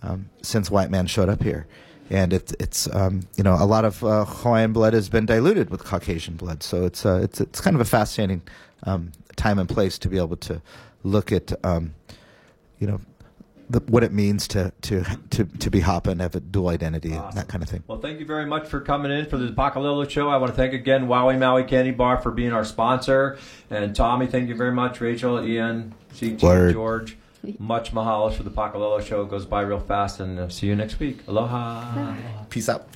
um, 0.03 0.29
since 0.43 0.71
white 0.71 0.91
man 0.91 1.07
showed 1.07 1.29
up 1.29 1.43
here, 1.43 1.67
and 2.11 2.33
it's 2.33 2.53
it's 2.61 2.95
um, 2.95 3.23
you 3.37 3.45
know 3.45 3.55
a 3.55 3.65
lot 3.65 3.85
of 3.85 4.05
uh, 4.05 4.25
Hawaiian 4.25 4.73
blood 4.73 4.93
has 4.95 5.09
been 5.09 5.27
diluted 5.27 5.71
with 5.71 5.85
Caucasian 5.85 6.37
blood, 6.37 6.63
so 6.63 6.85
it's 6.85 7.05
uh, 7.05 7.21
it's 7.23 7.41
it's 7.41 7.61
kind 7.61 7.75
of 7.75 7.81
a 7.81 7.85
fascinating 7.85 8.43
um, 8.85 9.13
time 9.37 9.59
and 9.59 9.69
place 9.69 9.99
to 9.99 10.09
be 10.09 10.19
able 10.19 10.37
to 10.37 10.61
look 11.03 11.33
at 11.33 11.53
um, 11.65 11.95
you 12.79 12.87
know 12.87 13.01
the, 13.71 13.81
what 13.81 14.03
it 14.03 14.13
means 14.13 14.49
to 14.49 14.73
to 14.83 15.05
to 15.31 15.45
to 15.45 15.71
be 15.71 15.81
Hapa 15.81 16.09
and 16.09 16.21
have 16.21 16.35
a 16.35 16.41
dual 16.41 16.69
identity 16.69 17.13
and 17.13 17.33
that 17.35 17.49
kind 17.49 17.63
of 17.63 17.69
thing. 17.69 17.83
Well, 17.87 18.01
thank 18.01 18.21
you 18.21 18.27
very 18.27 18.47
much 18.47 18.67
for 18.67 18.81
coming 18.81 19.13
in 19.13 19.27
for 19.27 19.37
the 19.37 19.49
Pakalolo 19.49 20.09
Show. 20.09 20.29
I 20.29 20.37
want 20.37 20.53
to 20.53 20.57
thank 20.57 20.73
again 20.73 21.07
Wowie 21.07 21.39
Maui 21.39 21.65
Candy 21.65 21.91
Bar 21.91 22.21
for 22.21 22.31
being 22.31 22.53
our 22.53 22.65
sponsor. 22.65 23.39
And 23.71 23.95
Tommy, 23.95 24.27
thank 24.27 24.49
you 24.49 24.57
very 24.57 24.73
much. 24.73 25.01
Rachel, 25.01 25.45
Ian, 25.45 25.95
CT, 26.19 26.43
Word. 26.43 26.73
George. 26.73 27.17
Much 27.59 27.93
mahalos 27.93 28.35
for 28.35 28.43
the 28.43 28.51
Pakalolo 28.51 29.01
Show. 29.01 29.23
It 29.23 29.31
goes 29.31 29.47
by 29.47 29.63
real 29.63 29.79
fast. 29.79 30.19
And 30.21 30.39
uh, 30.39 30.49
see 30.49 30.67
you 30.67 30.75
next 30.75 30.99
week. 30.99 31.21
Aloha. 31.29 32.15
Peace 32.51 32.69
out. 32.69 32.89